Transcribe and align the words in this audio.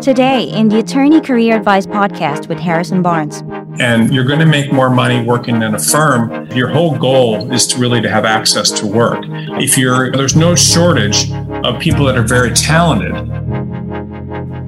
Today, 0.00 0.44
in 0.44 0.68
the 0.68 0.78
Attorney 0.78 1.20
Career 1.20 1.56
Advice 1.56 1.84
podcast 1.84 2.48
with 2.48 2.60
Harrison 2.60 3.02
Barnes. 3.02 3.42
And 3.80 4.14
you're 4.14 4.24
going 4.24 4.38
to 4.38 4.46
make 4.46 4.72
more 4.72 4.88
money 4.88 5.24
working 5.24 5.60
in 5.60 5.74
a 5.74 5.78
firm. 5.80 6.46
Your 6.52 6.68
whole 6.68 6.96
goal 6.96 7.52
is 7.52 7.66
to 7.68 7.78
really 7.78 8.00
to 8.02 8.08
have 8.08 8.24
access 8.24 8.70
to 8.70 8.86
work. 8.86 9.24
If 9.60 9.76
you're 9.76 10.12
there's 10.12 10.36
no 10.36 10.54
shortage 10.54 11.32
of 11.64 11.80
people 11.80 12.04
that 12.06 12.16
are 12.16 12.22
very 12.22 12.52
talented. 12.52 13.16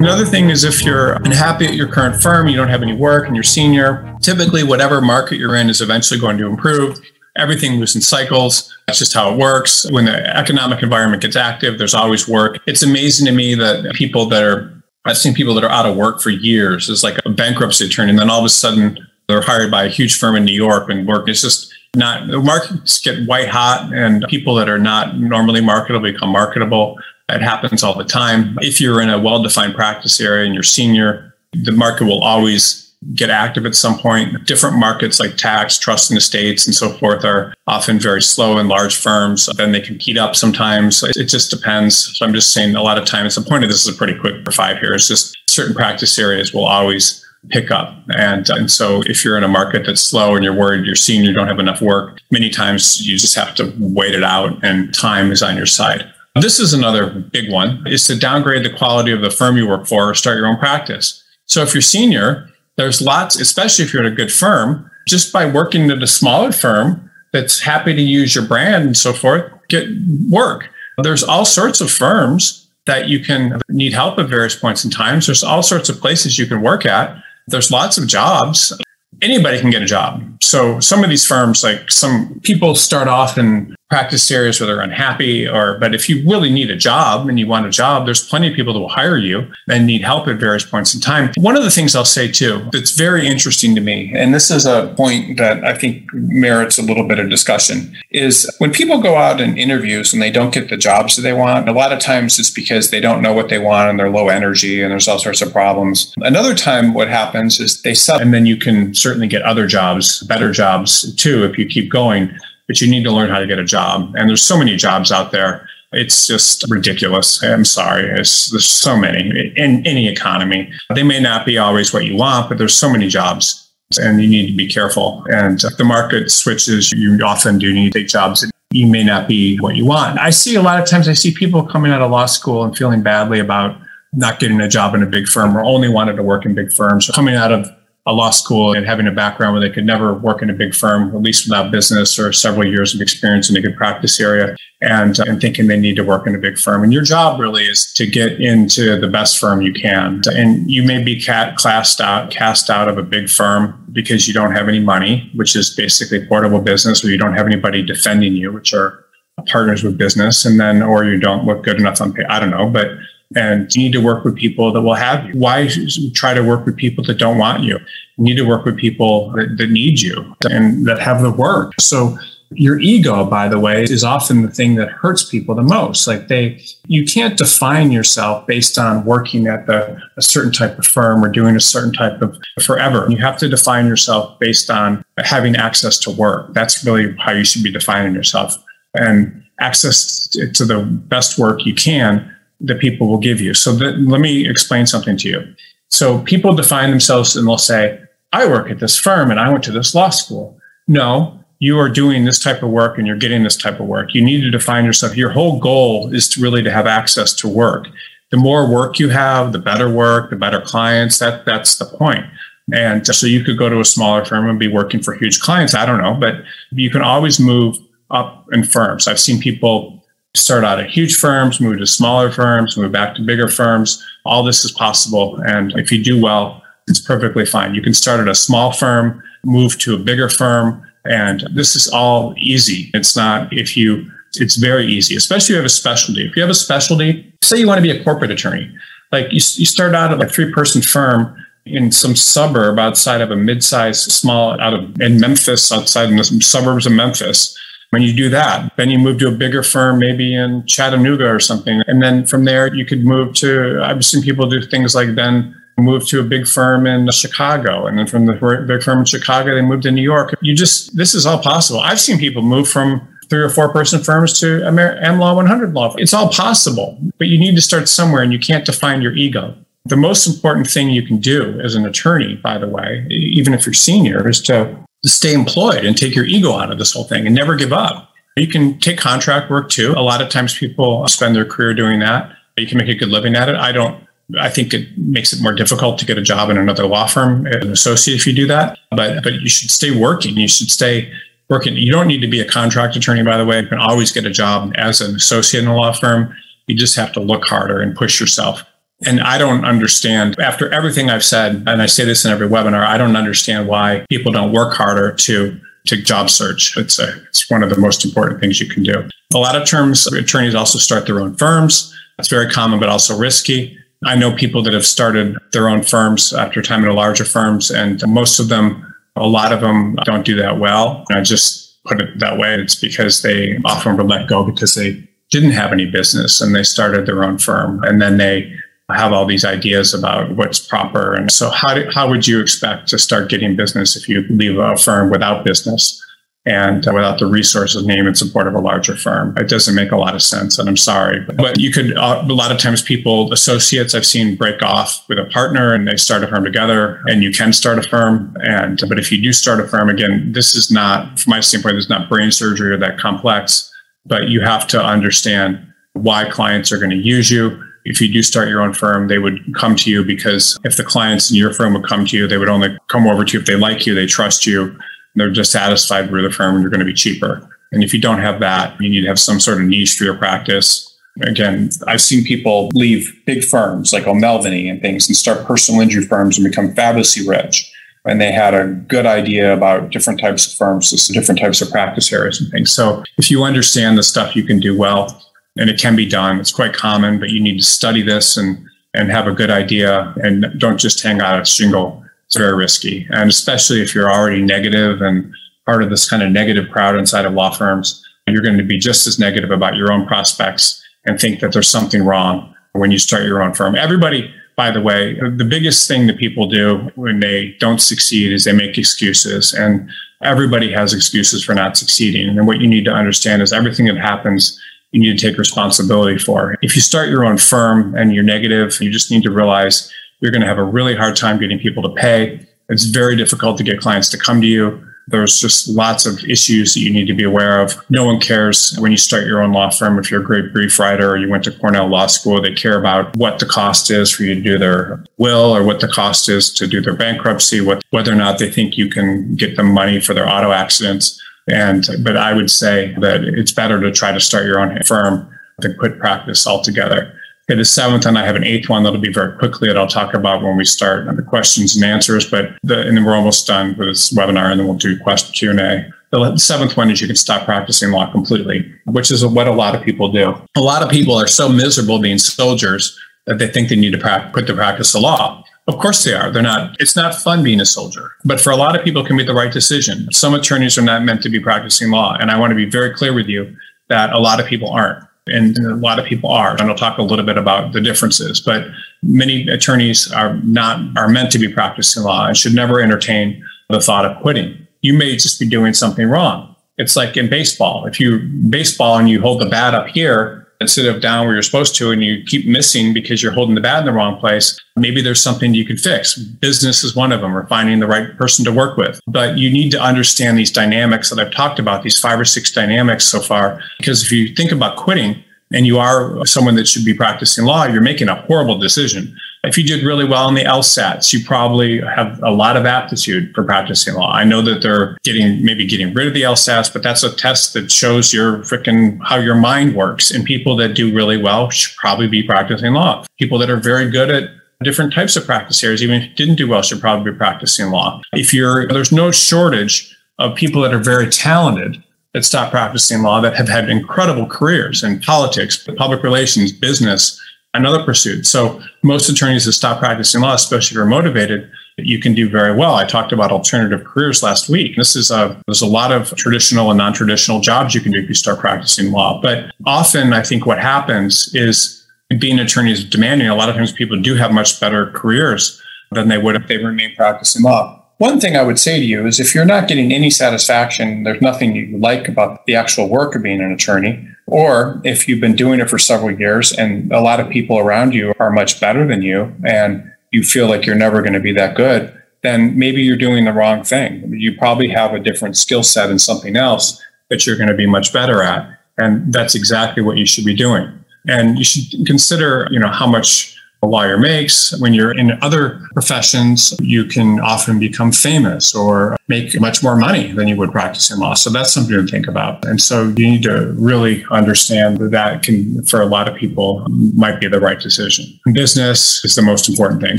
Another 0.00 0.24
thing 0.24 0.50
is 0.50 0.64
if 0.64 0.84
you're 0.84 1.12
unhappy 1.12 1.66
at 1.66 1.74
your 1.74 1.86
current 1.86 2.20
firm, 2.20 2.48
you 2.48 2.56
don't 2.56 2.66
have 2.66 2.82
any 2.82 2.96
work 2.96 3.28
and 3.28 3.36
you're 3.36 3.44
senior, 3.44 4.12
typically 4.20 4.64
whatever 4.64 5.00
market 5.00 5.36
you're 5.36 5.54
in 5.54 5.70
is 5.70 5.80
eventually 5.80 6.18
going 6.18 6.36
to 6.38 6.48
improve. 6.48 7.00
Everything 7.36 7.78
moves 7.78 7.94
in 7.94 8.02
cycles. 8.02 8.76
That's 8.86 8.98
just 8.98 9.14
how 9.14 9.32
it 9.32 9.38
works. 9.38 9.90
When 9.90 10.04
the 10.04 10.36
economic 10.36 10.82
environment 10.82 11.22
gets 11.22 11.36
active, 11.36 11.78
there's 11.78 11.94
always 11.94 12.28
work. 12.28 12.58
It's 12.66 12.82
amazing 12.82 13.26
to 13.26 13.32
me 13.32 13.54
that 13.54 13.94
people 13.94 14.26
that 14.26 14.42
are, 14.42 14.72
I've 15.04 15.18
seen 15.18 15.34
people 15.34 15.54
that 15.54 15.64
are 15.64 15.70
out 15.70 15.86
of 15.86 15.96
work 15.96 16.20
for 16.20 16.30
years. 16.30 16.90
It's 16.90 17.02
like 17.02 17.18
a 17.24 17.30
bankruptcy 17.30 17.86
attorney. 17.86 18.10
And 18.10 18.18
then 18.18 18.30
all 18.30 18.40
of 18.40 18.44
a 18.44 18.50
sudden 18.50 18.98
they're 19.28 19.40
hired 19.40 19.70
by 19.70 19.84
a 19.84 19.88
huge 19.88 20.18
firm 20.18 20.36
in 20.36 20.44
New 20.44 20.54
York 20.54 20.90
and 20.90 21.06
work. 21.08 21.28
It's 21.28 21.42
just 21.42 21.72
not, 21.94 22.28
the 22.28 22.38
markets 22.38 23.00
get 23.00 23.26
white 23.26 23.48
hot 23.48 23.92
and 23.94 24.24
people 24.28 24.54
that 24.56 24.68
are 24.68 24.78
not 24.78 25.18
normally 25.18 25.60
marketable 25.60 26.12
become 26.12 26.30
marketable. 26.30 26.98
It 27.28 27.40
happens 27.40 27.82
all 27.82 27.96
the 27.96 28.04
time. 28.04 28.58
If 28.60 28.80
you're 28.80 29.00
in 29.00 29.08
a 29.08 29.18
well 29.18 29.42
defined 29.42 29.74
practice 29.74 30.20
area 30.20 30.44
and 30.44 30.54
you're 30.54 30.62
senior, 30.62 31.34
the 31.52 31.72
market 31.72 32.04
will 32.04 32.22
always 32.22 32.81
get 33.14 33.30
active 33.30 33.66
at 33.66 33.74
some 33.74 33.98
point. 33.98 34.46
Different 34.46 34.76
markets 34.76 35.20
like 35.20 35.36
tax, 35.36 35.78
trust 35.78 36.10
and 36.10 36.18
estates, 36.18 36.66
and 36.66 36.74
so 36.74 36.90
forth 36.90 37.24
are 37.24 37.54
often 37.66 37.98
very 37.98 38.22
slow 38.22 38.58
in 38.58 38.68
large 38.68 38.96
firms. 38.96 39.48
Then 39.56 39.72
they 39.72 39.80
can 39.80 39.98
heat 39.98 40.18
up 40.18 40.36
sometimes. 40.36 41.02
It 41.02 41.24
just 41.24 41.50
depends. 41.50 42.16
So 42.16 42.24
I'm 42.24 42.34
just 42.34 42.52
saying 42.52 42.74
a 42.76 42.82
lot 42.82 42.98
of 42.98 43.04
times 43.04 43.34
the 43.34 43.42
point 43.42 43.64
of 43.64 43.70
this 43.70 43.86
is 43.86 43.94
a 43.94 43.96
pretty 43.96 44.18
quick 44.18 44.50
five 44.52 44.78
here. 44.78 44.92
It's 44.92 45.08
just 45.08 45.36
certain 45.48 45.74
practice 45.74 46.18
areas 46.18 46.52
will 46.52 46.64
always 46.64 47.24
pick 47.48 47.70
up. 47.70 47.96
And, 48.10 48.48
and 48.50 48.70
so 48.70 49.02
if 49.06 49.24
you're 49.24 49.36
in 49.36 49.44
a 49.44 49.48
market 49.48 49.84
that's 49.84 50.00
slow 50.00 50.36
and 50.36 50.44
you're 50.44 50.54
worried 50.54 50.86
you're 50.86 50.94
seeing 50.94 51.24
you 51.24 51.32
don't 51.32 51.48
have 51.48 51.58
enough 51.58 51.80
work, 51.80 52.20
many 52.30 52.50
times 52.50 53.06
you 53.06 53.18
just 53.18 53.34
have 53.34 53.54
to 53.56 53.72
wait 53.78 54.14
it 54.14 54.22
out 54.22 54.64
and 54.64 54.94
time 54.94 55.32
is 55.32 55.42
on 55.42 55.56
your 55.56 55.66
side. 55.66 56.12
This 56.40 56.60
is 56.60 56.72
another 56.72 57.10
big 57.10 57.50
one 57.50 57.86
is 57.86 58.06
to 58.06 58.16
downgrade 58.16 58.64
the 58.64 58.74
quality 58.74 59.12
of 59.12 59.20
the 59.20 59.30
firm 59.30 59.56
you 59.56 59.68
work 59.68 59.86
for 59.86 60.10
or 60.10 60.14
start 60.14 60.38
your 60.38 60.46
own 60.46 60.56
practice. 60.56 61.22
So 61.46 61.62
if 61.62 61.74
you're 61.74 61.82
senior, 61.82 62.48
there's 62.76 63.02
lots, 63.02 63.40
especially 63.40 63.84
if 63.84 63.92
you're 63.92 64.04
at 64.04 64.12
a 64.12 64.14
good 64.14 64.32
firm, 64.32 64.90
just 65.06 65.32
by 65.32 65.46
working 65.46 65.90
at 65.90 66.02
a 66.02 66.06
smaller 66.06 66.52
firm 66.52 67.10
that's 67.32 67.60
happy 67.60 67.94
to 67.94 68.02
use 68.02 68.34
your 68.34 68.46
brand 68.46 68.84
and 68.84 68.96
so 68.96 69.12
forth, 69.12 69.52
get 69.68 69.88
work. 70.30 70.68
There's 70.98 71.22
all 71.22 71.44
sorts 71.44 71.80
of 71.80 71.90
firms 71.90 72.68
that 72.86 73.08
you 73.08 73.20
can 73.20 73.60
need 73.68 73.92
help 73.92 74.18
at 74.18 74.28
various 74.28 74.54
points 74.54 74.84
in 74.84 74.90
time. 74.90 75.20
There's 75.20 75.42
all 75.42 75.62
sorts 75.62 75.88
of 75.88 76.00
places 76.00 76.38
you 76.38 76.46
can 76.46 76.62
work 76.62 76.84
at. 76.84 77.16
There's 77.46 77.70
lots 77.70 77.98
of 77.98 78.06
jobs. 78.06 78.72
Anybody 79.20 79.60
can 79.60 79.70
get 79.70 79.82
a 79.82 79.86
job. 79.86 80.31
So 80.42 80.80
some 80.80 81.04
of 81.04 81.10
these 81.10 81.26
firms, 81.26 81.62
like 81.62 81.90
some 81.90 82.40
people 82.42 82.74
start 82.74 83.08
off 83.08 83.38
in 83.38 83.74
practice 83.92 84.30
areas 84.30 84.58
where 84.58 84.66
they're 84.66 84.80
unhappy 84.80 85.46
or 85.46 85.76
but 85.78 85.94
if 85.94 86.08
you 86.08 86.26
really 86.26 86.50
need 86.50 86.70
a 86.70 86.76
job 86.76 87.28
and 87.28 87.38
you 87.38 87.46
want 87.46 87.66
a 87.66 87.68
job 87.68 88.06
there's 88.06 88.26
plenty 88.26 88.48
of 88.48 88.54
people 88.54 88.72
that 88.72 88.80
will 88.80 88.88
hire 88.88 89.18
you 89.18 89.46
and 89.68 89.86
need 89.86 90.02
help 90.02 90.26
at 90.26 90.40
various 90.40 90.64
points 90.64 90.94
in 90.94 91.00
time. 91.02 91.30
One 91.36 91.58
of 91.58 91.62
the 91.62 91.70
things 91.70 91.94
i'll 91.94 92.06
say 92.06 92.26
too 92.26 92.66
that's 92.72 92.92
very 92.92 93.26
interesting 93.26 93.74
to 93.74 93.82
me 93.82 94.10
and 94.16 94.32
this 94.32 94.50
is 94.50 94.64
a 94.64 94.94
point 94.96 95.36
that 95.36 95.62
i 95.62 95.76
think 95.76 96.10
merits 96.14 96.78
a 96.78 96.82
little 96.82 97.06
bit 97.06 97.18
of 97.18 97.28
discussion 97.28 97.94
is 98.10 98.50
when 98.56 98.72
people 98.72 99.02
go 99.02 99.16
out 99.16 99.42
in 99.42 99.58
interviews 99.58 100.14
and 100.14 100.22
they 100.22 100.30
don't 100.30 100.54
get 100.54 100.70
the 100.70 100.78
jobs 100.78 101.16
that 101.16 101.22
they 101.22 101.34
want 101.34 101.68
a 101.68 101.72
lot 101.72 101.92
of 101.92 101.98
times 101.98 102.38
it's 102.38 102.48
because 102.48 102.90
they 102.90 103.00
don't 103.00 103.20
know 103.20 103.34
what 103.34 103.50
they 103.50 103.58
want 103.58 103.90
and 103.90 103.98
they're 103.98 104.08
low 104.08 104.30
energy 104.30 104.82
and 104.82 104.90
there's 104.90 105.06
all 105.06 105.18
sorts 105.18 105.42
of 105.42 105.52
problems. 105.52 106.14
Another 106.18 106.54
time 106.54 106.94
what 106.94 107.08
happens 107.08 107.60
is 107.60 107.82
they 107.82 107.94
sell 107.94 108.18
and 108.18 108.32
then 108.32 108.46
you 108.46 108.56
can 108.56 108.94
certainly 108.94 109.28
get 109.28 109.42
other 109.42 109.66
jobs 109.66 110.22
better 110.32 110.50
jobs 110.50 111.14
too 111.16 111.44
if 111.44 111.58
you 111.58 111.66
keep 111.66 111.90
going 111.90 112.32
but 112.72 112.80
you 112.80 112.90
need 112.90 113.04
to 113.04 113.12
learn 113.12 113.28
how 113.28 113.38
to 113.38 113.46
get 113.46 113.58
a 113.58 113.64
job. 113.64 114.14
And 114.16 114.28
there's 114.28 114.42
so 114.42 114.58
many 114.58 114.76
jobs 114.76 115.12
out 115.12 115.30
there. 115.32 115.68
It's 115.92 116.26
just 116.26 116.64
ridiculous. 116.70 117.42
I'm 117.42 117.66
sorry. 117.66 118.08
It's, 118.18 118.50
there's 118.50 118.66
so 118.66 118.96
many 118.96 119.52
in 119.56 119.86
any 119.86 120.08
economy. 120.08 120.72
They 120.94 121.02
may 121.02 121.20
not 121.20 121.44
be 121.44 121.58
always 121.58 121.92
what 121.92 122.06
you 122.06 122.16
want, 122.16 122.48
but 122.48 122.56
there's 122.56 122.74
so 122.74 122.90
many 122.90 123.08
jobs 123.08 123.70
and 123.98 124.22
you 124.22 124.28
need 124.28 124.46
to 124.46 124.56
be 124.56 124.66
careful. 124.66 125.22
And 125.28 125.62
if 125.62 125.76
the 125.76 125.84
market 125.84 126.30
switches, 126.30 126.90
you 126.92 127.18
often 127.22 127.58
do 127.58 127.74
need 127.74 127.92
to 127.92 127.98
take 127.98 128.08
jobs 128.08 128.40
that 128.40 128.50
you 128.70 128.86
may 128.86 129.04
not 129.04 129.28
be 129.28 129.58
what 129.58 129.76
you 129.76 129.84
want. 129.84 130.18
I 130.18 130.30
see 130.30 130.54
a 130.54 130.62
lot 130.62 130.80
of 130.80 130.88
times 130.88 131.08
I 131.08 131.12
see 131.12 131.34
people 131.34 131.62
coming 131.64 131.92
out 131.92 132.00
of 132.00 132.10
law 132.10 132.24
school 132.24 132.64
and 132.64 132.74
feeling 132.74 133.02
badly 133.02 133.38
about 133.38 133.78
not 134.14 134.40
getting 134.40 134.62
a 134.62 134.68
job 134.68 134.94
in 134.94 135.02
a 135.02 135.06
big 135.06 135.28
firm 135.28 135.54
or 135.54 135.62
only 135.62 135.90
wanted 135.90 136.16
to 136.16 136.22
work 136.22 136.46
in 136.46 136.54
big 136.54 136.72
firms, 136.72 137.10
coming 137.14 137.34
out 137.34 137.52
of 137.52 137.68
a 138.06 138.12
law 138.12 138.30
school 138.30 138.72
and 138.72 138.84
having 138.84 139.06
a 139.06 139.12
background 139.12 139.54
where 139.54 139.60
they 139.60 139.72
could 139.72 139.86
never 139.86 140.12
work 140.12 140.42
in 140.42 140.50
a 140.50 140.52
big 140.52 140.74
firm, 140.74 141.14
at 141.14 141.22
least 141.22 141.46
without 141.46 141.70
business 141.70 142.18
or 142.18 142.32
several 142.32 142.66
years 142.66 142.94
of 142.94 143.00
experience 143.00 143.48
in 143.48 143.56
a 143.56 143.60
good 143.60 143.76
practice 143.76 144.18
area, 144.18 144.56
and, 144.80 145.20
uh, 145.20 145.24
and 145.28 145.40
thinking 145.40 145.68
they 145.68 145.78
need 145.78 145.94
to 145.94 146.02
work 146.02 146.26
in 146.26 146.34
a 146.34 146.38
big 146.38 146.58
firm. 146.58 146.82
And 146.82 146.92
your 146.92 147.02
job 147.02 147.38
really 147.38 147.64
is 147.64 147.92
to 147.94 148.06
get 148.06 148.40
into 148.40 148.98
the 148.98 149.06
best 149.06 149.38
firm 149.38 149.62
you 149.62 149.72
can. 149.72 150.20
And 150.26 150.68
you 150.68 150.82
may 150.82 151.00
be 151.02 151.20
cat 151.20 151.56
classed 151.56 152.00
out, 152.00 152.32
cast 152.32 152.70
out 152.70 152.88
of 152.88 152.98
a 152.98 153.04
big 153.04 153.28
firm 153.28 153.86
because 153.92 154.26
you 154.26 154.34
don't 154.34 154.52
have 154.52 154.68
any 154.68 154.80
money, 154.80 155.30
which 155.36 155.54
is 155.54 155.70
basically 155.70 156.26
portable 156.26 156.60
business, 156.60 157.04
or 157.04 157.08
you 157.08 157.18
don't 157.18 157.34
have 157.34 157.46
anybody 157.46 157.82
defending 157.82 158.34
you, 158.34 158.50
which 158.50 158.74
are 158.74 159.04
partners 159.46 159.84
with 159.84 159.96
business, 159.96 160.44
and 160.44 160.58
then 160.58 160.82
or 160.82 161.04
you 161.04 161.18
don't 161.18 161.46
look 161.46 161.62
good 161.62 161.78
enough 161.78 162.00
on 162.00 162.12
pay. 162.12 162.24
I 162.24 162.40
don't 162.40 162.50
know, 162.50 162.68
but 162.68 162.88
and 163.36 163.74
you 163.74 163.82
need 163.82 163.92
to 163.92 164.00
work 164.00 164.24
with 164.24 164.36
people 164.36 164.72
that 164.72 164.82
will 164.82 164.94
have 164.94 165.26
you. 165.26 165.32
Why 165.34 165.68
try 166.14 166.34
to 166.34 166.42
work 166.42 166.66
with 166.66 166.76
people 166.76 167.04
that 167.04 167.18
don't 167.18 167.38
want 167.38 167.62
you? 167.62 167.78
You 168.16 168.24
need 168.24 168.36
to 168.36 168.46
work 168.46 168.64
with 168.64 168.76
people 168.76 169.30
that, 169.32 169.56
that 169.58 169.70
need 169.70 170.00
you 170.00 170.36
and 170.48 170.86
that 170.86 170.98
have 170.98 171.22
the 171.22 171.30
work. 171.30 171.72
So 171.80 172.18
your 172.54 172.78
ego, 172.78 173.24
by 173.24 173.48
the 173.48 173.58
way, 173.58 173.82
is 173.84 174.04
often 174.04 174.42
the 174.42 174.50
thing 174.50 174.74
that 174.74 174.88
hurts 174.88 175.28
people 175.28 175.54
the 175.54 175.62
most. 175.62 176.06
Like 176.06 176.28
they, 176.28 176.62
you 176.86 177.04
can't 177.04 177.38
define 177.38 177.90
yourself 177.90 178.46
based 178.46 178.78
on 178.78 179.04
working 179.04 179.46
at 179.46 179.66
the, 179.66 179.98
a 180.16 180.22
certain 180.22 180.52
type 180.52 180.78
of 180.78 180.86
firm 180.86 181.24
or 181.24 181.28
doing 181.28 181.56
a 181.56 181.60
certain 181.60 181.92
type 181.92 182.20
of 182.20 182.36
forever. 182.60 183.06
You 183.08 183.18
have 183.18 183.38
to 183.38 183.48
define 183.48 183.86
yourself 183.86 184.38
based 184.38 184.70
on 184.70 185.04
having 185.18 185.56
access 185.56 185.98
to 186.00 186.10
work. 186.10 186.52
That's 186.52 186.84
really 186.84 187.16
how 187.18 187.32
you 187.32 187.44
should 187.44 187.62
be 187.62 187.72
defining 187.72 188.14
yourself 188.14 188.62
and 188.94 189.42
access 189.60 190.28
to 190.28 190.64
the 190.64 190.82
best 190.82 191.38
work 191.38 191.64
you 191.64 191.74
can 191.74 192.34
that 192.62 192.80
people 192.80 193.08
will 193.08 193.18
give 193.18 193.40
you. 193.40 193.54
So 193.54 193.72
that, 193.72 193.98
let 193.98 194.20
me 194.20 194.48
explain 194.48 194.86
something 194.86 195.16
to 195.18 195.28
you. 195.28 195.54
So 195.88 196.20
people 196.22 196.54
define 196.54 196.90
themselves 196.90 197.36
and 197.36 197.46
they'll 197.46 197.58
say, 197.58 198.00
I 198.32 198.46
work 198.46 198.70
at 198.70 198.78
this 198.78 198.98
firm 198.98 199.30
and 199.30 199.38
I 199.38 199.50
went 199.50 199.64
to 199.64 199.72
this 199.72 199.94
law 199.94 200.08
school. 200.08 200.58
No, 200.88 201.38
you 201.58 201.78
are 201.78 201.88
doing 201.88 202.24
this 202.24 202.38
type 202.38 202.62
of 202.62 202.70
work 202.70 202.98
and 202.98 203.06
you're 203.06 203.16
getting 203.16 203.42
this 203.42 203.56
type 203.56 203.78
of 203.78 203.86
work. 203.86 204.14
You 204.14 204.24
need 204.24 204.40
to 204.40 204.50
define 204.50 204.84
yourself. 204.84 205.16
Your 205.16 205.30
whole 205.30 205.60
goal 205.60 206.12
is 206.12 206.28
to 206.30 206.40
really 206.40 206.62
to 206.62 206.70
have 206.70 206.86
access 206.86 207.32
to 207.34 207.48
work. 207.48 207.88
The 208.30 208.36
more 208.36 208.68
work 208.68 208.98
you 208.98 209.10
have, 209.10 209.52
the 209.52 209.58
better 209.58 209.90
work, 209.90 210.30
the 210.30 210.36
better 210.36 210.60
clients. 210.60 211.18
That 211.18 211.44
that's 211.44 211.76
the 211.76 211.84
point. 211.84 212.24
And 212.72 213.06
so 213.06 213.26
you 213.26 213.44
could 213.44 213.58
go 213.58 213.68
to 213.68 213.80
a 213.80 213.84
smaller 213.84 214.24
firm 214.24 214.48
and 214.48 214.58
be 214.58 214.68
working 214.68 215.02
for 215.02 215.14
huge 215.14 215.40
clients. 215.40 215.74
I 215.74 215.84
don't 215.84 216.00
know, 216.00 216.14
but 216.14 216.36
you 216.70 216.90
can 216.90 217.02
always 217.02 217.38
move 217.38 217.76
up 218.10 218.46
in 218.52 218.64
firms. 218.64 219.06
I've 219.06 219.20
seen 219.20 219.40
people 219.40 220.01
start 220.34 220.64
out 220.64 220.80
at 220.80 220.90
huge 220.90 221.16
firms, 221.16 221.60
move 221.60 221.78
to 221.78 221.86
smaller 221.86 222.30
firms, 222.30 222.76
move 222.76 222.92
back 222.92 223.14
to 223.16 223.22
bigger 223.22 223.48
firms. 223.48 224.04
All 224.24 224.42
this 224.42 224.64
is 224.64 224.72
possible. 224.72 225.36
And 225.46 225.72
if 225.72 225.92
you 225.92 226.02
do 226.02 226.20
well, 226.20 226.62
it's 226.88 227.00
perfectly 227.00 227.44
fine. 227.44 227.74
You 227.74 227.82
can 227.82 227.94
start 227.94 228.20
at 228.20 228.28
a 228.28 228.34
small 228.34 228.72
firm, 228.72 229.22
move 229.44 229.78
to 229.80 229.94
a 229.94 229.98
bigger 229.98 230.28
firm. 230.28 230.82
And 231.04 231.46
this 231.52 231.76
is 231.76 231.88
all 231.88 232.34
easy. 232.38 232.90
It's 232.94 233.16
not 233.16 233.52
if 233.52 233.76
you, 233.76 234.10
it's 234.34 234.56
very 234.56 234.86
easy, 234.86 235.16
especially 235.16 235.44
if 235.44 235.50
you 235.50 235.56
have 235.56 235.64
a 235.66 235.68
specialty. 235.68 236.26
If 236.26 236.36
you 236.36 236.42
have 236.42 236.50
a 236.50 236.54
specialty, 236.54 237.32
say 237.42 237.58
you 237.58 237.66
want 237.66 237.78
to 237.78 237.82
be 237.82 237.90
a 237.90 238.02
corporate 238.02 238.30
attorney, 238.30 238.74
like 239.10 239.26
you, 239.26 239.40
you 239.56 239.66
start 239.66 239.94
out 239.94 240.12
at 240.12 240.22
a 240.22 240.28
three 240.28 240.50
person 240.52 240.80
firm 240.80 241.36
in 241.66 241.92
some 241.92 242.16
suburb 242.16 242.78
outside 242.78 243.20
of 243.20 243.30
a 243.30 243.36
mid-sized 243.36 244.10
small 244.10 244.60
out 244.60 244.74
of 244.74 245.00
in 245.00 245.20
Memphis, 245.20 245.70
outside 245.70 246.08
in 246.08 246.16
the 246.16 246.24
suburbs 246.24 246.86
of 246.86 246.92
Memphis 246.92 247.56
when 247.92 248.00
you 248.00 248.14
do 248.14 248.30
that, 248.30 248.74
then 248.76 248.88
you 248.88 248.98
move 248.98 249.18
to 249.18 249.28
a 249.28 249.30
bigger 249.30 249.62
firm, 249.62 249.98
maybe 249.98 250.34
in 250.34 250.64
Chattanooga 250.64 251.26
or 251.26 251.38
something. 251.38 251.82
And 251.86 252.02
then 252.02 252.24
from 252.24 252.46
there, 252.46 252.74
you 252.74 252.86
could 252.86 253.04
move 253.04 253.34
to, 253.34 253.82
I've 253.84 254.02
seen 254.02 254.22
people 254.22 254.48
do 254.48 254.62
things 254.62 254.94
like 254.94 255.14
then 255.14 255.54
move 255.76 256.06
to 256.08 256.18
a 256.18 256.22
big 256.22 256.48
firm 256.48 256.86
in 256.86 257.10
Chicago. 257.10 257.86
And 257.86 257.98
then 257.98 258.06
from 258.06 258.24
the 258.24 258.64
big 258.66 258.82
firm 258.82 259.00
in 259.00 259.04
Chicago, 259.04 259.54
they 259.54 259.60
moved 259.60 259.82
to 259.82 259.90
New 259.90 260.02
York. 260.02 260.34
You 260.40 260.54
just, 260.54 260.96
this 260.96 261.12
is 261.12 261.26
all 261.26 261.38
possible. 261.38 261.80
I've 261.80 262.00
seen 262.00 262.18
people 262.18 262.40
move 262.40 262.66
from 262.66 263.06
three 263.28 263.42
or 263.42 263.50
four 263.50 263.70
person 263.70 264.02
firms 264.02 264.40
to 264.40 264.64
Am 264.66 265.18
Law 265.18 265.34
100 265.34 265.74
law. 265.74 265.94
It's 265.98 266.14
all 266.14 266.30
possible, 266.30 266.98
but 267.18 267.28
you 267.28 267.38
need 267.38 267.56
to 267.56 267.62
start 267.62 267.90
somewhere 267.90 268.22
and 268.22 268.32
you 268.32 268.38
can't 268.38 268.64
define 268.64 269.02
your 269.02 269.14
ego. 269.14 269.54
The 269.84 269.96
most 269.96 270.26
important 270.26 270.66
thing 270.66 270.88
you 270.88 271.04
can 271.04 271.18
do 271.18 271.60
as 271.60 271.74
an 271.74 271.84
attorney, 271.84 272.36
by 272.36 272.56
the 272.56 272.68
way, 272.68 273.06
even 273.10 273.52
if 273.52 273.66
you're 273.66 273.74
senior, 273.74 274.26
is 274.26 274.40
to 274.42 274.78
stay 275.04 275.34
employed 275.34 275.84
and 275.84 275.96
take 275.96 276.14
your 276.14 276.24
ego 276.24 276.52
out 276.52 276.70
of 276.70 276.78
this 276.78 276.92
whole 276.92 277.04
thing 277.04 277.26
and 277.26 277.34
never 277.34 277.56
give 277.56 277.72
up. 277.72 278.10
You 278.36 278.48
can 278.48 278.78
take 278.78 278.98
contract 278.98 279.50
work 279.50 279.68
too. 279.68 279.92
A 279.96 280.00
lot 280.00 280.22
of 280.22 280.28
times 280.30 280.56
people 280.56 281.06
spend 281.08 281.36
their 281.36 281.44
career 281.44 281.74
doing 281.74 282.00
that. 282.00 282.34
you 282.56 282.66
can 282.66 282.78
make 282.78 282.88
a 282.88 282.94
good 282.94 283.08
living 283.08 283.34
at 283.34 283.48
it. 283.48 283.56
I 283.56 283.72
don't 283.72 284.02
I 284.38 284.48
think 284.48 284.72
it 284.72 284.96
makes 284.96 285.32
it 285.32 285.42
more 285.42 285.52
difficult 285.52 285.98
to 285.98 286.06
get 286.06 286.16
a 286.16 286.22
job 286.22 286.48
in 286.48 286.56
another 286.56 286.86
law 286.86 287.06
firm, 287.06 287.46
an 287.46 287.70
associate, 287.70 288.14
if 288.14 288.26
you 288.26 288.32
do 288.32 288.46
that. 288.46 288.78
But 288.90 289.22
but 289.22 289.34
you 289.34 289.48
should 289.48 289.70
stay 289.70 289.96
working. 289.96 290.36
You 290.36 290.48
should 290.48 290.70
stay 290.70 291.12
working. 291.50 291.76
You 291.76 291.92
don't 291.92 292.06
need 292.06 292.20
to 292.20 292.28
be 292.28 292.40
a 292.40 292.48
contract 292.48 292.96
attorney, 292.96 293.22
by 293.22 293.36
the 293.36 293.44
way. 293.44 293.60
You 293.60 293.66
can 293.66 293.78
always 293.78 294.12
get 294.12 294.24
a 294.24 294.30
job 294.30 294.72
as 294.76 295.00
an 295.00 295.14
associate 295.14 295.62
in 295.62 295.68
a 295.68 295.76
law 295.76 295.92
firm. 295.92 296.34
You 296.66 296.76
just 296.76 296.96
have 296.96 297.12
to 297.12 297.20
look 297.20 297.44
harder 297.44 297.80
and 297.80 297.94
push 297.94 298.20
yourself. 298.20 298.64
And 299.06 299.20
I 299.20 299.38
don't 299.38 299.64
understand, 299.64 300.38
after 300.38 300.72
everything 300.72 301.10
I've 301.10 301.24
said, 301.24 301.64
and 301.66 301.82
I 301.82 301.86
say 301.86 302.04
this 302.04 302.24
in 302.24 302.30
every 302.30 302.48
webinar, 302.48 302.86
I 302.86 302.96
don't 302.96 303.16
understand 303.16 303.68
why 303.68 304.06
people 304.08 304.32
don't 304.32 304.52
work 304.52 304.74
harder 304.74 305.12
to 305.12 305.58
to 305.84 306.00
job 306.00 306.30
search. 306.30 306.76
It's 306.76 307.00
a, 307.00 307.20
it's 307.24 307.50
one 307.50 307.64
of 307.64 307.70
the 307.70 307.76
most 307.76 308.04
important 308.04 308.40
things 308.40 308.60
you 308.60 308.68
can 308.68 308.84
do. 308.84 309.08
A 309.34 309.38
lot 309.38 309.56
of 309.56 309.66
terms 309.66 310.06
attorneys 310.06 310.54
also 310.54 310.78
start 310.78 311.06
their 311.06 311.18
own 311.18 311.34
firms. 311.34 311.92
It's 312.20 312.28
very 312.28 312.48
common, 312.48 312.78
but 312.78 312.88
also 312.88 313.18
risky. 313.18 313.76
I 314.04 314.14
know 314.14 314.32
people 314.32 314.62
that 314.62 314.74
have 314.74 314.86
started 314.86 315.36
their 315.52 315.68
own 315.68 315.82
firms 315.82 316.32
after 316.32 316.62
time 316.62 316.84
in 316.84 316.94
larger 316.94 317.24
firms, 317.24 317.70
and 317.70 318.00
most 318.06 318.38
of 318.38 318.48
them, 318.48 318.94
a 319.16 319.26
lot 319.26 319.52
of 319.52 319.60
them 319.60 319.96
don't 320.04 320.24
do 320.24 320.36
that 320.36 320.58
well. 320.58 321.04
And 321.08 321.18
I 321.18 321.22
just 321.22 321.82
put 321.84 322.00
it 322.00 322.18
that 322.20 322.38
way. 322.38 322.54
It's 322.54 322.76
because 322.76 323.22
they 323.22 323.58
often 323.64 323.96
were 323.96 324.04
let 324.04 324.28
go 324.28 324.44
because 324.44 324.74
they 324.74 325.02
didn't 325.30 325.52
have 325.52 325.72
any 325.72 325.86
business 325.86 326.40
and 326.40 326.54
they 326.54 326.62
started 326.62 327.06
their 327.06 327.24
own 327.24 327.38
firm. 327.38 327.82
And 327.84 328.00
then 328.00 328.18
they 328.18 328.54
have 328.90 329.12
all 329.12 329.26
these 329.26 329.44
ideas 329.44 329.94
about 329.94 330.36
what's 330.36 330.58
proper. 330.58 331.14
And 331.14 331.30
so, 331.30 331.50
how, 331.50 331.74
do, 331.74 331.88
how 331.90 332.08
would 332.08 332.26
you 332.26 332.40
expect 332.40 332.88
to 332.88 332.98
start 332.98 333.30
getting 333.30 333.56
business 333.56 333.96
if 333.96 334.08
you 334.08 334.22
leave 334.28 334.58
a 334.58 334.76
firm 334.76 335.10
without 335.10 335.44
business? 335.44 336.02
and 336.44 336.86
uh, 336.88 336.92
without 336.92 337.20
the 337.20 337.26
resources, 337.26 337.86
name, 337.86 338.06
and 338.06 338.18
support 338.18 338.48
of 338.48 338.54
a 338.54 338.58
larger 338.58 338.96
firm. 338.96 339.36
It 339.38 339.48
doesn't 339.48 339.74
make 339.74 339.92
a 339.92 339.96
lot 339.96 340.14
of 340.14 340.22
sense, 340.22 340.58
and 340.58 340.68
I'm 340.68 340.76
sorry. 340.76 341.20
But 341.20 341.60
you 341.60 341.70
could, 341.70 341.96
uh, 341.96 342.24
a 342.26 342.32
lot 342.32 342.50
of 342.50 342.58
times, 342.58 342.82
people, 342.82 343.32
associates, 343.32 343.94
I've 343.94 344.06
seen 344.06 344.34
break 344.34 344.60
off 344.60 345.04
with 345.08 345.18
a 345.18 345.24
partner 345.26 345.72
and 345.72 345.86
they 345.86 345.96
start 345.96 346.24
a 346.24 346.26
firm 346.26 346.44
together, 346.44 347.00
and 347.06 347.22
you 347.22 347.30
can 347.30 347.52
start 347.52 347.78
a 347.78 347.82
firm. 347.88 348.36
And 348.40 348.82
but 348.88 348.98
if 348.98 349.12
you 349.12 349.22
do 349.22 349.32
start 349.32 349.60
a 349.60 349.68
firm, 349.68 349.88
again, 349.88 350.32
this 350.32 350.54
is 350.56 350.70
not, 350.70 351.20
from 351.20 351.30
my 351.30 351.40
standpoint, 351.40 351.76
this 351.76 351.84
is 351.84 351.90
not 351.90 352.08
brain 352.08 352.32
surgery 352.32 352.72
or 352.72 352.78
that 352.78 352.98
complex, 352.98 353.72
but 354.04 354.28
you 354.28 354.40
have 354.40 354.66
to 354.68 354.82
understand 354.82 355.64
why 355.92 356.28
clients 356.28 356.72
are 356.72 356.78
going 356.78 356.90
to 356.90 356.96
use 356.96 357.30
you. 357.30 357.62
If 357.84 358.00
you 358.00 358.12
do 358.12 358.22
start 358.22 358.48
your 358.48 358.62
own 358.62 358.74
firm, 358.74 359.08
they 359.08 359.18
would 359.18 359.54
come 359.54 359.76
to 359.76 359.90
you 359.90 360.04
because 360.04 360.58
if 360.64 360.76
the 360.76 360.84
clients 360.84 361.30
in 361.30 361.36
your 361.36 361.52
firm 361.52 361.74
would 361.74 361.88
come 361.88 362.06
to 362.06 362.16
you, 362.16 362.28
they 362.28 362.38
would 362.38 362.48
only 362.48 362.78
come 362.88 363.06
over 363.06 363.24
to 363.24 363.32
you 363.32 363.40
if 363.40 363.46
they 363.46 363.56
like 363.56 363.86
you, 363.86 363.94
they 363.94 364.06
trust 364.06 364.46
you 364.46 364.76
they're 365.14 365.30
dissatisfied 365.30 366.10
with 366.10 366.24
the 366.24 366.30
firm 366.30 366.54
and 366.54 366.62
you're 366.62 366.70
going 366.70 366.80
to 366.80 366.86
be 366.86 366.94
cheaper. 366.94 367.48
And 367.72 367.82
if 367.82 367.94
you 367.94 368.00
don't 368.00 368.20
have 368.20 368.40
that, 368.40 368.80
you 368.80 368.88
need 368.88 369.02
to 369.02 369.08
have 369.08 369.18
some 369.18 369.40
sort 369.40 369.60
of 369.60 369.66
niche 369.66 369.96
for 369.96 370.04
your 370.04 370.16
practice. 370.16 370.88
Again, 371.22 371.70
I've 371.86 372.00
seen 372.00 372.24
people 372.24 372.68
leave 372.74 373.14
big 373.26 373.44
firms 373.44 373.92
like 373.92 374.06
O'Melveny 374.06 374.70
and 374.70 374.80
things 374.80 375.08
and 375.08 375.16
start 375.16 375.46
personal 375.46 375.80
injury 375.80 376.04
firms 376.04 376.38
and 376.38 376.46
become 376.46 376.74
fabulously 376.74 377.26
rich. 377.26 377.70
And 378.04 378.20
they 378.20 378.32
had 378.32 378.52
a 378.52 378.66
good 378.66 379.06
idea 379.06 379.54
about 379.54 379.90
different 379.90 380.20
types 380.20 380.46
of 380.46 380.54
firms, 380.54 380.90
different 381.08 381.40
types 381.40 381.60
of 381.60 381.70
practice 381.70 382.12
areas 382.12 382.40
and 382.40 382.50
things. 382.50 382.72
So 382.72 383.04
if 383.16 383.30
you 383.30 383.44
understand 383.44 383.96
the 383.96 384.02
stuff 384.02 384.34
you 384.34 384.44
can 384.44 384.58
do 384.58 384.76
well, 384.76 385.22
and 385.56 385.68
it 385.68 385.80
can 385.80 385.96
be 385.96 386.06
done, 386.06 386.40
it's 386.40 386.52
quite 386.52 386.74
common, 386.74 387.18
but 387.18 387.30
you 387.30 387.40
need 387.40 387.58
to 387.58 387.64
study 387.64 388.02
this 388.02 388.36
and 388.36 388.66
and 388.94 389.10
have 389.10 389.26
a 389.26 389.32
good 389.32 389.50
idea 389.50 390.12
and 390.22 390.44
don't 390.58 390.78
just 390.78 391.02
hang 391.02 391.18
out 391.22 391.40
a 391.40 391.44
shingle 391.46 392.02
it's 392.32 392.38
very 392.38 392.54
risky. 392.54 393.06
And 393.10 393.28
especially 393.28 393.82
if 393.82 393.94
you're 393.94 394.10
already 394.10 394.40
negative 394.40 395.02
and 395.02 395.34
part 395.66 395.82
of 395.82 395.90
this 395.90 396.08
kind 396.08 396.22
of 396.22 396.30
negative 396.30 396.70
crowd 396.70 396.96
inside 396.96 397.26
of 397.26 397.34
law 397.34 397.50
firms, 397.50 398.02
you're 398.26 398.40
going 398.40 398.56
to 398.56 398.64
be 398.64 398.78
just 398.78 399.06
as 399.06 399.18
negative 399.18 399.50
about 399.50 399.76
your 399.76 399.92
own 399.92 400.06
prospects 400.06 400.82
and 401.04 401.20
think 401.20 401.40
that 401.40 401.52
there's 401.52 401.68
something 401.68 402.02
wrong 402.06 402.54
when 402.72 402.90
you 402.90 402.98
start 402.98 403.24
your 403.24 403.42
own 403.42 403.52
firm. 403.52 403.74
Everybody, 403.74 404.34
by 404.56 404.70
the 404.70 404.80
way, 404.80 405.12
the 405.12 405.44
biggest 405.44 405.86
thing 405.86 406.06
that 406.06 406.16
people 406.16 406.46
do 406.46 406.90
when 406.94 407.20
they 407.20 407.54
don't 407.60 407.82
succeed 407.82 408.32
is 408.32 408.44
they 408.44 408.52
make 408.52 408.78
excuses. 408.78 409.52
And 409.52 409.90
everybody 410.22 410.72
has 410.72 410.94
excuses 410.94 411.44
for 411.44 411.54
not 411.54 411.76
succeeding. 411.76 412.30
And 412.30 412.46
what 412.46 412.60
you 412.60 412.66
need 412.66 412.86
to 412.86 412.94
understand 412.94 413.42
is 413.42 413.52
everything 413.52 413.84
that 413.88 413.98
happens, 413.98 414.58
you 414.92 415.00
need 415.00 415.18
to 415.18 415.26
take 415.26 415.38
responsibility 415.38 416.18
for. 416.18 416.56
If 416.62 416.76
you 416.76 416.82
start 416.82 417.08
your 417.08 417.24
own 417.24 417.38
firm 417.38 417.94
and 417.94 418.14
you're 418.14 418.22
negative, 418.22 418.80
you 418.80 418.90
just 418.90 419.10
need 419.10 419.22
to 419.24 419.30
realize 419.30 419.92
you're 420.20 420.30
going 420.30 420.42
to 420.42 420.46
have 420.46 420.58
a 420.58 420.64
really 420.64 420.94
hard 420.94 421.16
time 421.16 421.38
getting 421.38 421.58
people 421.58 421.82
to 421.82 421.90
pay. 421.90 422.46
It's 422.68 422.84
very 422.84 423.16
difficult 423.16 423.58
to 423.58 423.64
get 423.64 423.80
clients 423.80 424.08
to 424.10 424.18
come 424.18 424.40
to 424.40 424.46
you. 424.46 424.86
There's 425.08 425.40
just 425.40 425.68
lots 425.68 426.06
of 426.06 426.22
issues 426.24 426.74
that 426.74 426.80
you 426.80 426.92
need 426.92 427.06
to 427.06 427.14
be 427.14 427.24
aware 427.24 427.60
of. 427.60 427.74
No 427.90 428.04
one 428.04 428.20
cares 428.20 428.76
when 428.78 428.92
you 428.92 428.96
start 428.96 429.26
your 429.26 429.42
own 429.42 429.52
law 429.52 429.68
firm 429.68 429.98
if 429.98 430.10
you're 430.10 430.20
a 430.20 430.24
great 430.24 430.52
brief 430.52 430.78
writer 430.78 431.10
or 431.10 431.16
you 431.16 431.28
went 431.28 431.42
to 431.44 431.50
Cornell 431.50 431.88
Law 431.88 432.06
School. 432.06 432.40
They 432.40 432.54
care 432.54 432.78
about 432.78 433.16
what 433.16 433.40
the 433.40 433.46
cost 433.46 433.90
is 433.90 434.10
for 434.10 434.22
you 434.22 434.34
to 434.36 434.40
do 434.40 434.58
their 434.58 435.04
will 435.18 435.54
or 435.54 435.64
what 435.64 435.80
the 435.80 435.88
cost 435.88 436.28
is 436.28 436.52
to 436.54 436.68
do 436.68 436.80
their 436.80 436.94
bankruptcy, 436.94 437.60
what, 437.60 437.82
whether 437.90 438.12
or 438.12 438.16
not 438.16 438.38
they 438.38 438.50
think 438.50 438.78
you 438.78 438.88
can 438.88 439.34
get 439.34 439.56
them 439.56 439.72
money 439.72 440.00
for 440.00 440.14
their 440.14 440.28
auto 440.28 440.52
accidents. 440.52 441.20
And 441.48 441.86
but 442.02 442.16
I 442.16 442.32
would 442.32 442.50
say 442.50 442.94
that 443.00 443.24
it's 443.24 443.52
better 443.52 443.80
to 443.80 443.90
try 443.90 444.12
to 444.12 444.20
start 444.20 444.46
your 444.46 444.60
own 444.60 444.78
firm 444.84 445.28
than 445.58 445.76
quit 445.76 445.98
practice 445.98 446.46
altogether. 446.46 447.12
Okay, 447.50 447.58
the 447.58 447.64
seventh, 447.64 448.06
and 448.06 448.16
I 448.16 448.24
have 448.24 448.36
an 448.36 448.44
eighth 448.44 448.68
one 448.68 448.84
that'll 448.84 449.00
be 449.00 449.12
very 449.12 449.36
quickly 449.36 449.66
that 449.66 449.76
I'll 449.76 449.88
talk 449.88 450.14
about 450.14 450.42
when 450.42 450.56
we 450.56 450.64
start 450.64 451.04
the 451.16 451.22
questions 451.22 451.74
and 451.74 451.84
answers. 451.84 452.30
But 452.30 452.52
the, 452.62 452.86
and 452.86 452.96
then 452.96 453.04
we're 453.04 453.16
almost 453.16 453.46
done 453.48 453.76
with 453.76 453.88
this 453.88 454.12
webinar, 454.12 454.50
and 454.50 454.60
then 454.60 454.66
we'll 454.68 454.76
do 454.76 454.98
question 455.00 455.32
Q 455.32 455.50
and 455.50 455.60
A. 455.60 455.92
The 456.12 456.36
seventh 456.36 456.76
one 456.76 456.90
is 456.90 457.00
you 457.00 457.06
can 457.06 457.16
stop 457.16 457.44
practicing 457.44 457.90
law 457.90 458.10
completely, 458.12 458.70
which 458.84 459.10
is 459.10 459.24
what 459.26 459.48
a 459.48 459.52
lot 459.52 459.74
of 459.74 459.82
people 459.82 460.12
do. 460.12 460.34
A 460.56 460.60
lot 460.60 460.82
of 460.82 460.90
people 460.90 461.14
are 461.16 461.26
so 461.26 461.48
miserable 461.48 461.98
being 461.98 462.18
soldiers 462.18 462.98
that 463.26 463.38
they 463.38 463.48
think 463.48 463.70
they 463.70 463.76
need 463.76 463.92
to 463.92 463.98
pra- 463.98 464.30
quit 464.32 464.46
the 464.46 464.54
practice 464.54 464.94
of 464.94 465.02
law. 465.02 465.42
Of 465.68 465.78
course 465.78 466.02
they 466.02 466.12
are. 466.12 466.30
They're 466.30 466.42
not, 466.42 466.76
it's 466.80 466.96
not 466.96 467.14
fun 467.14 467.44
being 467.44 467.60
a 467.60 467.64
soldier. 467.64 468.12
But 468.24 468.40
for 468.40 468.50
a 468.50 468.56
lot 468.56 468.76
of 468.76 468.84
people, 468.84 469.04
it 469.04 469.06
can 469.06 469.16
be 469.16 469.24
the 469.24 469.34
right 469.34 469.52
decision. 469.52 470.10
Some 470.10 470.34
attorneys 470.34 470.76
are 470.76 470.82
not 470.82 471.04
meant 471.04 471.22
to 471.22 471.28
be 471.28 471.38
practicing 471.38 471.90
law. 471.90 472.16
And 472.18 472.30
I 472.30 472.38
want 472.38 472.50
to 472.50 472.56
be 472.56 472.68
very 472.68 472.92
clear 472.92 473.14
with 473.14 473.28
you 473.28 473.56
that 473.88 474.12
a 474.12 474.18
lot 474.18 474.40
of 474.40 474.46
people 474.46 474.70
aren't 474.70 475.04
and 475.28 475.56
a 475.58 475.76
lot 475.76 475.98
of 475.98 476.04
people 476.04 476.30
are. 476.30 476.52
And 476.52 476.62
I'll 476.62 476.74
talk 476.74 476.98
a 476.98 477.02
little 477.02 477.24
bit 477.24 477.38
about 477.38 477.72
the 477.72 477.80
differences. 477.80 478.40
But 478.40 478.66
many 479.02 479.48
attorneys 479.48 480.10
are 480.12 480.34
not 480.38 480.80
are 480.96 481.08
meant 481.08 481.30
to 481.32 481.38
be 481.38 481.48
practicing 481.48 482.02
law 482.02 482.26
and 482.26 482.36
should 482.36 482.54
never 482.54 482.80
entertain 482.80 483.44
the 483.68 483.80
thought 483.80 484.04
of 484.04 484.20
quitting. 484.20 484.66
You 484.80 484.94
may 484.94 485.12
just 485.12 485.38
be 485.38 485.46
doing 485.46 485.74
something 485.74 486.08
wrong. 486.08 486.56
It's 486.78 486.96
like 486.96 487.16
in 487.16 487.30
baseball. 487.30 487.86
If 487.86 488.00
you 488.00 488.18
baseball 488.48 488.98
and 488.98 489.08
you 489.08 489.20
hold 489.20 489.40
the 489.40 489.46
bat 489.46 489.74
up 489.74 489.86
here, 489.86 490.41
instead 490.62 490.86
of 490.86 491.02
down 491.02 491.26
where 491.26 491.34
you're 491.34 491.42
supposed 491.42 491.74
to 491.76 491.90
and 491.90 492.02
you 492.02 492.24
keep 492.24 492.46
missing 492.46 492.94
because 492.94 493.22
you're 493.22 493.32
holding 493.32 493.54
the 493.54 493.60
bat 493.60 493.80
in 493.80 493.84
the 493.84 493.92
wrong 493.92 494.18
place, 494.18 494.58
maybe 494.76 495.02
there's 495.02 495.22
something 495.22 495.52
you 495.52 495.66
could 495.66 495.78
fix. 495.80 496.16
Business 496.16 496.82
is 496.82 496.96
one 496.96 497.12
of 497.12 497.20
them 497.20 497.36
or 497.36 497.46
finding 497.48 497.80
the 497.80 497.86
right 497.86 498.16
person 498.16 498.44
to 498.46 498.52
work 498.52 498.76
with. 498.76 498.98
But 499.06 499.36
you 499.36 499.50
need 499.50 499.70
to 499.72 499.80
understand 499.80 500.38
these 500.38 500.50
dynamics 500.50 501.10
that 501.10 501.18
I've 501.18 501.34
talked 501.34 501.58
about, 501.58 501.82
these 501.82 501.98
five 501.98 502.18
or 502.18 502.24
six 502.24 502.50
dynamics 502.50 503.04
so 503.04 503.20
far. 503.20 503.60
Because 503.78 504.02
if 504.02 504.10
you 504.10 504.34
think 504.34 504.52
about 504.52 504.76
quitting 504.76 505.22
and 505.52 505.66
you 505.66 505.78
are 505.78 506.24
someone 506.24 506.54
that 506.56 506.66
should 506.66 506.84
be 506.84 506.94
practicing 506.94 507.44
law, 507.44 507.66
you're 507.66 507.82
making 507.82 508.08
a 508.08 508.22
horrible 508.22 508.58
decision 508.58 509.14
if 509.44 509.58
you 509.58 509.64
did 509.64 509.84
really 509.84 510.04
well 510.04 510.26
on 510.26 510.34
the 510.34 510.44
LSATs, 510.44 511.12
you 511.12 511.24
probably 511.24 511.80
have 511.80 512.22
a 512.22 512.30
lot 512.30 512.56
of 512.56 512.64
aptitude 512.64 513.34
for 513.34 513.42
practicing 513.42 513.94
law. 513.94 514.12
I 514.12 514.22
know 514.22 514.40
that 514.42 514.62
they're 514.62 514.96
getting 515.02 515.44
maybe 515.44 515.66
getting 515.66 515.92
rid 515.94 516.06
of 516.06 516.14
the 516.14 516.22
LSATs, 516.22 516.72
but 516.72 516.82
that's 516.82 517.02
a 517.02 517.14
test 517.14 517.54
that 517.54 517.70
shows 517.70 518.12
your 518.12 518.38
freaking 518.38 519.00
how 519.02 519.16
your 519.16 519.34
mind 519.34 519.74
works. 519.74 520.10
And 520.12 520.24
people 520.24 520.54
that 520.56 520.74
do 520.74 520.94
really 520.94 521.16
well 521.16 521.50
should 521.50 521.76
probably 521.76 522.06
be 522.06 522.22
practicing 522.22 522.72
law. 522.72 523.04
People 523.18 523.38
that 523.38 523.50
are 523.50 523.56
very 523.56 523.90
good 523.90 524.10
at 524.10 524.30
different 524.62 524.92
types 524.92 525.16
of 525.16 525.26
practice 525.26 525.62
areas, 525.64 525.82
even 525.82 526.00
if 526.00 526.08
you 526.08 526.14
didn't 526.14 526.36
do 526.36 526.46
well, 526.46 526.62
should 526.62 526.80
probably 526.80 527.10
be 527.10 527.18
practicing 527.18 527.70
law. 527.70 528.00
If 528.12 528.32
you're 528.32 528.68
there's 528.68 528.92
no 528.92 529.10
shortage 529.10 529.96
of 530.18 530.36
people 530.36 530.62
that 530.62 530.72
are 530.72 530.78
very 530.78 531.08
talented 531.10 531.82
that 532.14 532.24
stop 532.24 532.50
practicing 532.50 533.02
law 533.02 533.20
that 533.20 533.34
have 533.34 533.48
had 533.48 533.68
incredible 533.68 534.26
careers 534.26 534.84
in 534.84 535.00
politics, 535.00 535.66
public 535.76 536.02
relations, 536.02 536.52
business 536.52 537.18
another 537.54 537.84
pursuit. 537.84 538.26
So 538.26 538.62
most 538.82 539.08
attorneys 539.08 539.44
that 539.44 539.52
stop 539.52 539.78
practicing 539.78 540.20
law, 540.20 540.34
especially 540.34 540.74
if 540.74 540.76
you're 540.76 540.86
motivated, 540.86 541.50
you 541.78 541.98
can 541.98 542.14
do 542.14 542.28
very 542.28 542.54
well. 542.54 542.74
I 542.74 542.84
talked 542.84 543.12
about 543.12 543.32
alternative 543.32 543.84
careers 543.84 544.22
last 544.22 544.48
week. 544.48 544.76
This 544.76 544.94
is 544.94 545.10
a 545.10 545.40
there's 545.46 545.62
a 545.62 545.66
lot 545.66 545.92
of 545.92 546.14
traditional 546.16 546.70
and 546.70 546.78
non-traditional 546.78 547.40
jobs 547.40 547.74
you 547.74 547.80
can 547.80 547.92
do 547.92 547.98
if 547.98 548.08
you 548.08 548.14
start 548.14 548.40
practicing 548.40 548.92
law. 548.92 549.20
But 549.20 549.52
often 549.66 550.12
I 550.12 550.22
think 550.22 550.46
what 550.46 550.58
happens 550.58 551.34
is 551.34 551.86
being 552.18 552.38
an 552.38 552.44
attorney 552.44 552.72
is 552.72 552.84
demanding. 552.84 553.28
A 553.28 553.34
lot 553.34 553.48
of 553.48 553.56
times 553.56 553.72
people 553.72 554.00
do 554.00 554.14
have 554.14 554.32
much 554.32 554.60
better 554.60 554.90
careers 554.90 555.60
than 555.92 556.08
they 556.08 556.18
would 556.18 556.36
if 556.36 556.46
they 556.46 556.58
remained 556.58 556.96
practicing 556.96 557.42
law. 557.42 557.81
One 558.02 558.18
thing 558.18 558.36
I 558.36 558.42
would 558.42 558.58
say 558.58 558.80
to 558.80 558.84
you 558.84 559.06
is 559.06 559.20
if 559.20 559.32
you're 559.32 559.44
not 559.44 559.68
getting 559.68 559.92
any 559.92 560.10
satisfaction, 560.10 561.04
there's 561.04 561.22
nothing 561.22 561.54
you 561.54 561.78
like 561.78 562.08
about 562.08 562.46
the 562.46 562.56
actual 562.56 562.88
work 562.88 563.14
of 563.14 563.22
being 563.22 563.40
an 563.40 563.52
attorney, 563.52 564.04
or 564.26 564.82
if 564.82 565.06
you've 565.06 565.20
been 565.20 565.36
doing 565.36 565.60
it 565.60 565.70
for 565.70 565.78
several 565.78 566.10
years 566.10 566.50
and 566.50 566.90
a 566.90 567.00
lot 567.00 567.20
of 567.20 567.30
people 567.30 567.60
around 567.60 567.94
you 567.94 568.12
are 568.18 568.32
much 568.32 568.58
better 568.60 568.84
than 568.84 569.02
you 569.02 569.32
and 569.46 569.88
you 570.10 570.24
feel 570.24 570.48
like 570.48 570.66
you're 570.66 570.74
never 570.74 571.00
going 571.00 571.12
to 571.12 571.20
be 571.20 571.32
that 571.32 571.56
good, 571.56 571.96
then 572.22 572.58
maybe 572.58 572.82
you're 572.82 572.96
doing 572.96 573.24
the 573.24 573.32
wrong 573.32 573.62
thing. 573.62 574.12
You 574.12 574.36
probably 574.36 574.68
have 574.70 574.94
a 574.94 574.98
different 574.98 575.36
skill 575.36 575.62
set 575.62 575.88
in 575.88 576.00
something 576.00 576.34
else 576.34 576.82
that 577.08 577.24
you're 577.24 577.36
going 577.36 577.50
to 577.50 577.54
be 577.54 577.68
much 577.68 577.92
better 577.92 578.20
at. 578.20 578.58
And 578.78 579.12
that's 579.12 579.36
exactly 579.36 579.80
what 579.80 579.96
you 579.96 580.06
should 580.06 580.24
be 580.24 580.34
doing. 580.34 580.76
And 581.06 581.38
you 581.38 581.44
should 581.44 581.86
consider, 581.86 582.48
you 582.50 582.58
know, 582.58 582.72
how 582.72 582.88
much 582.88 583.38
a 583.62 583.66
lawyer 583.66 583.96
makes. 583.96 584.58
When 584.60 584.74
you're 584.74 584.96
in 584.96 585.12
other 585.22 585.60
professions, 585.72 586.54
you 586.60 586.84
can 586.84 587.20
often 587.20 587.60
become 587.60 587.92
famous 587.92 588.54
or 588.54 588.96
make 589.08 589.40
much 589.40 589.62
more 589.62 589.76
money 589.76 590.12
than 590.12 590.26
you 590.26 590.36
would 590.36 590.50
practicing 590.50 590.98
law. 590.98 591.14
So 591.14 591.30
that's 591.30 591.52
something 591.52 591.74
to 591.74 591.86
think 591.86 592.08
about. 592.08 592.44
And 592.44 592.60
so 592.60 592.88
you 592.88 593.10
need 593.10 593.22
to 593.22 593.52
really 593.56 594.04
understand 594.10 594.78
that 594.78 594.90
that 594.90 595.22
can, 595.22 595.62
for 595.64 595.80
a 595.80 595.86
lot 595.86 596.08
of 596.08 596.16
people, 596.16 596.66
might 596.68 597.20
be 597.20 597.28
the 597.28 597.40
right 597.40 597.60
decision. 597.60 598.06
Business 598.32 599.04
is 599.04 599.14
the 599.14 599.22
most 599.22 599.48
important 599.48 599.80
thing. 599.80 599.98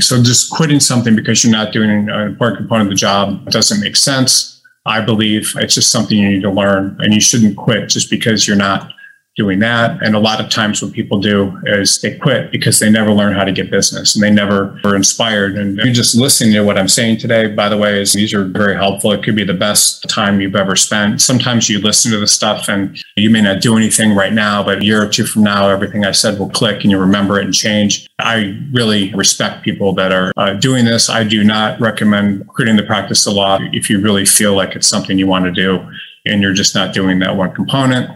So 0.00 0.22
just 0.22 0.50
quitting 0.50 0.80
something 0.80 1.16
because 1.16 1.42
you're 1.42 1.52
not 1.52 1.72
doing 1.72 1.90
an 1.90 2.08
important 2.08 2.58
component 2.58 2.88
of 2.88 2.90
the 2.90 2.96
job 2.96 3.50
doesn't 3.50 3.80
make 3.80 3.96
sense. 3.96 4.62
I 4.86 5.00
believe 5.00 5.54
it's 5.56 5.74
just 5.74 5.90
something 5.90 6.18
you 6.18 6.28
need 6.28 6.42
to 6.42 6.50
learn 6.50 6.96
and 7.00 7.14
you 7.14 7.20
shouldn't 7.20 7.56
quit 7.56 7.88
just 7.88 8.10
because 8.10 8.46
you're 8.46 8.56
not 8.56 8.92
doing 9.36 9.58
that. 9.58 10.00
And 10.00 10.14
a 10.14 10.20
lot 10.20 10.40
of 10.40 10.48
times 10.48 10.80
what 10.80 10.92
people 10.92 11.18
do 11.18 11.60
is 11.66 12.00
they 12.00 12.16
quit 12.16 12.52
because 12.52 12.78
they 12.78 12.88
never 12.88 13.10
learn 13.10 13.34
how 13.34 13.42
to 13.42 13.50
get 13.50 13.68
business 13.68 14.14
and 14.14 14.22
they 14.22 14.30
never 14.30 14.80
were 14.84 14.94
inspired. 14.94 15.56
And 15.56 15.76
you're 15.78 15.92
just 15.92 16.14
listening 16.14 16.52
to 16.52 16.62
what 16.62 16.78
I'm 16.78 16.88
saying 16.88 17.18
today, 17.18 17.48
by 17.48 17.68
the 17.68 17.76
way, 17.76 18.00
is 18.00 18.12
these 18.12 18.32
are 18.32 18.44
very 18.44 18.76
helpful. 18.76 19.10
It 19.10 19.24
could 19.24 19.34
be 19.34 19.42
the 19.42 19.52
best 19.52 20.08
time 20.08 20.40
you've 20.40 20.54
ever 20.54 20.76
spent. 20.76 21.20
Sometimes 21.20 21.68
you 21.68 21.80
listen 21.80 22.12
to 22.12 22.20
the 22.20 22.28
stuff 22.28 22.68
and 22.68 22.96
you 23.16 23.28
may 23.28 23.40
not 23.40 23.60
do 23.60 23.76
anything 23.76 24.14
right 24.14 24.32
now, 24.32 24.62
but 24.62 24.78
a 24.78 24.84
year 24.84 25.02
or 25.02 25.08
two 25.08 25.26
from 25.26 25.42
now, 25.42 25.68
everything 25.68 26.04
I 26.04 26.12
said 26.12 26.38
will 26.38 26.50
click 26.50 26.82
and 26.82 26.92
you 26.92 26.98
remember 26.98 27.40
it 27.40 27.44
and 27.44 27.54
change. 27.54 28.06
I 28.20 28.56
really 28.72 29.12
respect 29.14 29.64
people 29.64 29.94
that 29.94 30.12
are 30.12 30.32
uh, 30.36 30.54
doing 30.54 30.84
this. 30.84 31.10
I 31.10 31.24
do 31.24 31.42
not 31.42 31.80
recommend 31.80 32.46
quitting 32.46 32.76
the 32.76 32.84
practice 32.84 33.26
of 33.26 33.34
law 33.34 33.58
if 33.72 33.90
you 33.90 34.00
really 34.00 34.26
feel 34.26 34.54
like 34.54 34.76
it's 34.76 34.86
something 34.86 35.18
you 35.18 35.26
want 35.26 35.44
to 35.46 35.50
do 35.50 35.84
and 36.24 36.40
you're 36.40 36.54
just 36.54 36.74
not 36.74 36.94
doing 36.94 37.18
that 37.18 37.36
one 37.36 37.52
component. 37.52 38.08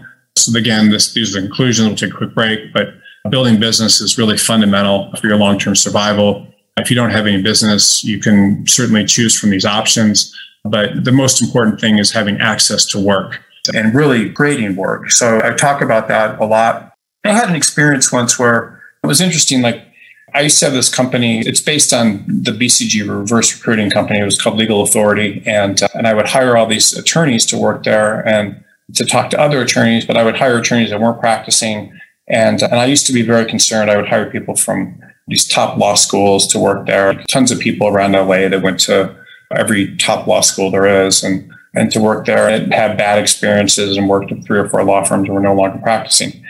So 0.45 0.57
again, 0.57 0.89
this, 0.89 1.13
these 1.13 1.35
are 1.35 1.41
the 1.41 1.47
conclusions. 1.47 1.87
We'll 1.87 1.97
take 1.97 2.13
a 2.13 2.17
quick 2.17 2.33
break, 2.33 2.73
but 2.73 2.93
building 3.29 3.59
business 3.59 4.01
is 4.01 4.17
really 4.17 4.37
fundamental 4.37 5.13
for 5.15 5.27
your 5.27 5.37
long-term 5.37 5.75
survival. 5.75 6.47
If 6.77 6.89
you 6.89 6.95
don't 6.95 7.11
have 7.11 7.27
any 7.27 7.41
business, 7.41 8.03
you 8.03 8.19
can 8.19 8.65
certainly 8.67 9.05
choose 9.05 9.37
from 9.37 9.49
these 9.49 9.65
options. 9.65 10.35
But 10.63 11.03
the 11.03 11.11
most 11.11 11.41
important 11.41 11.79
thing 11.79 11.97
is 11.97 12.11
having 12.11 12.37
access 12.39 12.85
to 12.87 12.99
work 12.99 13.41
and 13.73 13.93
really 13.93 14.31
creating 14.31 14.75
work. 14.75 15.11
So 15.11 15.41
I 15.43 15.53
talk 15.53 15.81
about 15.81 16.07
that 16.07 16.39
a 16.39 16.45
lot. 16.45 16.93
I 17.23 17.33
had 17.33 17.49
an 17.49 17.55
experience 17.55 18.11
once 18.11 18.39
where 18.39 18.81
it 19.03 19.07
was 19.07 19.21
interesting. 19.21 19.61
Like 19.61 19.85
I 20.33 20.41
used 20.41 20.59
to 20.59 20.65
have 20.65 20.73
this 20.73 20.93
company. 20.93 21.39
It's 21.39 21.61
based 21.61 21.93
on 21.93 22.23
the 22.27 22.51
BCG 22.51 23.07
reverse 23.07 23.55
recruiting 23.55 23.89
company. 23.89 24.19
It 24.19 24.25
was 24.25 24.39
called 24.39 24.57
Legal 24.57 24.81
Authority, 24.83 25.43
and 25.45 25.81
uh, 25.81 25.87
and 25.93 26.07
I 26.07 26.13
would 26.13 26.27
hire 26.27 26.55
all 26.57 26.65
these 26.65 26.93
attorneys 26.93 27.45
to 27.47 27.57
work 27.57 27.83
there. 27.83 28.27
And 28.27 28.63
to 28.95 29.05
talk 29.05 29.29
to 29.31 29.39
other 29.39 29.61
attorneys, 29.61 30.05
but 30.05 30.17
I 30.17 30.23
would 30.23 30.37
hire 30.37 30.57
attorneys 30.57 30.89
that 30.89 30.99
weren't 30.99 31.19
practicing. 31.19 31.97
And, 32.27 32.61
and 32.61 32.75
I 32.75 32.85
used 32.85 33.07
to 33.07 33.13
be 33.13 33.21
very 33.21 33.45
concerned. 33.45 33.89
I 33.89 33.97
would 33.97 34.07
hire 34.07 34.29
people 34.29 34.55
from 34.55 34.99
these 35.27 35.47
top 35.47 35.77
law 35.77 35.95
schools 35.95 36.47
to 36.47 36.59
work 36.59 36.87
there. 36.87 37.13
Tons 37.29 37.51
of 37.51 37.59
people 37.59 37.87
around 37.87 38.13
LA 38.13 38.47
that 38.49 38.61
went 38.61 38.79
to 38.81 39.15
every 39.55 39.95
top 39.97 40.27
law 40.27 40.41
school 40.41 40.71
there 40.71 41.05
is 41.05 41.23
and, 41.23 41.51
and 41.75 41.91
to 41.91 41.99
work 41.99 42.25
there 42.25 42.49
and 42.49 42.73
had 42.73 42.97
bad 42.97 43.19
experiences 43.19 43.97
and 43.97 44.09
worked 44.09 44.31
at 44.31 44.43
three 44.43 44.59
or 44.59 44.67
four 44.69 44.83
law 44.83 45.03
firms 45.03 45.27
and 45.27 45.35
were 45.35 45.41
no 45.41 45.53
longer 45.53 45.79
practicing. 45.79 46.43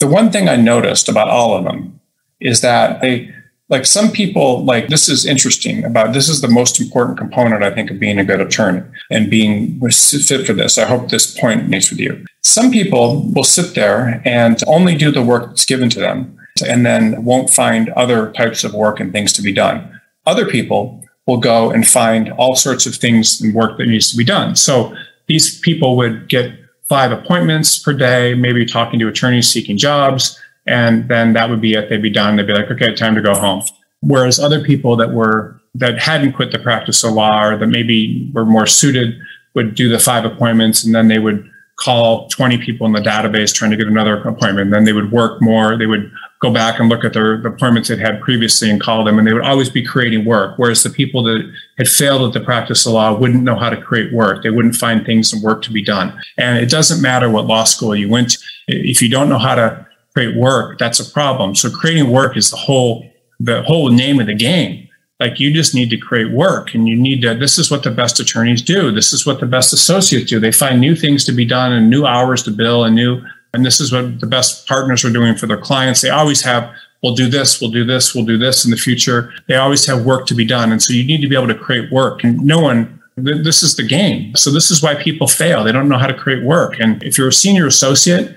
The 0.00 0.06
one 0.06 0.30
thing 0.30 0.48
I 0.48 0.56
noticed 0.56 1.08
about 1.08 1.28
all 1.28 1.56
of 1.56 1.64
them 1.64 2.00
is 2.40 2.60
that 2.60 3.00
they 3.00 3.32
like 3.70 3.86
some 3.86 4.10
people 4.10 4.64
like 4.64 4.88
this 4.88 5.08
is 5.08 5.24
interesting 5.24 5.84
about 5.84 6.12
this 6.12 6.28
is 6.28 6.40
the 6.40 6.48
most 6.48 6.80
important 6.80 7.16
component 7.16 7.62
i 7.62 7.70
think 7.70 7.90
of 7.90 7.98
being 7.98 8.18
a 8.18 8.24
good 8.24 8.40
attorney 8.40 8.82
and 9.10 9.30
being 9.30 9.80
fit 9.80 10.46
for 10.46 10.52
this. 10.52 10.78
I 10.78 10.86
hope 10.86 11.08
this 11.08 11.38
point 11.38 11.68
makes 11.68 11.90
with 11.90 12.00
you. 12.00 12.24
Some 12.42 12.70
people 12.70 13.30
will 13.34 13.44
sit 13.44 13.74
there 13.74 14.22
and 14.24 14.62
only 14.66 14.96
do 14.96 15.10
the 15.10 15.22
work 15.22 15.48
that's 15.48 15.66
given 15.66 15.88
to 15.90 16.00
them 16.00 16.36
and 16.66 16.84
then 16.84 17.24
won't 17.24 17.50
find 17.50 17.88
other 17.90 18.32
types 18.32 18.64
of 18.64 18.74
work 18.74 19.00
and 19.00 19.12
things 19.12 19.32
to 19.34 19.42
be 19.42 19.52
done. 19.52 20.00
Other 20.26 20.46
people 20.46 21.04
will 21.26 21.38
go 21.38 21.70
and 21.70 21.86
find 21.86 22.30
all 22.32 22.54
sorts 22.54 22.86
of 22.86 22.94
things 22.94 23.40
and 23.40 23.54
work 23.54 23.78
that 23.78 23.86
needs 23.86 24.10
to 24.10 24.16
be 24.16 24.24
done. 24.24 24.56
So 24.56 24.94
these 25.26 25.58
people 25.60 25.96
would 25.96 26.28
get 26.28 26.52
five 26.88 27.12
appointments 27.12 27.78
per 27.78 27.94
day 27.94 28.34
maybe 28.34 28.66
talking 28.66 29.00
to 29.00 29.08
attorneys 29.08 29.48
seeking 29.48 29.76
jobs 29.76 30.38
and 30.66 31.08
then 31.08 31.32
that 31.34 31.50
would 31.50 31.60
be 31.60 31.74
it. 31.74 31.88
They'd 31.88 32.02
be 32.02 32.10
done. 32.10 32.36
They'd 32.36 32.46
be 32.46 32.54
like, 32.54 32.70
okay, 32.70 32.94
time 32.94 33.14
to 33.14 33.22
go 33.22 33.34
home. 33.34 33.62
Whereas 34.00 34.38
other 34.38 34.62
people 34.62 34.96
that 34.96 35.12
were 35.12 35.60
that 35.76 35.98
hadn't 35.98 36.34
quit 36.34 36.52
the 36.52 36.58
practice 36.58 37.02
of 37.02 37.12
law 37.12 37.44
or 37.44 37.58
that 37.58 37.66
maybe 37.66 38.30
were 38.32 38.44
more 38.44 38.66
suited 38.66 39.18
would 39.54 39.74
do 39.74 39.88
the 39.88 39.98
five 39.98 40.24
appointments 40.24 40.84
and 40.84 40.94
then 40.94 41.08
they 41.08 41.18
would 41.18 41.50
call 41.76 42.28
20 42.28 42.58
people 42.58 42.86
in 42.86 42.92
the 42.92 43.00
database 43.00 43.52
trying 43.52 43.70
to 43.70 43.76
get 43.76 43.88
another 43.88 44.16
appointment. 44.22 44.70
Then 44.70 44.84
they 44.84 44.92
would 44.92 45.10
work 45.10 45.42
more. 45.42 45.76
They 45.76 45.86
would 45.86 46.10
go 46.40 46.52
back 46.52 46.78
and 46.78 46.88
look 46.88 47.04
at 47.04 47.14
their 47.14 47.40
the 47.40 47.48
appointments 47.48 47.88
they'd 47.88 47.98
had 47.98 48.20
previously 48.20 48.70
and 48.70 48.80
call 48.80 49.02
them, 49.02 49.18
and 49.18 49.26
they 49.26 49.32
would 49.32 49.42
always 49.42 49.70
be 49.70 49.82
creating 49.82 50.24
work. 50.24 50.54
Whereas 50.56 50.82
the 50.82 50.90
people 50.90 51.22
that 51.24 51.52
had 51.78 51.88
failed 51.88 52.22
at 52.22 52.38
the 52.38 52.44
practice 52.44 52.86
of 52.86 52.92
law 52.92 53.18
wouldn't 53.18 53.42
know 53.42 53.56
how 53.56 53.70
to 53.70 53.80
create 53.80 54.12
work. 54.12 54.42
They 54.42 54.50
wouldn't 54.50 54.76
find 54.76 55.04
things 55.04 55.32
and 55.32 55.42
work 55.42 55.62
to 55.62 55.72
be 55.72 55.82
done. 55.82 56.16
And 56.36 56.58
it 56.58 56.70
doesn't 56.70 57.02
matter 57.02 57.28
what 57.28 57.46
law 57.46 57.64
school 57.64 57.96
you 57.96 58.08
went 58.08 58.30
to. 58.30 58.38
If 58.68 59.02
you 59.02 59.08
don't 59.08 59.28
know 59.28 59.38
how 59.38 59.54
to 59.56 59.86
create 60.14 60.36
work, 60.36 60.78
that's 60.78 61.00
a 61.00 61.10
problem. 61.10 61.54
So 61.54 61.70
creating 61.70 62.10
work 62.10 62.36
is 62.36 62.50
the 62.50 62.56
whole 62.56 63.10
the 63.40 63.62
whole 63.62 63.90
name 63.90 64.20
of 64.20 64.26
the 64.26 64.34
game. 64.34 64.88
Like 65.20 65.40
you 65.40 65.52
just 65.52 65.74
need 65.74 65.90
to 65.90 65.96
create 65.96 66.30
work 66.32 66.74
and 66.74 66.88
you 66.88 66.96
need 66.96 67.22
to 67.22 67.34
this 67.34 67.58
is 67.58 67.70
what 67.70 67.82
the 67.82 67.90
best 67.90 68.20
attorneys 68.20 68.62
do. 68.62 68.90
This 68.92 69.12
is 69.12 69.26
what 69.26 69.40
the 69.40 69.46
best 69.46 69.72
associates 69.72 70.30
do. 70.30 70.38
They 70.38 70.52
find 70.52 70.80
new 70.80 70.94
things 70.94 71.24
to 71.24 71.32
be 71.32 71.44
done 71.44 71.72
and 71.72 71.90
new 71.90 72.06
hours 72.06 72.42
to 72.44 72.50
bill 72.50 72.84
and 72.84 72.94
new 72.94 73.22
and 73.52 73.64
this 73.64 73.80
is 73.80 73.92
what 73.92 74.20
the 74.20 74.26
best 74.26 74.66
partners 74.66 75.04
are 75.04 75.12
doing 75.12 75.36
for 75.36 75.46
their 75.46 75.58
clients. 75.58 76.00
They 76.00 76.10
always 76.10 76.42
have 76.42 76.72
we'll 77.02 77.14
do 77.14 77.28
this, 77.28 77.60
we'll 77.60 77.70
do 77.70 77.84
this, 77.84 78.14
we'll 78.14 78.24
do 78.24 78.38
this 78.38 78.64
in 78.64 78.70
the 78.70 78.76
future. 78.76 79.32
They 79.46 79.56
always 79.56 79.84
have 79.86 80.04
work 80.04 80.26
to 80.26 80.34
be 80.34 80.44
done. 80.44 80.72
And 80.72 80.82
so 80.82 80.92
you 80.92 81.04
need 81.04 81.20
to 81.20 81.28
be 81.28 81.36
able 81.36 81.48
to 81.48 81.54
create 81.54 81.90
work. 81.92 82.24
And 82.24 82.40
no 82.40 82.60
one 82.60 83.00
this 83.16 83.62
is 83.62 83.76
the 83.76 83.86
game. 83.86 84.34
So 84.34 84.50
this 84.50 84.72
is 84.72 84.82
why 84.82 84.96
people 84.96 85.28
fail. 85.28 85.62
They 85.62 85.70
don't 85.70 85.88
know 85.88 85.98
how 85.98 86.08
to 86.08 86.14
create 86.14 86.42
work. 86.42 86.80
And 86.80 87.00
if 87.02 87.16
you're 87.16 87.28
a 87.28 87.32
senior 87.32 87.66
associate, 87.66 88.34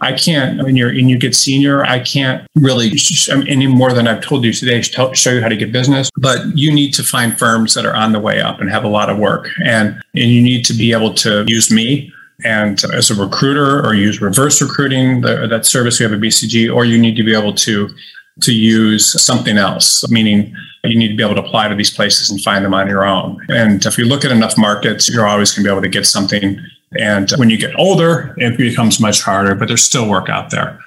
I 0.00 0.12
can't, 0.12 0.62
when 0.62 0.76
you're, 0.76 0.88
and 0.88 1.10
you 1.10 1.18
get 1.18 1.34
senior, 1.34 1.84
I 1.84 2.00
can't 2.00 2.46
really, 2.56 2.92
any 3.48 3.66
more 3.66 3.92
than 3.92 4.06
I've 4.08 4.22
told 4.22 4.44
you 4.44 4.52
today, 4.52 4.82
show 4.82 5.32
you 5.32 5.40
how 5.40 5.48
to 5.48 5.56
get 5.56 5.72
business. 5.72 6.10
But 6.16 6.56
you 6.56 6.72
need 6.72 6.92
to 6.94 7.02
find 7.02 7.38
firms 7.38 7.74
that 7.74 7.86
are 7.86 7.94
on 7.94 8.12
the 8.12 8.20
way 8.20 8.40
up 8.40 8.60
and 8.60 8.70
have 8.70 8.84
a 8.84 8.88
lot 8.88 9.10
of 9.10 9.18
work. 9.18 9.48
And, 9.64 10.00
and 10.14 10.30
you 10.30 10.42
need 10.42 10.64
to 10.66 10.74
be 10.74 10.92
able 10.92 11.14
to 11.14 11.44
use 11.46 11.70
me 11.70 12.12
and 12.44 12.82
as 12.94 13.10
a 13.10 13.14
recruiter 13.14 13.84
or 13.84 13.94
use 13.94 14.20
reverse 14.20 14.62
recruiting, 14.62 15.20
the, 15.20 15.46
that 15.46 15.66
service 15.66 16.00
we 16.00 16.04
have 16.04 16.12
at 16.12 16.20
BCG, 16.20 16.74
or 16.74 16.84
you 16.84 16.98
need 16.98 17.16
to 17.16 17.22
be 17.22 17.34
able 17.34 17.54
to 17.54 17.88
to 18.42 18.54
use 18.54 19.22
something 19.22 19.58
else, 19.58 20.08
meaning 20.10 20.54
you 20.84 20.98
need 20.98 21.08
to 21.08 21.16
be 21.16 21.22
able 21.22 21.34
to 21.34 21.42
apply 21.42 21.68
to 21.68 21.74
these 21.74 21.90
places 21.90 22.30
and 22.30 22.40
find 22.40 22.64
them 22.64 22.72
on 22.72 22.88
your 22.88 23.04
own. 23.04 23.38
And 23.48 23.84
if 23.84 23.98
you 23.98 24.04
look 24.04 24.24
at 24.24 24.30
enough 24.30 24.56
markets, 24.56 25.12
you're 25.12 25.26
always 25.26 25.50
going 25.50 25.64
to 25.64 25.68
be 25.68 25.72
able 25.72 25.82
to 25.82 25.88
get 25.88 26.06
something 26.06 26.58
and 26.98 27.30
when 27.36 27.50
you 27.50 27.56
get 27.56 27.78
older, 27.78 28.34
it 28.36 28.56
becomes 28.56 29.00
much 29.00 29.22
harder, 29.22 29.54
but 29.54 29.68
there's 29.68 29.84
still 29.84 30.08
work 30.08 30.28
out 30.28 30.50
there. 30.50 30.78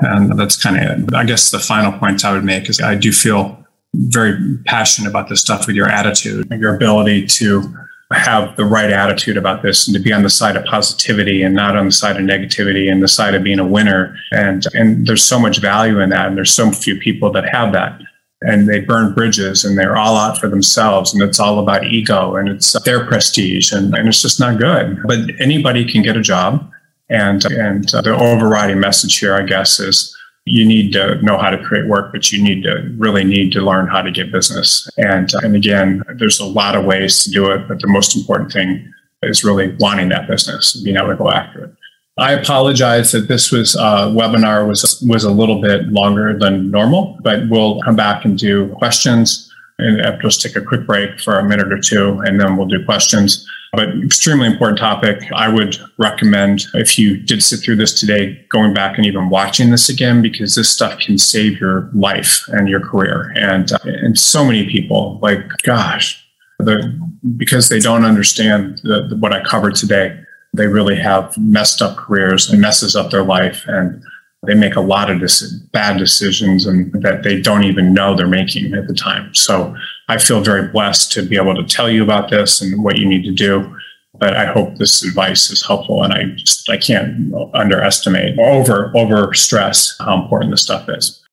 And 0.00 0.38
that's 0.38 0.60
kind 0.60 0.76
of, 0.76 1.14
I 1.14 1.24
guess, 1.24 1.50
the 1.50 1.60
final 1.60 1.96
points 1.98 2.24
I 2.24 2.32
would 2.32 2.44
make 2.44 2.68
is 2.68 2.80
I 2.80 2.96
do 2.96 3.12
feel 3.12 3.64
very 3.94 4.58
passionate 4.66 5.08
about 5.08 5.28
this 5.28 5.40
stuff 5.40 5.66
with 5.66 5.76
your 5.76 5.88
attitude, 5.88 6.50
your 6.50 6.74
ability 6.74 7.26
to 7.26 7.62
have 8.10 8.56
the 8.56 8.64
right 8.64 8.90
attitude 8.90 9.36
about 9.36 9.62
this 9.62 9.86
and 9.86 9.96
to 9.96 10.02
be 10.02 10.12
on 10.12 10.22
the 10.22 10.30
side 10.30 10.56
of 10.56 10.64
positivity 10.64 11.42
and 11.42 11.54
not 11.54 11.76
on 11.76 11.86
the 11.86 11.92
side 11.92 12.16
of 12.16 12.22
negativity 12.22 12.90
and 12.90 13.02
the 13.02 13.08
side 13.08 13.34
of 13.34 13.42
being 13.42 13.58
a 13.58 13.66
winner. 13.66 14.16
And, 14.32 14.66
and 14.74 15.06
there's 15.06 15.22
so 15.22 15.38
much 15.38 15.58
value 15.58 16.00
in 16.00 16.10
that. 16.10 16.26
And 16.26 16.36
there's 16.36 16.52
so 16.52 16.72
few 16.72 16.98
people 16.98 17.30
that 17.32 17.48
have 17.48 17.72
that 17.72 18.00
and 18.46 18.68
they 18.68 18.80
burn 18.80 19.14
bridges 19.14 19.64
and 19.64 19.78
they're 19.78 19.96
all 19.96 20.16
out 20.16 20.38
for 20.38 20.48
themselves 20.48 21.12
and 21.12 21.22
it's 21.22 21.40
all 21.40 21.58
about 21.58 21.84
ego 21.84 22.36
and 22.36 22.48
it's 22.48 22.72
their 22.82 23.06
prestige 23.06 23.72
and, 23.72 23.94
and 23.94 24.08
it's 24.08 24.22
just 24.22 24.40
not 24.40 24.58
good. 24.58 24.98
But 25.06 25.18
anybody 25.40 25.84
can 25.90 26.02
get 26.02 26.16
a 26.16 26.22
job 26.22 26.72
and 27.12 27.44
and 27.44 27.94
uh, 27.94 28.00
the 28.00 28.16
overriding 28.16 28.80
message 28.80 29.18
here 29.18 29.34
i 29.34 29.42
guess 29.42 29.78
is 29.78 30.16
you 30.44 30.64
need 30.64 30.92
to 30.92 31.20
know 31.22 31.38
how 31.38 31.50
to 31.50 31.62
create 31.62 31.86
work 31.86 32.10
but 32.10 32.32
you 32.32 32.42
need 32.42 32.62
to 32.62 32.92
really 32.96 33.22
need 33.22 33.52
to 33.52 33.60
learn 33.60 33.86
how 33.86 34.02
to 34.02 34.10
get 34.10 34.32
business. 34.32 34.88
And 34.96 35.30
and 35.42 35.54
again 35.54 36.02
there's 36.16 36.40
a 36.40 36.46
lot 36.46 36.74
of 36.74 36.84
ways 36.84 37.22
to 37.24 37.30
do 37.30 37.50
it 37.50 37.68
but 37.68 37.80
the 37.80 37.86
most 37.86 38.16
important 38.16 38.50
thing 38.50 38.92
is 39.22 39.44
really 39.44 39.76
wanting 39.78 40.08
that 40.08 40.26
business 40.26 40.74
and 40.74 40.84
being 40.84 40.96
able 40.96 41.08
to 41.08 41.16
go 41.16 41.30
after 41.30 41.64
it 41.66 41.74
I 42.18 42.32
apologize 42.32 43.12
that 43.12 43.28
this 43.28 43.50
was 43.50 43.74
uh, 43.74 44.08
webinar 44.08 44.68
was 44.68 45.02
was 45.08 45.24
a 45.24 45.30
little 45.30 45.60
bit 45.62 45.88
longer 45.88 46.38
than 46.38 46.70
normal, 46.70 47.18
but 47.22 47.48
we'll 47.48 47.80
come 47.80 47.96
back 47.96 48.24
and 48.24 48.38
do 48.38 48.68
questions 48.76 49.50
and 49.78 50.20
just 50.20 50.42
take 50.42 50.54
a 50.54 50.60
quick 50.60 50.86
break 50.86 51.18
for 51.20 51.38
a 51.38 51.44
minute 51.44 51.72
or 51.72 51.78
two, 51.78 52.20
and 52.20 52.38
then 52.38 52.56
we'll 52.56 52.68
do 52.68 52.84
questions. 52.84 53.46
But 53.72 53.88
extremely 54.04 54.46
important 54.46 54.78
topic. 54.78 55.22
I 55.34 55.48
would 55.48 55.78
recommend 55.98 56.66
if 56.74 56.98
you 56.98 57.16
did 57.16 57.42
sit 57.42 57.60
through 57.60 57.76
this 57.76 57.98
today, 57.98 58.44
going 58.50 58.74
back 58.74 58.98
and 58.98 59.06
even 59.06 59.30
watching 59.30 59.70
this 59.70 59.88
again 59.88 60.20
because 60.20 60.54
this 60.54 60.68
stuff 60.68 60.98
can 60.98 61.16
save 61.16 61.58
your 61.58 61.88
life 61.94 62.44
and 62.48 62.68
your 62.68 62.80
career. 62.80 63.32
And 63.34 63.72
uh, 63.72 63.78
and 63.84 64.18
so 64.18 64.44
many 64.44 64.68
people, 64.68 65.18
like 65.22 65.40
gosh, 65.62 66.22
the, 66.58 66.94
because 67.38 67.70
they 67.70 67.78
don't 67.78 68.04
understand 68.04 68.80
the, 68.82 69.06
the, 69.08 69.16
what 69.16 69.32
I 69.32 69.42
covered 69.42 69.74
today 69.76 70.22
they 70.52 70.66
really 70.66 70.96
have 70.96 71.36
messed 71.38 71.80
up 71.80 71.96
careers 71.96 72.50
and 72.50 72.60
messes 72.60 72.94
up 72.94 73.10
their 73.10 73.24
life. 73.24 73.64
And 73.66 74.02
they 74.44 74.54
make 74.54 74.74
a 74.74 74.80
lot 74.80 75.08
of 75.08 75.22
bad 75.70 75.98
decisions 75.98 76.66
and 76.66 76.92
that 77.02 77.22
they 77.22 77.40
don't 77.40 77.62
even 77.62 77.94
know 77.94 78.16
they're 78.16 78.26
making 78.26 78.74
at 78.74 78.88
the 78.88 78.94
time. 78.94 79.32
So 79.34 79.74
I 80.08 80.18
feel 80.18 80.40
very 80.40 80.68
blessed 80.68 81.12
to 81.12 81.22
be 81.22 81.36
able 81.36 81.54
to 81.54 81.64
tell 81.64 81.88
you 81.88 82.02
about 82.02 82.30
this 82.30 82.60
and 82.60 82.82
what 82.82 82.96
you 82.98 83.08
need 83.08 83.24
to 83.24 83.32
do. 83.32 83.74
But 84.18 84.36
I 84.36 84.46
hope 84.46 84.76
this 84.76 85.02
advice 85.04 85.50
is 85.50 85.64
helpful, 85.66 86.04
and 86.04 86.12
I 86.12 86.24
just 86.36 86.68
I 86.68 86.76
can't 86.76 87.32
underestimate 87.54 88.38
or 88.38 88.46
over 88.50 88.92
over 88.94 89.32
stress 89.32 89.96
how 89.98 90.22
important 90.22 90.50
this 90.50 90.62
stuff 90.62 90.86
is. 90.88 91.24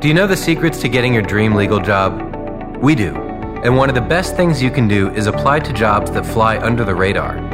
Do 0.00 0.08
you 0.08 0.14
know 0.14 0.26
the 0.26 0.36
secrets 0.36 0.80
to 0.80 0.88
getting 0.88 1.12
your 1.12 1.22
dream 1.22 1.54
legal 1.54 1.80
job? 1.80 2.76
We 2.82 2.94
do, 2.94 3.14
and 3.62 3.76
one 3.76 3.90
of 3.90 3.94
the 3.94 4.00
best 4.00 4.36
things 4.36 4.62
you 4.62 4.70
can 4.70 4.88
do 4.88 5.10
is 5.10 5.26
apply 5.26 5.60
to 5.60 5.72
jobs 5.74 6.10
that 6.12 6.24
fly 6.24 6.58
under 6.58 6.82
the 6.82 6.94
radar. 6.94 7.53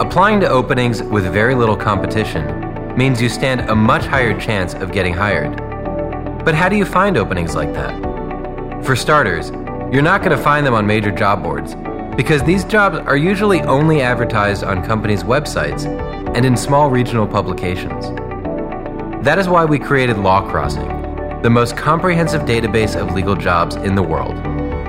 Applying 0.00 0.40
to 0.40 0.48
openings 0.48 1.04
with 1.04 1.32
very 1.32 1.54
little 1.54 1.76
competition 1.76 2.96
means 2.96 3.22
you 3.22 3.28
stand 3.28 3.70
a 3.70 3.76
much 3.76 4.04
higher 4.06 4.36
chance 4.40 4.74
of 4.74 4.90
getting 4.90 5.14
hired. 5.14 5.56
But 6.44 6.56
how 6.56 6.68
do 6.68 6.74
you 6.74 6.84
find 6.84 7.16
openings 7.16 7.54
like 7.54 7.72
that? 7.74 8.84
For 8.84 8.96
starters, 8.96 9.50
you're 9.92 10.02
not 10.02 10.24
going 10.24 10.36
to 10.36 10.42
find 10.42 10.66
them 10.66 10.74
on 10.74 10.84
major 10.84 11.12
job 11.12 11.44
boards 11.44 11.76
because 12.16 12.42
these 12.42 12.64
jobs 12.64 12.98
are 13.06 13.16
usually 13.16 13.60
only 13.62 14.00
advertised 14.00 14.64
on 14.64 14.84
companies' 14.84 15.22
websites 15.22 15.86
and 16.34 16.44
in 16.44 16.56
small 16.56 16.90
regional 16.90 17.28
publications. 17.28 18.06
That 19.24 19.38
is 19.38 19.48
why 19.48 19.64
we 19.64 19.78
created 19.78 20.18
Law 20.18 20.50
Crossing, 20.50 20.88
the 21.42 21.50
most 21.50 21.76
comprehensive 21.76 22.42
database 22.42 23.00
of 23.00 23.14
legal 23.14 23.36
jobs 23.36 23.76
in 23.76 23.94
the 23.94 24.02
world. 24.02 24.34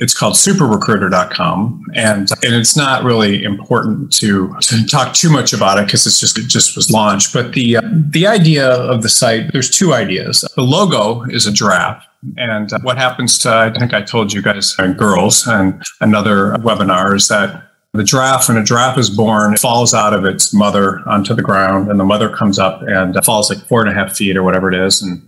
it's 0.00 0.16
called 0.16 0.34
superrecruiter.com. 0.34 1.84
And, 1.94 2.30
and 2.30 2.54
it's 2.54 2.76
not 2.76 3.02
really 3.02 3.42
important 3.42 4.12
to, 4.14 4.54
to 4.60 4.86
talk 4.86 5.14
too 5.14 5.30
much 5.30 5.52
about 5.52 5.78
it 5.78 5.86
because 5.86 6.06
it's 6.06 6.20
just, 6.20 6.38
it 6.38 6.46
just 6.46 6.76
was 6.76 6.90
launched. 6.90 7.32
But 7.32 7.52
the, 7.52 7.76
uh, 7.76 7.82
the 7.84 8.26
idea 8.26 8.70
of 8.70 9.02
the 9.02 9.08
site, 9.08 9.52
there's 9.52 9.70
two 9.70 9.92
ideas. 9.94 10.44
The 10.54 10.62
logo 10.62 11.24
is 11.30 11.46
a 11.46 11.52
giraffe. 11.52 12.04
And 12.36 12.72
uh, 12.72 12.78
what 12.82 12.98
happens 12.98 13.38
to, 13.40 13.52
I 13.52 13.76
think 13.76 13.94
I 13.94 14.02
told 14.02 14.32
you 14.32 14.42
guys, 14.42 14.74
and 14.78 14.96
girls, 14.96 15.46
and 15.46 15.82
another 16.00 16.52
webinar 16.58 17.14
is 17.14 17.28
that 17.28 17.67
the 17.98 18.04
giraffe, 18.04 18.48
when 18.48 18.56
a 18.56 18.64
giraffe 18.64 18.96
is 18.96 19.10
born, 19.10 19.52
it 19.52 19.60
falls 19.60 19.92
out 19.92 20.14
of 20.14 20.24
its 20.24 20.54
mother 20.54 21.02
onto 21.06 21.34
the 21.34 21.42
ground, 21.42 21.90
and 21.90 22.00
the 22.00 22.04
mother 22.04 22.34
comes 22.34 22.58
up 22.58 22.80
and 22.82 23.14
falls 23.24 23.50
like 23.50 23.58
four 23.66 23.82
and 23.82 23.90
a 23.90 23.94
half 23.94 24.16
feet 24.16 24.36
or 24.36 24.42
whatever 24.42 24.72
it 24.72 24.86
is. 24.86 25.02
And, 25.02 25.22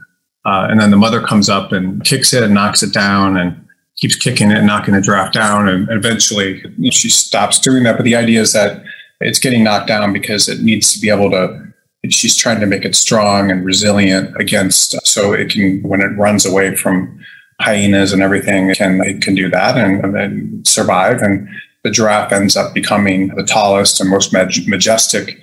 uh, 0.47 0.69
and 0.71 0.81
then 0.81 0.91
the 0.91 0.97
mother 0.97 1.21
comes 1.21 1.49
up 1.51 1.73
and 1.73 2.03
kicks 2.05 2.33
it 2.33 2.43
and 2.43 2.55
knocks 2.55 2.83
it 2.83 2.95
down. 2.95 3.37
And 3.37 3.67
keeps 4.01 4.17
kicking 4.17 4.51
it 4.51 4.57
and 4.57 4.67
knocking 4.67 4.95
the 4.95 5.01
draft 5.01 5.35
down. 5.35 5.69
And 5.69 5.89
eventually 5.91 6.63
she 6.91 7.11
stops 7.11 7.59
doing 7.59 7.83
that. 7.85 7.97
But 7.97 8.05
the 8.05 8.17
idea 8.17 8.41
is 8.41 8.53
that 8.55 8.83
it's 9.21 9.39
getting 9.39 9.63
knocked 9.63 9.89
down 9.89 10.13
because 10.13 10.49
it 10.49 10.63
needs 10.63 10.93
to 10.95 11.01
be 11.01 11.11
able 11.11 11.31
to, 11.31 11.67
she's 12.09 12.35
trying 12.37 12.61
to 12.61 12.67
make 12.67 12.87
it 12.87 12.97
strong 12.97 13.51
and 13.51 13.63
resilient 13.63 14.35
against, 14.41 15.07
so 15.07 15.35
it 15.35 15.51
can, 15.51 15.83
when 15.83 16.01
it 16.01 16.17
runs 16.17 16.47
away 16.47 16.75
from 16.75 17.21
hyenas 17.61 18.15
and 18.15 18.23
everything, 18.23 18.71
it 18.71 18.79
can, 18.79 19.03
it 19.03 19.21
can 19.21 19.35
do 19.35 19.51
that 19.51 19.77
and, 19.77 20.03
and 20.03 20.15
then 20.15 20.63
survive. 20.65 21.21
And 21.21 21.47
the 21.83 21.91
giraffe 21.91 22.33
ends 22.33 22.57
up 22.57 22.75
becoming 22.75 23.29
the 23.29 23.45
tallest 23.45 24.01
and 24.01 24.11
most 24.11 24.33
majestic 24.33 25.41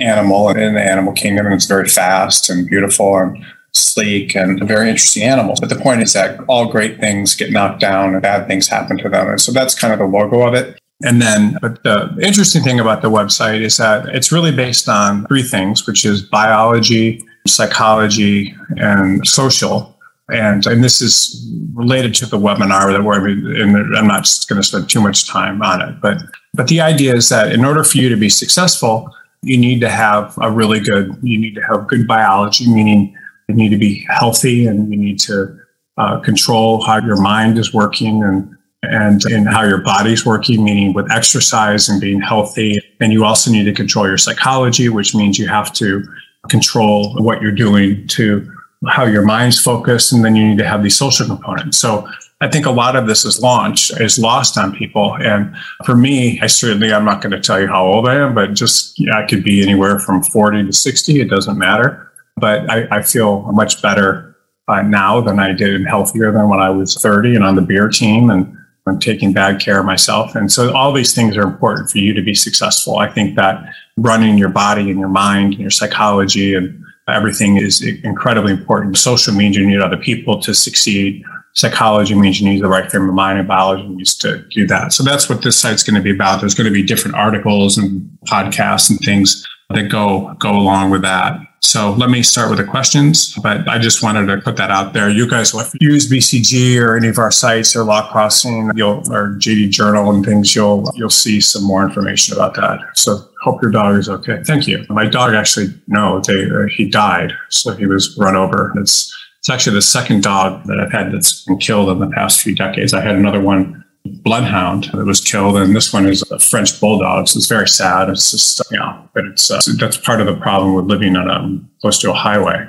animal 0.00 0.50
in 0.50 0.74
the 0.74 0.82
animal 0.82 1.12
kingdom. 1.12 1.46
And 1.46 1.54
it's 1.54 1.66
very 1.66 1.88
fast 1.88 2.48
and 2.48 2.68
beautiful. 2.68 3.16
And 3.18 3.44
sleek 3.72 4.34
and 4.34 4.60
a 4.62 4.64
very 4.64 4.88
interesting 4.88 5.22
animal. 5.22 5.54
But 5.60 5.68
the 5.68 5.76
point 5.76 6.02
is 6.02 6.12
that 6.14 6.40
all 6.48 6.70
great 6.70 6.98
things 6.98 7.34
get 7.34 7.50
knocked 7.50 7.80
down 7.80 8.14
and 8.14 8.22
bad 8.22 8.46
things 8.46 8.68
happen 8.68 8.98
to 8.98 9.08
them. 9.08 9.28
And 9.28 9.40
so 9.40 9.52
that's 9.52 9.78
kind 9.78 9.92
of 9.92 9.98
the 9.98 10.06
logo 10.06 10.42
of 10.42 10.54
it. 10.54 10.78
And 11.02 11.22
then, 11.22 11.56
but 11.62 11.82
the 11.82 12.14
interesting 12.20 12.62
thing 12.62 12.78
about 12.78 13.00
the 13.00 13.10
website 13.10 13.62
is 13.62 13.78
that 13.78 14.06
it's 14.08 14.30
really 14.30 14.54
based 14.54 14.88
on 14.88 15.24
three 15.26 15.42
things, 15.42 15.86
which 15.86 16.04
is 16.04 16.22
biology, 16.22 17.24
psychology, 17.46 18.54
and 18.76 19.26
social. 19.26 19.96
And, 20.32 20.66
and 20.66 20.82
this 20.82 21.00
is 21.00 21.46
related 21.74 22.14
to 22.16 22.26
the 22.26 22.38
webinar 22.38 22.92
that 22.92 23.02
we're, 23.02 23.26
and 23.28 23.96
I'm 23.96 24.06
not 24.06 24.28
going 24.48 24.60
to 24.60 24.66
spend 24.66 24.88
too 24.88 25.00
much 25.00 25.28
time 25.28 25.62
on 25.62 25.82
it, 25.82 26.00
but, 26.00 26.18
but 26.54 26.68
the 26.68 26.80
idea 26.80 27.14
is 27.14 27.28
that 27.28 27.52
in 27.52 27.64
order 27.64 27.84
for 27.84 27.98
you 27.98 28.08
to 28.08 28.16
be 28.16 28.28
successful, 28.28 29.12
you 29.42 29.56
need 29.56 29.80
to 29.80 29.88
have 29.88 30.36
a 30.40 30.50
really 30.50 30.80
good, 30.80 31.16
you 31.22 31.38
need 31.38 31.54
to 31.54 31.62
have 31.62 31.86
good 31.86 32.06
biology, 32.06 32.70
meaning 32.70 33.16
you 33.48 33.54
need 33.54 33.70
to 33.70 33.78
be 33.78 34.06
healthy 34.08 34.66
and 34.66 34.90
you 34.90 34.96
need 34.96 35.18
to 35.20 35.58
uh, 35.96 36.20
control 36.20 36.84
how 36.84 36.98
your 36.98 37.20
mind 37.20 37.58
is 37.58 37.72
working 37.74 38.22
and 38.22 38.56
and 38.82 39.24
and 39.26 39.46
how 39.48 39.62
your 39.62 39.78
body's 39.78 40.24
working, 40.24 40.64
meaning 40.64 40.94
with 40.94 41.10
exercise 41.10 41.88
and 41.88 42.00
being 42.00 42.20
healthy. 42.20 42.80
And 43.00 43.12
you 43.12 43.24
also 43.24 43.50
need 43.50 43.64
to 43.64 43.72
control 43.72 44.06
your 44.06 44.16
psychology, 44.16 44.88
which 44.88 45.14
means 45.14 45.38
you 45.38 45.48
have 45.48 45.72
to 45.74 46.02
control 46.48 47.14
what 47.22 47.42
you're 47.42 47.52
doing 47.52 48.06
to 48.08 48.50
how 48.88 49.04
your 49.04 49.22
mind's 49.22 49.60
focused. 49.60 50.12
And 50.12 50.24
then 50.24 50.36
you 50.36 50.48
need 50.48 50.58
to 50.58 50.66
have 50.66 50.82
these 50.82 50.96
social 50.96 51.26
components. 51.26 51.78
So 51.78 52.08
I 52.40 52.48
think 52.48 52.64
a 52.64 52.70
lot 52.70 52.96
of 52.96 53.06
this 53.06 53.24
is 53.24 53.40
launched 53.40 54.00
is 54.00 54.18
lost 54.18 54.56
on 54.56 54.74
people. 54.74 55.16
And 55.16 55.54
for 55.84 55.94
me, 55.94 56.40
I 56.40 56.46
certainly, 56.46 56.92
I'm 56.92 57.04
not 57.04 57.20
going 57.20 57.32
to 57.32 57.40
tell 57.40 57.60
you 57.60 57.66
how 57.66 57.84
old 57.84 58.08
I 58.08 58.16
am, 58.16 58.34
but 58.34 58.54
just 58.54 58.98
yeah, 58.98 59.18
I 59.18 59.26
could 59.26 59.44
be 59.44 59.62
anywhere 59.62 59.98
from 59.98 60.22
40 60.22 60.66
to 60.66 60.72
60. 60.72 61.20
It 61.20 61.28
doesn't 61.28 61.58
matter 61.58 62.10
but 62.40 62.68
I, 62.70 62.88
I 62.90 63.02
feel 63.02 63.42
much 63.52 63.80
better 63.82 64.36
uh, 64.66 64.82
now 64.82 65.20
than 65.20 65.38
I 65.38 65.52
did 65.52 65.74
and 65.74 65.86
healthier 65.86 66.32
than 66.32 66.48
when 66.48 66.60
I 66.60 66.70
was 66.70 66.94
30 66.94 67.36
and 67.36 67.44
on 67.44 67.54
the 67.54 67.62
beer 67.62 67.88
team 67.88 68.30
and 68.30 68.56
I'm 68.86 68.98
taking 68.98 69.32
bad 69.32 69.60
care 69.60 69.78
of 69.78 69.86
myself. 69.86 70.34
And 70.34 70.50
so 70.50 70.74
all 70.74 70.92
these 70.92 71.14
things 71.14 71.36
are 71.36 71.42
important 71.42 71.90
for 71.90 71.98
you 71.98 72.14
to 72.14 72.22
be 72.22 72.34
successful. 72.34 72.98
I 72.98 73.08
think 73.08 73.36
that 73.36 73.62
running 73.96 74.38
your 74.38 74.48
body 74.48 74.90
and 74.90 74.98
your 74.98 75.08
mind 75.08 75.52
and 75.52 75.60
your 75.60 75.70
psychology 75.70 76.54
and 76.54 76.82
everything 77.12 77.56
is 77.56 77.82
incredibly 77.82 78.52
important. 78.52 78.96
Social 78.96 79.34
means 79.34 79.56
you 79.56 79.66
need 79.66 79.80
other 79.80 79.96
people 79.96 80.40
to 80.40 80.54
succeed. 80.54 81.22
Psychology 81.54 82.14
means 82.14 82.40
you 82.40 82.48
need 82.48 82.62
the 82.62 82.68
right 82.68 82.90
frame 82.90 83.08
of 83.08 83.14
mind 83.14 83.38
and 83.38 83.48
biology 83.48 83.86
needs 83.88 84.14
to 84.16 84.44
do 84.50 84.66
that. 84.68 84.92
So 84.92 85.02
that's 85.02 85.28
what 85.28 85.42
this 85.42 85.58
site's 85.58 85.82
going 85.82 85.96
to 85.96 86.02
be 86.02 86.12
about. 86.12 86.40
There's 86.40 86.54
going 86.54 86.68
to 86.68 86.72
be 86.72 86.82
different 86.82 87.16
articles 87.16 87.76
and 87.76 88.08
podcasts 88.26 88.88
and 88.88 88.98
things 89.00 89.46
that 89.70 89.90
go 89.90 90.34
go 90.38 90.50
along 90.50 90.90
with 90.90 91.02
that. 91.02 91.38
So 91.62 91.92
let 91.92 92.10
me 92.10 92.22
start 92.22 92.48
with 92.48 92.58
the 92.58 92.64
questions, 92.64 93.34
but 93.42 93.68
I 93.68 93.78
just 93.78 94.02
wanted 94.02 94.26
to 94.26 94.40
put 94.40 94.56
that 94.56 94.70
out 94.70 94.92
there. 94.92 95.10
You 95.10 95.28
guys 95.28 95.54
use 95.80 96.10
BCG 96.10 96.80
or 96.80 96.96
any 96.96 97.08
of 97.08 97.18
our 97.18 97.30
sites 97.30 97.76
or 97.76 97.84
Law 97.84 98.10
Crossing, 98.10 98.70
you'll 98.74 99.02
or 99.12 99.36
JD 99.36 99.70
Journal 99.70 100.10
and 100.10 100.24
things, 100.24 100.56
you'll 100.56 100.90
you'll 100.94 101.10
see 101.10 101.40
some 101.40 101.62
more 101.62 101.84
information 101.84 102.34
about 102.34 102.54
that. 102.54 102.80
So 102.94 103.18
hope 103.42 103.60
your 103.62 103.70
dog 103.70 103.96
is 103.98 104.08
okay. 104.08 104.42
Thank 104.42 104.66
you. 104.66 104.84
My 104.88 105.06
dog 105.06 105.34
actually 105.34 105.68
no, 105.86 106.20
they 106.26 106.44
uh, 106.44 106.66
he 106.74 106.88
died, 106.88 107.32
so 107.50 107.74
he 107.74 107.86
was 107.86 108.16
run 108.18 108.36
over. 108.36 108.72
It's 108.76 109.14
it's 109.38 109.50
actually 109.50 109.74
the 109.74 109.82
second 109.82 110.22
dog 110.22 110.64
that 110.64 110.80
I've 110.80 110.92
had 110.92 111.12
that's 111.12 111.44
been 111.44 111.58
killed 111.58 111.90
in 111.90 111.98
the 111.98 112.10
past 112.10 112.40
few 112.40 112.54
decades. 112.54 112.94
I 112.94 113.00
had 113.00 113.16
another 113.16 113.40
one 113.40 113.84
bloodhound 114.06 114.90
that 114.94 115.04
was 115.04 115.20
killed, 115.20 115.56
and 115.56 115.74
this 115.74 115.92
one 115.92 116.06
is 116.06 116.22
a 116.30 116.38
French 116.38 116.80
bulldog. 116.80 117.28
So 117.28 117.38
it's 117.38 117.46
very 117.46 117.68
sad. 117.68 118.08
It's 118.08 118.30
just 118.30 118.60
you 118.70 118.78
know, 118.78 119.08
but 119.14 119.24
it's 119.26 119.50
uh, 119.50 119.60
that's 119.78 119.96
part 119.96 120.20
of 120.20 120.26
the 120.26 120.36
problem 120.36 120.74
with 120.74 120.86
living 120.86 121.16
on 121.16 121.30
a 121.30 121.80
close 121.80 121.98
to 122.00 122.10
a 122.10 122.14
highway. 122.14 122.68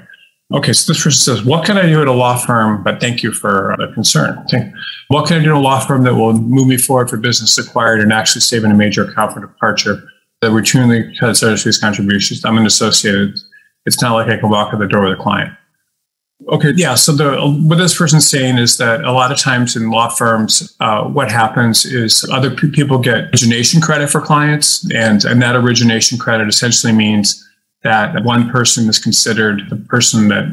Okay, 0.53 0.73
so 0.73 0.91
this 0.91 1.01
person 1.01 1.35
says, 1.35 1.45
"What 1.45 1.65
can 1.65 1.77
I 1.77 1.83
do 1.83 2.01
at 2.01 2.07
a 2.07 2.11
law 2.11 2.37
firm?" 2.37 2.83
But 2.83 2.99
thank 2.99 3.23
you 3.23 3.31
for 3.31 3.75
the 3.79 3.87
concern. 3.93 4.45
What 5.07 5.27
can 5.27 5.41
I 5.41 5.43
do 5.43 5.51
at 5.51 5.57
a 5.57 5.59
law 5.59 5.79
firm 5.79 6.03
that 6.03 6.15
will 6.15 6.33
move 6.33 6.67
me 6.67 6.77
forward 6.77 7.09
for 7.09 7.17
business 7.17 7.57
acquired 7.57 8.01
and 8.01 8.11
actually 8.11 8.41
saving 8.41 8.71
a 8.71 8.75
major 8.75 9.05
account 9.05 9.33
for 9.33 9.39
departure 9.39 10.03
that 10.41 10.51
routinely 10.51 11.17
cuts 11.19 11.41
these 11.41 11.77
contributions? 11.77 12.43
I'm 12.43 12.57
an 12.57 12.65
associate. 12.65 13.39
It's 13.85 14.01
not 14.01 14.13
like 14.13 14.27
I 14.27 14.37
can 14.37 14.49
walk 14.49 14.73
in 14.73 14.79
the 14.79 14.87
door 14.87 15.03
with 15.03 15.19
a 15.19 15.21
client. 15.21 15.53
Okay, 16.49 16.73
yeah. 16.75 16.95
So 16.95 17.13
the 17.13 17.39
what 17.65 17.77
this 17.77 17.97
person's 17.97 18.27
saying 18.27 18.57
is 18.57 18.77
that 18.77 19.03
a 19.03 19.11
lot 19.11 19.31
of 19.31 19.37
times 19.37 19.75
in 19.75 19.89
law 19.89 20.09
firms, 20.09 20.75
uh, 20.79 21.03
what 21.03 21.31
happens 21.31 21.85
is 21.85 22.27
other 22.31 22.49
p- 22.49 22.71
people 22.71 22.97
get 22.97 23.29
origination 23.31 23.79
credit 23.79 24.09
for 24.09 24.21
clients, 24.21 24.89
and 24.91 25.23
and 25.23 25.41
that 25.41 25.55
origination 25.55 26.17
credit 26.17 26.47
essentially 26.47 26.93
means 26.93 27.47
that 27.83 28.23
one 28.23 28.49
person 28.49 28.89
is 28.89 28.99
considered 28.99 29.61
the 29.69 29.75
person 29.75 30.27
that 30.29 30.45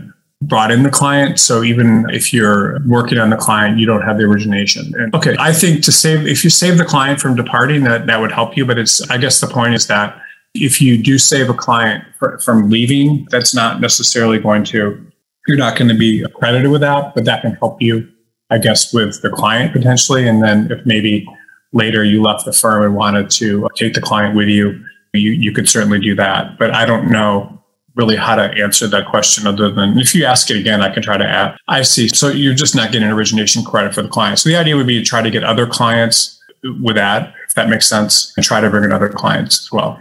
brought 0.42 0.70
in 0.70 0.83
the 0.83 0.90
client. 0.90 1.40
So 1.40 1.62
even 1.62 2.07
if 2.11 2.33
you're 2.33 2.79
working 2.87 3.18
on 3.18 3.31
the 3.31 3.37
client, 3.37 3.79
you 3.79 3.87
don't 3.87 4.03
have 4.03 4.18
the 4.18 4.24
origination. 4.24 4.94
And 4.96 5.14
okay, 5.14 5.37
I 5.38 5.53
think 5.53 5.83
to 5.85 5.92
save, 5.92 6.27
if 6.27 6.44
you 6.44 6.51
save 6.51 6.79
the 6.79 6.85
client 6.85 7.20
from 7.20 7.35
departing, 7.35 7.85
that, 7.85 8.07
that 8.07 8.20
would 8.20 8.33
help 8.33 8.57
you. 8.57 8.64
But 8.64 8.79
it's, 8.79 9.03
I 9.11 9.18
guess 9.18 9.40
the 9.40 9.48
point 9.48 9.74
is 9.74 9.88
that 9.88 10.20
if 10.55 10.81
you 10.81 11.03
do 11.03 11.18
save 11.18 11.51
a 11.51 11.55
client 11.55 12.05
from 12.42 12.70
leaving, 12.70 13.27
that's 13.31 13.55
not 13.55 13.81
necessarily 13.81 14.38
going 14.38 14.64
to, 14.64 15.05
you're 15.49 15.57
not 15.57 15.77
going 15.77 15.89
to 15.89 15.97
be 15.97 16.23
accredited 16.23 16.71
with 16.71 16.83
that, 16.83 17.15
but 17.15 17.25
that 17.25 17.43
can 17.43 17.53
help 17.55 17.81
you, 17.81 18.09
I 18.51 18.59
guess, 18.59 18.93
with 18.93 19.23
the 19.23 19.31
client 19.31 19.73
potentially. 19.73 20.29
And 20.29 20.43
then 20.43 20.71
if 20.71 20.85
maybe 20.85 21.27
later 21.73 22.05
you 22.05 22.23
left 22.23 22.45
the 22.45 22.53
firm 22.53 22.85
and 22.85 22.95
wanted 22.95 23.31
to 23.31 23.69
take 23.75 23.95
the 23.95 24.01
client 24.01 24.37
with 24.37 24.49
you, 24.49 24.85
you, 25.15 25.33
you 25.33 25.53
could 25.53 25.69
certainly 25.69 25.99
do 25.99 26.15
that. 26.15 26.59
But 26.59 26.75
I 26.75 26.85
don't 26.85 27.11
know 27.11 27.55
really 27.95 28.17
how 28.17 28.37
to 28.37 28.45
answer 28.63 28.87
that 28.87 29.09
question 29.09 29.47
other 29.47 29.71
than 29.71 29.99
if 29.99 30.15
you 30.15 30.25
ask 30.25 30.51
it 30.51 30.57
again, 30.57 30.81
I 30.81 30.93
can 30.93 31.03
try 31.03 31.17
to 31.17 31.27
add. 31.27 31.57
I 31.67 31.83
see. 31.83 32.09
So 32.09 32.29
you're 32.29 32.55
just 32.55 32.77
not 32.77 32.93
getting 32.93 33.09
origination 33.09 33.65
credit 33.65 33.93
for 33.93 34.03
the 34.03 34.09
client. 34.09 34.39
So 34.39 34.49
the 34.49 34.57
idea 34.57 34.77
would 34.77 34.87
be 34.87 34.99
to 34.99 35.05
try 35.05 35.21
to 35.21 35.31
get 35.31 35.43
other 35.43 35.67
clients 35.67 36.41
with 36.81 36.95
that, 36.95 37.35
if 37.49 37.55
that 37.55 37.69
makes 37.69 37.89
sense, 37.89 38.33
and 38.37 38.45
try 38.45 38.61
to 38.61 38.71
bring 38.71 38.85
in 38.85 38.93
other 38.93 39.09
clients 39.09 39.67
as 39.67 39.73
well. 39.73 40.01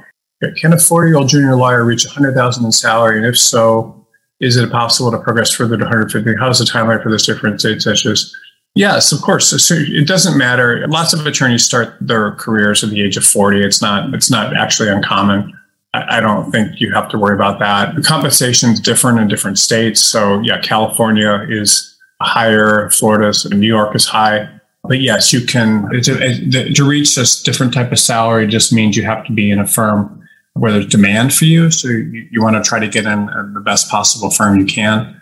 Can 0.57 0.73
a 0.73 0.79
40 0.79 1.09
year 1.09 1.17
old 1.17 1.29
junior 1.29 1.55
lawyer 1.55 1.83
reach 1.83 2.05
100,000 2.05 2.63
in 2.63 2.71
salary? 2.71 3.17
And 3.17 3.25
if 3.25 3.37
so, 3.37 4.06
is 4.39 4.55
it 4.57 4.71
possible 4.71 5.11
to 5.11 5.17
progress 5.17 5.51
further 5.51 5.77
to 5.77 5.83
150? 5.83 6.35
How's 6.39 6.59
the 6.59 6.65
timeline 6.65 7.01
for 7.01 7.11
this 7.11 7.25
different 7.25 7.59
state 7.59 7.81
such 7.81 8.05
as? 8.05 8.33
Yes, 8.75 9.11
of 9.11 9.21
course. 9.21 9.49
So 9.63 9.75
it 9.75 10.07
doesn't 10.07 10.37
matter. 10.37 10.85
Lots 10.87 11.13
of 11.13 11.25
attorneys 11.25 11.65
start 11.65 11.95
their 11.99 12.33
careers 12.33 12.83
at 12.83 12.91
the 12.91 13.01
age 13.01 13.17
of 13.17 13.25
40. 13.25 13.63
It's 13.63 13.81
not, 13.81 14.13
it's 14.13 14.29
not 14.29 14.55
actually 14.55 14.89
uncommon. 14.89 15.57
I 15.93 16.19
don't 16.19 16.51
think 16.51 16.79
you 16.79 16.93
have 16.93 17.09
to 17.09 17.17
worry 17.17 17.33
about 17.33 17.59
that. 17.59 17.95
The 17.95 18.03
compensation 18.03 18.71
is 18.71 18.79
different 18.79 19.19
in 19.19 19.27
different 19.27 19.57
states. 19.57 20.01
So 20.01 20.39
yeah, 20.41 20.59
California 20.61 21.45
is 21.49 21.97
higher, 22.21 22.89
Florida, 22.91 23.31
New 23.49 23.67
York 23.67 23.95
is 23.95 24.05
high. 24.05 24.47
But 24.83 25.01
yes, 25.01 25.33
you 25.33 25.45
can 25.45 25.89
to 26.03 26.83
reach 26.87 27.15
this 27.15 27.41
different 27.41 27.73
type 27.73 27.91
of 27.91 27.99
salary 27.99 28.47
just 28.47 28.71
means 28.71 28.95
you 28.95 29.03
have 29.03 29.25
to 29.25 29.33
be 29.33 29.49
in 29.49 29.59
a 29.59 29.67
firm 29.67 30.26
where 30.59 30.71
there's 30.71 30.87
demand 30.87 31.33
for 31.33 31.45
you. 31.45 31.71
So 31.71 31.87
you, 31.87 32.27
you 32.31 32.41
want 32.41 32.55
to 32.55 32.67
try 32.67 32.79
to 32.79 32.87
get 32.87 33.05
in 33.05 33.25
the 33.53 33.61
best 33.63 33.89
possible 33.89 34.29
firm 34.29 34.59
you 34.59 34.65
can. 34.65 35.21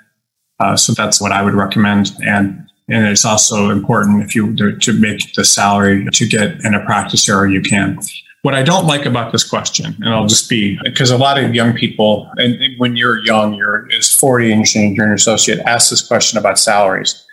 Uh, 0.60 0.76
so 0.76 0.94
that's 0.94 1.20
what 1.20 1.32
I 1.32 1.42
would 1.42 1.54
recommend. 1.54 2.12
And 2.26 2.62
and 2.88 3.08
it's 3.08 3.26
also 3.26 3.72
important 3.72 4.24
if 4.24 4.36
you 4.36 4.56
to 4.56 4.94
make 4.94 5.34
the 5.34 5.44
salary 5.44 6.06
to 6.06 6.28
get 6.28 6.64
in 6.64 6.76
a 6.76 6.86
practice 6.86 7.28
area 7.28 7.54
you 7.54 7.62
can. 7.62 8.00
What 8.44 8.54
I 8.54 8.62
don't 8.62 8.86
like 8.86 9.08
about 9.08 9.32
this 9.32 9.44
question, 9.44 9.96
and 10.02 10.10
I'll 10.10 10.28
just 10.28 10.48
be 10.50 10.78
because 10.84 11.10
a 11.10 11.18
lot 11.18 11.44
of 11.44 11.56
young 11.56 11.74
people, 11.74 12.30
and 12.38 12.60
when 12.78 12.96
you're 12.96 13.26
young, 13.26 13.56
you're 13.56 13.88
is 13.90 14.14
40 14.14 14.52
and 14.52 14.96
you're 14.96 15.08
an 15.08 15.14
associate, 15.14 15.60
ask 15.66 15.90
this 15.90 16.08
question 16.08 16.38
about 16.38 16.60
salaries. 16.60 17.26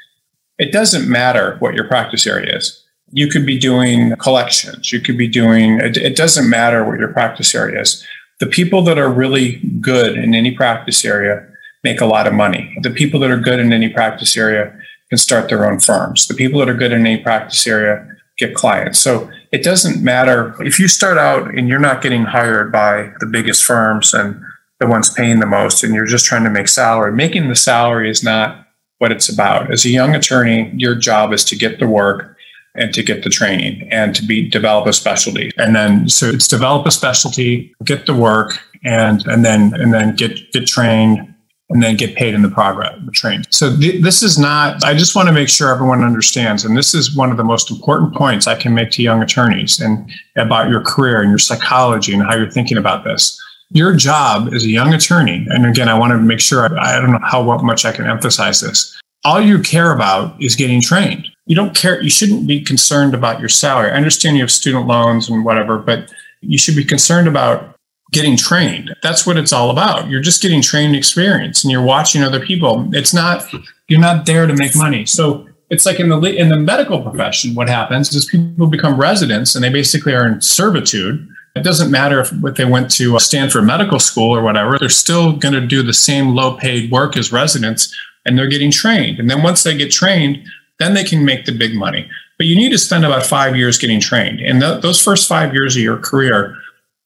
It 0.59 0.73
doesn't 0.73 1.07
matter 1.07 1.57
what 1.59 1.75
your 1.75 1.87
practice 1.87 2.27
area 2.27 2.57
is 2.57 2.82
you 3.13 3.29
could 3.29 3.47
be 3.47 3.59
doing 3.59 4.17
collections. 4.17 4.91
You 4.93 5.01
could 5.01 5.19
be 5.19 5.29
doing, 5.29 5.79
it, 5.81 5.97
it 5.97 6.17
doesn't 6.17 6.49
matter 6.49 6.83
what 6.85 6.99
your 6.99 7.13
practice 7.13 7.55
area 7.55 7.81
is. 7.81 8.05
The 8.41 8.47
people 8.47 8.83
that 8.83 8.99
are 8.99 9.11
really 9.11 9.57
good 9.81 10.17
in 10.17 10.35
any 10.35 10.51
practice 10.51 11.05
area 11.05 11.47
make 11.85 12.01
a 12.01 12.07
lot 12.07 12.27
of 12.27 12.33
money. 12.33 12.77
The 12.83 12.91
people 12.91 13.21
that 13.21 13.31
are 13.31 13.39
good 13.39 13.61
in 13.61 13.73
any 13.73 13.89
practice 13.89 14.37
area 14.37 14.77
can 15.11 15.19
start 15.19 15.49
their 15.49 15.71
own 15.71 15.79
firms. 15.79 16.27
The 16.27 16.35
people 16.35 16.59
that 16.61 16.69
are 16.69 16.75
good 16.75 16.93
in 16.93 17.07
any 17.07 17.23
practice 17.23 17.67
area 17.67 18.09
get 18.39 18.55
clients. 18.55 18.99
So 18.99 19.31
it 19.53 19.63
doesn't 19.63 20.03
matter 20.03 20.57
if 20.61 20.81
you 20.81 20.89
start 20.89 21.19
out 21.19 21.55
and 21.55 21.69
you're 21.69 21.79
not 21.79 22.01
getting 22.01 22.25
hired 22.25 22.73
by 22.73 23.13
the 23.21 23.27
biggest 23.27 23.63
firms 23.63 24.15
and 24.15 24.43
the 24.81 24.87
ones 24.87 25.13
paying 25.13 25.39
the 25.39 25.47
most 25.47 25.85
and 25.85 25.95
you're 25.95 26.07
just 26.07 26.25
trying 26.25 26.45
to 26.45 26.51
make 26.51 26.67
salary. 26.67 27.13
Making 27.13 27.49
the 27.49 27.55
salary 27.55 28.09
is 28.09 28.25
not 28.25 28.67
what 28.99 29.13
it's 29.13 29.29
about. 29.29 29.71
As 29.71 29.85
a 29.85 29.91
young 29.91 30.15
attorney, 30.15 30.73
your 30.77 30.95
job 30.95 31.33
is 31.33 31.45
to 31.47 31.57
get 31.57 31.79
the 31.79 31.87
work 31.87 32.32
and 32.75 32.95
to 32.95 33.03
get 33.03 33.23
the 33.23 33.31
training 33.31 33.87
and 33.91 34.15
to 34.15 34.25
be 34.25 34.49
develop 34.49 34.87
a 34.87 34.93
specialty. 34.93 35.51
And 35.57 35.77
then 35.77 36.09
so 36.09 36.29
it's 36.29 36.49
develop 36.49 36.87
a 36.87 36.91
specialty, 36.91 37.75
get 37.85 38.07
the 38.07 38.15
work, 38.15 38.59
and 38.85 39.27
and 39.27 39.45
then 39.45 39.75
and 39.75 39.93
then 39.93 40.17
get 40.17 40.53
get 40.53 40.67
trained 40.67 41.33
and 41.73 41.83
then 41.83 41.97
get 41.97 42.15
paid 42.17 42.35
in 42.35 42.43
the 42.43 42.51
progress 42.51 42.95
the 43.05 43.11
train. 43.13 43.43
So 43.51 43.75
th- 43.77 44.03
this 44.03 44.23
is 44.23 44.39
not. 44.39 44.85
I 44.85 44.95
just 44.95 45.17
want 45.17 45.29
to 45.29 45.33
make 45.33 45.49
sure 45.49 45.71
everyone 45.71 46.05
understands, 46.05 46.65
and 46.65 46.77
this 46.77 46.95
is 46.95 47.17
one 47.17 47.31
of 47.31 47.37
the 47.37 47.45
most 47.45 47.71
important 47.71 48.15
points 48.15 48.47
I 48.47 48.55
can 48.55 48.75
make 48.75 48.91
to 48.93 49.03
young 49.03 49.23
attorneys 49.23 49.81
and 49.81 50.11
about 50.37 50.69
your 50.69 50.83
career 50.83 51.23
and 51.23 51.31
your 51.31 51.39
psychology 51.39 52.13
and 52.13 52.23
how 52.23 52.35
you're 52.37 52.51
thinking 52.51 52.77
about 52.77 53.05
this. 53.05 53.41
Your 53.71 53.95
job 53.97 54.53
as 54.53 54.65
a 54.65 54.69
young 54.69 54.93
attorney, 54.93 55.47
and 55.49 55.65
again, 55.65 55.89
I 55.89 55.99
want 55.99 56.13
to 56.13 56.19
make 56.19 56.41
sure. 56.41 56.79
I, 56.79 56.99
I 56.99 57.01
don't 57.01 57.13
know 57.13 57.19
how 57.23 57.43
much 57.63 57.87
I 57.87 57.93
can 57.93 58.07
emphasize 58.07 58.61
this. 58.61 58.99
All 59.25 59.41
you 59.41 59.61
care 59.61 59.93
about 59.93 60.41
is 60.43 60.57
getting 60.57 60.81
trained 60.81 61.29
you 61.47 61.57
don't 61.57 61.75
care, 61.75 62.01
you 62.03 62.11
shouldn't 62.11 62.47
be 62.47 62.61
concerned 62.61 63.15
about 63.15 63.41
your 63.41 63.49
salary. 63.49 63.91
I 63.91 63.95
understand 63.95 64.37
you 64.37 64.43
have 64.43 64.51
student 64.51 64.87
loans 64.87 65.29
and 65.29 65.45
whatever, 65.45 65.79
but 65.79 66.13
you 66.41 66.57
should 66.57 66.77
be 66.77 66.85
concerned 66.85 67.27
about 67.27 67.77
getting 68.13 68.37
trained. 68.37 68.95
That's 69.03 69.27
what 69.27 69.37
it's 69.37 69.53
all 69.53 69.71
about. 69.71 70.09
You're 70.09 70.21
just 70.21 70.43
getting 70.43 70.63
trained 70.63 70.95
experience 70.95 71.65
and 71.65 71.71
you're 71.71 71.83
watching 71.83 72.23
other 72.23 72.41
people. 72.41 72.89
It's 72.93 73.15
not, 73.15 73.45
you're 73.89 74.01
not 74.01 74.27
there 74.27 74.47
to 74.47 74.55
make 74.55 74.77
money. 74.77 75.07
So 75.07 75.49
it's 75.71 75.87
like 75.87 75.99
in 75.99 76.11
the 76.11 76.21
in 76.21 76.51
the 76.51 76.59
medical 76.59 77.03
profession, 77.03 77.55
what 77.55 77.69
happens 77.69 78.15
is 78.15 78.27
people 78.27 78.67
become 78.67 79.01
residents 79.01 79.55
and 79.55 79.65
they 79.65 79.71
basically 79.71 80.15
are 80.15 80.27
in 80.27 80.41
servitude. 80.43 81.27
It 81.57 81.65
doesn't 81.65 81.91
matter 81.91 82.21
if, 82.21 82.33
if 82.45 82.57
they 82.57 82.65
went 82.65 82.91
to 82.93 83.19
Stanford 83.19 83.65
Medical 83.65 83.99
School 83.99 84.35
or 84.35 84.43
whatever, 84.43 84.79
they're 84.79 84.89
still 84.89 85.33
going 85.33 85.55
to 85.55 85.67
do 85.67 85.83
the 85.83 85.93
same 85.93 86.35
low 86.35 86.57
paid 86.57 86.91
work 86.91 87.17
as 87.17 87.33
residents 87.33 87.95
and 88.25 88.37
they're 88.37 88.49
getting 88.49 88.71
trained. 88.71 89.19
And 89.19 89.29
then 89.31 89.43
once 89.43 89.63
they 89.63 89.77
get 89.77 89.91
trained, 89.91 90.45
then 90.79 90.95
they 90.95 91.05
can 91.05 91.25
make 91.25 91.45
the 91.45 91.53
big 91.53 91.75
money. 91.75 92.09
But 92.39 92.47
you 92.47 92.57
need 92.57 92.71
to 92.71 92.79
spend 92.79 93.05
about 93.05 93.27
five 93.27 93.57
years 93.57 93.79
getting 93.79 94.01
trained. 94.01 94.41
And 94.41 94.61
th- 94.61 94.83
those 94.83 95.01
first 95.01 95.29
five 95.29 95.55
years 95.55 95.77
of 95.77 95.83
your 95.83 95.99
career, 95.99 96.57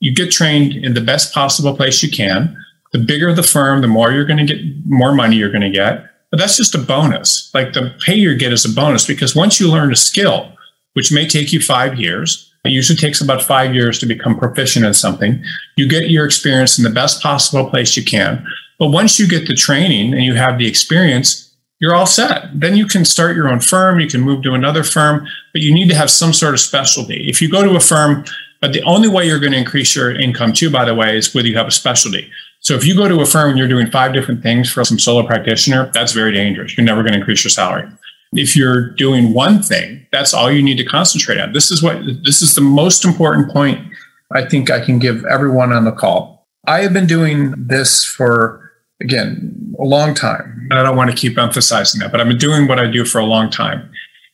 you 0.01 0.15
get 0.15 0.31
trained 0.31 0.75
in 0.75 0.95
the 0.95 1.01
best 1.01 1.35
possible 1.35 1.77
place 1.77 2.03
you 2.03 2.11
can. 2.11 2.57
The 2.93 2.99
bigger 2.99 3.33
the 3.35 3.43
firm, 3.43 3.83
the 3.83 3.89
more 3.89 4.13
you're 4.13 4.25
going 4.25 4.47
to 4.47 4.55
get, 4.55 4.65
more 4.87 5.13
money 5.13 5.37
you're 5.37 5.51
going 5.51 5.61
to 5.63 5.71
get. 5.71 6.11
But 6.31 6.39
that's 6.39 6.57
just 6.57 6.75
a 6.75 6.79
bonus. 6.79 7.51
Like 7.55 7.73
the 7.73 7.95
pay 8.05 8.15
you 8.15 8.35
get 8.37 8.53
is 8.53 8.65
a 8.65 8.75
bonus 8.75 9.07
because 9.07 9.35
once 9.35 9.61
you 9.61 9.71
learn 9.71 9.93
a 9.93 9.97
skill, 9.97 10.53
which 10.95 11.13
may 11.13 11.27
take 11.27 11.53
you 11.53 11.61
five 11.61 11.99
years, 11.99 12.53
it 12.65 12.73
usually 12.73 12.97
takes 12.97 13.21
about 13.21 13.43
five 13.43 13.75
years 13.75 13.99
to 14.01 14.07
become 14.07 14.39
proficient 14.39 14.85
in 14.85 14.95
something. 14.95 15.43
You 15.77 15.89
get 15.89 16.11
your 16.11 16.25
experience 16.25 16.79
in 16.79 16.85
the 16.85 16.91
best 16.91 17.23
possible 17.23 17.69
place 17.71 17.97
you 17.97 18.05
can. 18.05 18.45
But 18.79 18.89
once 18.89 19.19
you 19.19 19.27
get 19.27 19.47
the 19.47 19.55
training 19.55 20.13
and 20.13 20.23
you 20.23 20.35
have 20.35 20.59
the 20.59 20.67
experience, 20.67 21.55
you're 21.79 21.95
all 21.95 22.07
set. 22.07 22.49
Then 22.59 22.77
you 22.77 22.87
can 22.87 23.05
start 23.05 23.37
your 23.37 23.49
own 23.49 23.61
firm, 23.61 24.01
you 24.01 24.09
can 24.09 24.23
move 24.23 24.43
to 24.45 24.55
another 24.55 24.83
firm, 24.83 25.27
but 25.53 25.63
you 25.63 25.75
need 25.75 25.89
to 25.89 25.95
have 25.95 26.11
some 26.11 26.33
sort 26.33 26.55
of 26.55 26.61
specialty. 26.61 27.29
If 27.29 27.43
you 27.43 27.51
go 27.51 27.63
to 27.63 27.77
a 27.77 27.81
firm, 27.81 28.25
but 28.61 28.73
the 28.73 28.83
only 28.83 29.09
way 29.09 29.27
you're 29.27 29.39
going 29.39 29.53
to 29.53 29.59
increase 29.59 29.95
your 29.95 30.19
income 30.19 30.53
too, 30.53 30.71
by 30.71 30.85
the 30.85 30.95
way, 30.95 31.17
is 31.17 31.35
whether 31.35 31.49
you 31.49 31.57
have 31.57 31.67
a 31.67 31.73
specialty. 31.73 32.31
So 32.61 32.75
if 32.75 32.87
you 32.87 32.97
go 32.97 33.09
to 33.09 33.21
a 33.21 33.27
firm 33.27 33.51
and 33.51 33.59
you're 33.59 33.69
doing 33.69 33.91
five 33.91 34.13
different 34.13 34.43
things 34.43 34.73
for 34.73 34.85
some 34.85 34.99
solo 34.99 35.27
practitioner, 35.27 35.91
that's 35.93 36.13
very 36.13 36.33
dangerous. 36.33 36.77
You're 36.77 36.87
never 36.87 37.03
going 37.03 37.13
to 37.13 37.19
increase 37.19 37.45
your 37.45 37.51
salary. 37.51 37.89
If 38.33 38.57
you're 38.57 38.91
doing 38.91 39.33
one 39.33 39.63
thing, 39.63 40.07
that's 40.11 40.35
all 40.35 40.51
you 40.51 40.63
need 40.63 40.79
to 40.79 40.85
concentrate 40.85 41.39
on. 41.39 41.53
This 41.53 41.71
is 41.71 41.83
what 41.83 42.03
this 42.25 42.43
is 42.43 42.55
the 42.55 42.61
most 42.61 43.05
important 43.05 43.53
point 43.53 43.87
I 44.33 44.45
think 44.45 44.71
I 44.71 44.85
can 44.85 44.99
give 44.99 45.25
everyone 45.27 45.73
on 45.73 45.85
the 45.85 45.93
call. 45.93 46.47
I 46.67 46.81
have 46.81 46.93
been 46.93 47.07
doing 47.07 47.55
this 47.57 48.05
for 48.05 48.66
again, 49.01 49.75
a 49.79 49.85
long 49.85 50.15
time. 50.15 50.69
And 50.71 50.79
I 50.79 50.83
don't 50.83 50.97
want 50.97 51.11
to 51.11 51.17
keep 51.17 51.39
emphasizing 51.39 52.01
that, 52.01 52.11
but 52.11 52.21
I've 52.21 52.29
been 52.29 52.39
doing 52.39 52.67
what 52.67 52.79
I 52.79 52.87
do 52.87 53.05
for 53.05 53.19
a 53.19 53.25
long 53.25 53.51
time. 53.51 53.91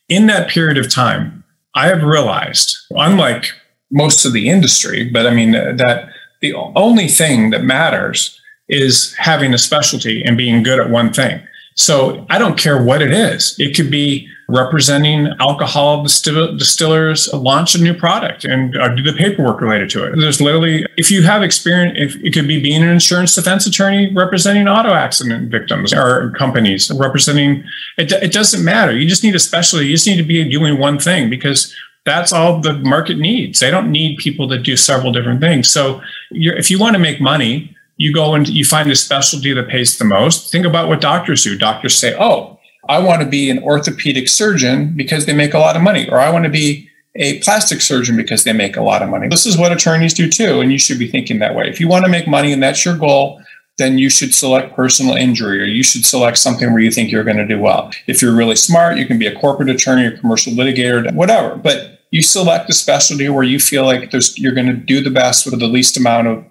In 0.08 0.26
that 0.26 0.48
period 0.48 0.78
of 0.78 0.92
time, 0.92 1.44
I 1.74 1.88
have 1.88 2.02
realized, 2.02 2.76
unlike 2.90 3.52
most 3.90 4.24
of 4.24 4.32
the 4.32 4.48
industry, 4.48 5.08
but 5.10 5.26
I 5.26 5.34
mean, 5.34 5.54
uh, 5.54 5.72
that 5.76 6.08
the 6.40 6.54
only 6.54 7.08
thing 7.08 7.50
that 7.50 7.62
matters 7.62 8.38
is 8.68 9.14
having 9.16 9.52
a 9.52 9.58
specialty 9.58 10.22
and 10.24 10.36
being 10.36 10.62
good 10.62 10.80
at 10.80 10.90
one 10.90 11.12
thing. 11.12 11.40
So 11.74 12.26
I 12.30 12.38
don't 12.38 12.58
care 12.58 12.82
what 12.82 13.02
it 13.02 13.12
is. 13.12 13.54
It 13.58 13.76
could 13.76 13.90
be 13.90 14.28
representing 14.48 15.28
alcohol 15.40 16.02
distill- 16.02 16.56
distillers 16.56 17.32
launch 17.32 17.74
a 17.74 17.82
new 17.82 17.94
product 17.94 18.44
and 18.44 18.76
uh, 18.76 18.94
do 18.94 19.02
the 19.02 19.12
paperwork 19.12 19.60
related 19.60 19.88
to 19.90 20.04
it. 20.04 20.16
There's 20.16 20.40
literally, 20.40 20.84
if 20.96 21.10
you 21.10 21.22
have 21.22 21.42
experience, 21.42 21.96
if 21.98 22.22
it 22.22 22.32
could 22.32 22.46
be 22.46 22.60
being 22.60 22.82
an 22.82 22.88
insurance 22.88 23.34
defense 23.34 23.66
attorney 23.66 24.12
representing 24.12 24.68
auto 24.68 24.92
accident 24.92 25.50
victims 25.50 25.92
or 25.92 26.30
companies 26.32 26.90
representing, 26.90 27.64
it, 27.96 28.12
it 28.12 28.32
doesn't 28.32 28.64
matter. 28.64 28.96
You 28.96 29.08
just 29.08 29.24
need 29.24 29.34
a 29.34 29.40
specialty. 29.40 29.86
You 29.86 29.94
just 29.94 30.06
need 30.06 30.16
to 30.16 30.22
be 30.22 30.48
doing 30.48 30.78
one 30.78 30.98
thing 30.98 31.30
because 31.30 31.74
that's 32.04 32.32
all 32.32 32.60
the 32.60 32.74
market 32.74 33.18
needs. 33.18 33.60
They 33.60 33.70
don't 33.70 33.90
need 33.90 34.18
people 34.18 34.48
that 34.48 34.64
do 34.64 34.76
several 34.76 35.12
different 35.12 35.40
things. 35.40 35.70
So 35.70 36.02
if 36.32 36.70
you 36.70 36.78
want 36.78 36.94
to 36.94 36.98
make 36.98 37.20
money, 37.20 37.76
you 37.96 38.12
go 38.12 38.34
and 38.34 38.48
you 38.48 38.64
find 38.64 38.90
a 38.90 38.96
specialty 38.96 39.52
that 39.52 39.68
pays 39.68 39.98
the 39.98 40.04
most. 40.04 40.50
Think 40.50 40.66
about 40.66 40.88
what 40.88 41.00
doctors 41.00 41.44
do. 41.44 41.56
Doctors 41.56 41.96
say, 41.96 42.16
oh, 42.18 42.58
I 42.92 42.98
want 42.98 43.22
to 43.22 43.28
be 43.28 43.48
an 43.48 43.62
orthopedic 43.62 44.28
surgeon 44.28 44.94
because 44.94 45.24
they 45.24 45.32
make 45.32 45.54
a 45.54 45.58
lot 45.58 45.76
of 45.76 45.82
money, 45.82 46.08
or 46.10 46.20
I 46.20 46.30
want 46.30 46.44
to 46.44 46.50
be 46.50 46.90
a 47.14 47.38
plastic 47.40 47.80
surgeon 47.80 48.16
because 48.16 48.44
they 48.44 48.52
make 48.52 48.76
a 48.76 48.82
lot 48.82 49.02
of 49.02 49.08
money. 49.08 49.28
This 49.28 49.46
is 49.46 49.56
what 49.56 49.72
attorneys 49.72 50.14
do 50.14 50.28
too. 50.28 50.60
And 50.60 50.70
you 50.72 50.78
should 50.78 50.98
be 50.98 51.08
thinking 51.08 51.38
that 51.38 51.54
way. 51.54 51.68
If 51.68 51.80
you 51.80 51.88
want 51.88 52.04
to 52.04 52.10
make 52.10 52.26
money 52.26 52.52
and 52.52 52.62
that's 52.62 52.84
your 52.84 52.96
goal, 52.96 53.42
then 53.78 53.98
you 53.98 54.10
should 54.10 54.34
select 54.34 54.74
personal 54.76 55.14
injury 55.14 55.60
or 55.60 55.64
you 55.64 55.82
should 55.82 56.04
select 56.04 56.38
something 56.38 56.72
where 56.72 56.82
you 56.82 56.90
think 56.90 57.10
you're 57.10 57.24
going 57.24 57.36
to 57.36 57.46
do 57.46 57.58
well. 57.58 57.90
If 58.06 58.22
you're 58.22 58.34
really 58.34 58.56
smart, 58.56 58.98
you 58.98 59.06
can 59.06 59.18
be 59.18 59.26
a 59.26 59.38
corporate 59.38 59.70
attorney 59.70 60.06
or 60.06 60.16
commercial 60.16 60.52
litigator, 60.52 61.12
whatever. 61.14 61.56
But 61.56 62.00
you 62.10 62.22
select 62.22 62.70
a 62.70 62.74
specialty 62.74 63.28
where 63.28 63.42
you 63.42 63.58
feel 63.58 63.84
like 63.84 64.10
there's 64.10 64.38
you're 64.38 64.54
going 64.54 64.66
to 64.66 64.74
do 64.74 65.02
the 65.02 65.10
best 65.10 65.46
with 65.46 65.58
the 65.58 65.66
least 65.66 65.96
amount 65.96 66.28
of 66.28 66.44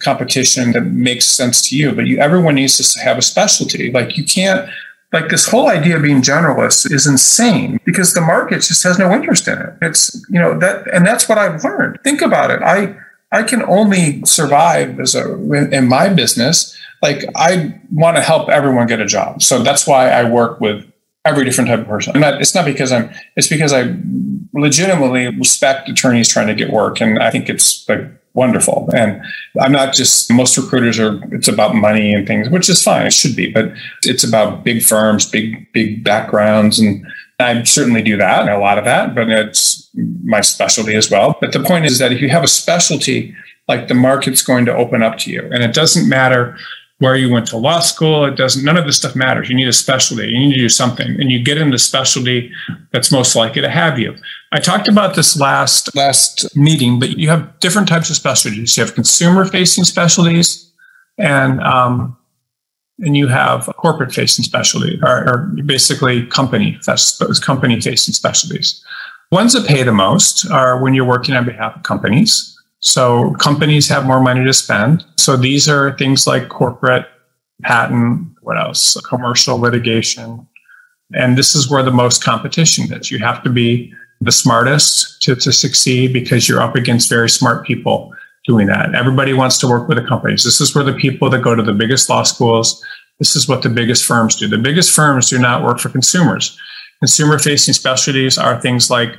competition 0.00 0.72
that 0.72 0.82
makes 0.82 1.24
sense 1.24 1.66
to 1.68 1.76
you. 1.76 1.92
But 1.92 2.06
you 2.06 2.18
everyone 2.18 2.54
needs 2.54 2.76
to 2.76 3.00
have 3.00 3.18
a 3.18 3.22
specialty. 3.22 3.90
Like 3.90 4.16
you 4.16 4.24
can't 4.24 4.68
like 5.12 5.28
this 5.28 5.48
whole 5.48 5.68
idea 5.68 5.96
of 5.96 6.02
being 6.02 6.20
generalist 6.20 6.90
is 6.90 7.06
insane 7.06 7.80
because 7.84 8.14
the 8.14 8.20
market 8.20 8.56
just 8.56 8.82
has 8.82 8.98
no 8.98 9.12
interest 9.12 9.48
in 9.48 9.58
it. 9.58 9.74
It's 9.82 10.14
you 10.28 10.40
know 10.40 10.58
that 10.58 10.86
and 10.92 11.06
that's 11.06 11.28
what 11.28 11.38
I've 11.38 11.62
learned. 11.62 11.98
Think 12.04 12.22
about 12.22 12.50
it. 12.50 12.62
I 12.62 12.96
I 13.32 13.42
can 13.42 13.62
only 13.64 14.24
survive 14.24 15.00
as 15.00 15.14
a 15.14 15.34
in 15.72 15.88
my 15.88 16.08
business. 16.08 16.76
Like 17.02 17.24
I 17.36 17.80
want 17.92 18.16
to 18.16 18.22
help 18.22 18.48
everyone 18.48 18.86
get 18.86 19.00
a 19.00 19.06
job. 19.06 19.42
So 19.42 19.62
that's 19.62 19.86
why 19.86 20.10
I 20.10 20.28
work 20.28 20.60
with 20.60 20.84
every 21.26 21.44
different 21.44 21.68
type 21.68 21.80
of 21.80 21.86
person. 21.86 22.14
I'm 22.14 22.20
not, 22.20 22.40
it's 22.40 22.54
not 22.54 22.64
because 22.64 22.92
I'm, 22.92 23.10
it's 23.34 23.48
because 23.48 23.72
I 23.72 23.94
legitimately 24.54 25.36
respect 25.36 25.88
attorneys 25.88 26.28
trying 26.28 26.46
to 26.46 26.54
get 26.54 26.70
work. 26.70 27.00
And 27.00 27.18
I 27.18 27.30
think 27.30 27.48
it's 27.48 27.86
like 27.88 28.00
wonderful. 28.36 28.88
And 28.94 29.20
I'm 29.60 29.72
not 29.72 29.94
just, 29.94 30.32
most 30.32 30.56
recruiters 30.56 31.00
are, 31.00 31.18
it's 31.32 31.48
about 31.48 31.74
money 31.74 32.12
and 32.12 32.26
things, 32.26 32.48
which 32.48 32.68
is 32.68 32.82
fine. 32.82 33.06
It 33.06 33.12
should 33.12 33.34
be, 33.34 33.50
but 33.50 33.72
it's 34.02 34.22
about 34.22 34.62
big 34.62 34.82
firms, 34.82 35.28
big, 35.28 35.72
big 35.72 36.04
backgrounds. 36.04 36.78
And 36.78 37.04
I 37.40 37.62
certainly 37.64 38.02
do 38.02 38.16
that, 38.16 38.42
and 38.42 38.50
a 38.50 38.58
lot 38.58 38.78
of 38.78 38.84
that, 38.84 39.14
but 39.14 39.28
it's 39.28 39.90
my 40.22 40.40
specialty 40.40 40.94
as 40.94 41.10
well. 41.10 41.36
But 41.40 41.52
the 41.52 41.62
point 41.62 41.84
is 41.84 41.98
that 41.98 42.12
if 42.12 42.20
you 42.20 42.28
have 42.28 42.44
a 42.44 42.48
specialty, 42.48 43.34
like 43.68 43.88
the 43.88 43.94
market's 43.94 44.42
going 44.42 44.64
to 44.66 44.74
open 44.74 45.02
up 45.02 45.18
to 45.18 45.30
you. 45.30 45.42
And 45.52 45.62
it 45.62 45.74
doesn't 45.74 46.08
matter 46.08 46.56
where 46.98 47.16
you 47.16 47.30
went 47.30 47.46
to 47.48 47.58
law 47.58 47.80
school. 47.80 48.24
It 48.24 48.36
doesn't, 48.36 48.64
none 48.64 48.76
of 48.76 48.86
this 48.86 48.96
stuff 48.96 49.14
matters. 49.14 49.50
You 49.50 49.56
need 49.56 49.68
a 49.68 49.72
specialty. 49.72 50.28
You 50.28 50.38
need 50.38 50.54
to 50.54 50.60
do 50.60 50.68
something. 50.68 51.20
And 51.20 51.30
you 51.30 51.42
get 51.42 51.58
in 51.58 51.70
the 51.70 51.78
specialty 51.78 52.50
that's 52.92 53.12
most 53.12 53.36
likely 53.36 53.60
to 53.60 53.68
have 53.68 53.98
you. 53.98 54.16
I 54.56 54.58
talked 54.58 54.88
about 54.88 55.16
this 55.16 55.38
last 55.38 55.94
last 55.94 56.56
meeting, 56.56 56.98
but 56.98 57.18
you 57.18 57.28
have 57.28 57.60
different 57.60 57.88
types 57.88 58.08
of 58.08 58.16
specialties. 58.16 58.74
You 58.74 58.84
have 58.84 58.94
consumer 58.94 59.44
facing 59.44 59.84
specialties 59.84 60.72
and 61.18 61.60
um, 61.60 62.16
and 63.00 63.18
you 63.18 63.26
have 63.26 63.66
corporate 63.76 64.14
facing 64.14 64.46
specialty 64.46 64.98
or, 65.02 65.28
or 65.28 65.38
basically 65.66 66.24
company 66.28 66.78
company 67.42 67.78
facing 67.82 68.14
specialties. 68.14 68.82
Ones 69.30 69.52
that 69.52 69.66
pay 69.66 69.82
the 69.82 69.92
most 69.92 70.50
are 70.50 70.80
when 70.80 70.94
you're 70.94 71.04
working 71.04 71.34
on 71.34 71.44
behalf 71.44 71.76
of 71.76 71.82
companies. 71.82 72.58
So 72.78 73.34
companies 73.34 73.90
have 73.90 74.06
more 74.06 74.20
money 74.20 74.42
to 74.42 74.54
spend. 74.54 75.04
So 75.18 75.36
these 75.36 75.68
are 75.68 75.94
things 75.98 76.26
like 76.26 76.48
corporate 76.48 77.04
patent, 77.62 78.28
what 78.40 78.56
else? 78.56 78.98
Commercial 79.02 79.58
litigation. 79.58 80.48
And 81.12 81.36
this 81.36 81.54
is 81.54 81.70
where 81.70 81.82
the 81.82 81.90
most 81.90 82.24
competition 82.24 82.90
is. 82.90 83.10
You 83.10 83.18
have 83.18 83.42
to 83.42 83.50
be 83.50 83.92
the 84.20 84.32
smartest 84.32 85.22
to, 85.22 85.36
to 85.36 85.52
succeed 85.52 86.12
because 86.12 86.48
you're 86.48 86.62
up 86.62 86.74
against 86.74 87.08
very 87.08 87.28
smart 87.28 87.66
people 87.66 88.12
doing 88.46 88.66
that. 88.68 88.94
Everybody 88.94 89.32
wants 89.32 89.58
to 89.58 89.68
work 89.68 89.88
with 89.88 89.98
the 89.98 90.04
companies. 90.04 90.44
This 90.44 90.60
is 90.60 90.74
where 90.74 90.84
the 90.84 90.94
people 90.94 91.28
that 91.30 91.42
go 91.42 91.54
to 91.54 91.62
the 91.62 91.72
biggest 91.72 92.08
law 92.08 92.22
schools, 92.22 92.82
this 93.18 93.34
is 93.34 93.48
what 93.48 93.62
the 93.62 93.68
biggest 93.68 94.04
firms 94.04 94.36
do. 94.36 94.48
The 94.48 94.58
biggest 94.58 94.92
firms 94.92 95.30
do 95.30 95.38
not 95.38 95.64
work 95.64 95.80
for 95.80 95.88
consumers. 95.88 96.58
Consumer 97.00 97.38
facing 97.38 97.74
specialties 97.74 98.38
are 98.38 98.60
things 98.60 98.90
like 98.90 99.16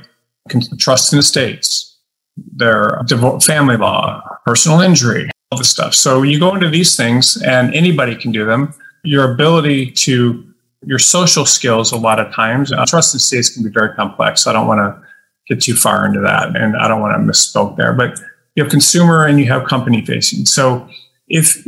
trust 0.78 1.12
in 1.12 1.18
estates, 1.18 1.96
their 2.36 3.00
family 3.44 3.76
law, 3.76 4.22
personal 4.46 4.80
injury, 4.80 5.30
all 5.50 5.58
this 5.58 5.70
stuff. 5.70 5.94
So 5.94 6.22
you 6.22 6.38
go 6.38 6.54
into 6.54 6.68
these 6.68 6.96
things 6.96 7.40
and 7.42 7.74
anybody 7.74 8.16
can 8.16 8.32
do 8.32 8.44
them. 8.44 8.74
Your 9.04 9.32
ability 9.32 9.92
to, 9.92 10.44
your 10.84 10.98
social 10.98 11.44
skills, 11.44 11.92
a 11.92 11.96
lot 11.96 12.20
of 12.20 12.32
times, 12.32 12.72
uh, 12.72 12.84
trust 12.86 13.14
in 13.14 13.20
states 13.20 13.50
can 13.50 13.62
be 13.62 13.70
very 13.70 13.94
complex. 13.94 14.46
I 14.46 14.52
don't 14.52 14.66
want 14.66 14.78
to 14.78 15.02
get 15.48 15.62
too 15.62 15.74
far 15.74 16.06
into 16.06 16.20
that 16.20 16.54
and 16.56 16.76
I 16.76 16.88
don't 16.88 17.00
want 17.00 17.14
to 17.14 17.32
misspoke 17.32 17.76
there, 17.76 17.92
but 17.92 18.18
you 18.54 18.62
have 18.62 18.70
consumer 18.70 19.24
and 19.24 19.38
you 19.38 19.46
have 19.46 19.64
company 19.64 20.04
facing. 20.04 20.46
So 20.46 20.88
if, 21.28 21.66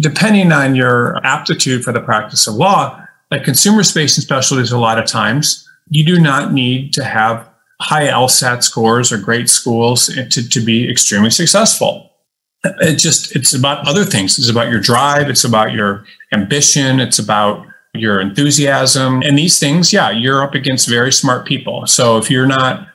depending 0.00 0.52
on 0.52 0.74
your 0.74 1.24
aptitude 1.24 1.84
for 1.84 1.92
the 1.92 2.00
practice 2.00 2.46
of 2.46 2.54
law, 2.54 3.04
like 3.30 3.44
consumer 3.44 3.82
space 3.82 4.16
and 4.16 4.24
specialties, 4.24 4.72
a 4.72 4.78
lot 4.78 4.98
of 4.98 5.06
times, 5.06 5.68
you 5.90 6.04
do 6.04 6.20
not 6.20 6.52
need 6.52 6.92
to 6.94 7.04
have 7.04 7.48
high 7.80 8.08
LSAT 8.08 8.62
scores 8.62 9.12
or 9.12 9.18
great 9.18 9.48
schools 9.48 10.06
to, 10.06 10.48
to 10.48 10.60
be 10.60 10.90
extremely 10.90 11.30
successful. 11.30 12.10
It 12.64 12.96
just, 12.96 13.36
it's 13.36 13.54
about 13.54 13.86
other 13.86 14.04
things. 14.04 14.38
It's 14.38 14.50
about 14.50 14.70
your 14.70 14.80
drive. 14.80 15.28
It's 15.28 15.44
about 15.44 15.72
your 15.72 16.04
ambition. 16.32 16.98
It's 16.98 17.18
about 17.18 17.64
your 17.94 18.20
enthusiasm. 18.20 19.22
And 19.22 19.38
these 19.38 19.58
things, 19.58 19.92
yeah, 19.92 20.10
you're 20.10 20.42
up 20.42 20.54
against 20.54 20.88
very 20.88 21.12
smart 21.12 21.46
people. 21.46 21.86
So 21.86 22.18
if 22.18 22.30
you're 22.30 22.46
not 22.46 22.88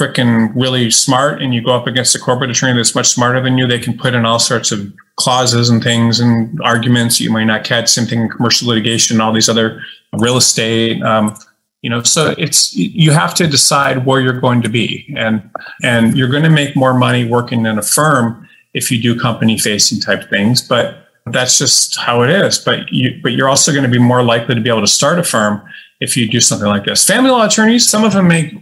freaking 0.00 0.52
really 0.54 0.90
smart 0.90 1.40
and 1.40 1.54
you 1.54 1.62
go 1.62 1.72
up 1.72 1.86
against 1.86 2.14
a 2.14 2.18
corporate 2.18 2.50
attorney 2.50 2.76
that's 2.76 2.94
much 2.94 3.08
smarter 3.08 3.40
than 3.40 3.56
you, 3.56 3.66
they 3.66 3.78
can 3.78 3.96
put 3.96 4.14
in 4.14 4.26
all 4.26 4.38
sorts 4.38 4.72
of 4.72 4.92
clauses 5.16 5.70
and 5.70 5.82
things 5.82 6.20
and 6.20 6.60
arguments 6.62 7.20
you 7.20 7.30
might 7.30 7.44
not 7.44 7.64
catch. 7.64 7.88
Same 7.88 8.06
thing 8.06 8.20
in 8.20 8.28
commercial 8.28 8.68
litigation, 8.68 9.16
and 9.16 9.22
all 9.22 9.32
these 9.32 9.48
other 9.48 9.82
real 10.12 10.36
estate. 10.36 11.02
Um, 11.02 11.36
you 11.82 11.90
know 11.90 12.02
so 12.02 12.34
it's 12.38 12.74
you 12.74 13.12
have 13.12 13.34
to 13.34 13.46
decide 13.46 14.04
where 14.04 14.20
you're 14.20 14.40
going 14.40 14.62
to 14.62 14.68
be 14.68 15.14
and 15.16 15.48
and 15.82 16.16
you're 16.16 16.28
going 16.28 16.42
to 16.42 16.50
make 16.50 16.74
more 16.74 16.94
money 16.94 17.24
working 17.24 17.66
in 17.66 17.78
a 17.78 17.82
firm 17.82 18.48
if 18.74 18.90
you 18.90 19.00
do 19.00 19.18
company 19.18 19.58
facing 19.58 20.00
type 20.00 20.28
things 20.28 20.60
but 20.60 21.07
that's 21.32 21.58
just 21.58 21.98
how 21.98 22.22
it 22.22 22.30
is. 22.30 22.58
But 22.58 22.90
you 22.92 23.18
but 23.22 23.32
you're 23.32 23.48
also 23.48 23.72
going 23.72 23.84
to 23.84 23.90
be 23.90 23.98
more 23.98 24.22
likely 24.22 24.54
to 24.54 24.60
be 24.60 24.70
able 24.70 24.80
to 24.80 24.86
start 24.86 25.18
a 25.18 25.24
firm 25.24 25.62
if 26.00 26.16
you 26.16 26.28
do 26.28 26.40
something 26.40 26.68
like 26.68 26.84
this. 26.84 27.06
Family 27.06 27.30
law 27.30 27.46
attorneys 27.46 27.88
some 27.88 28.04
of 28.04 28.12
them 28.12 28.28
make 28.28 28.54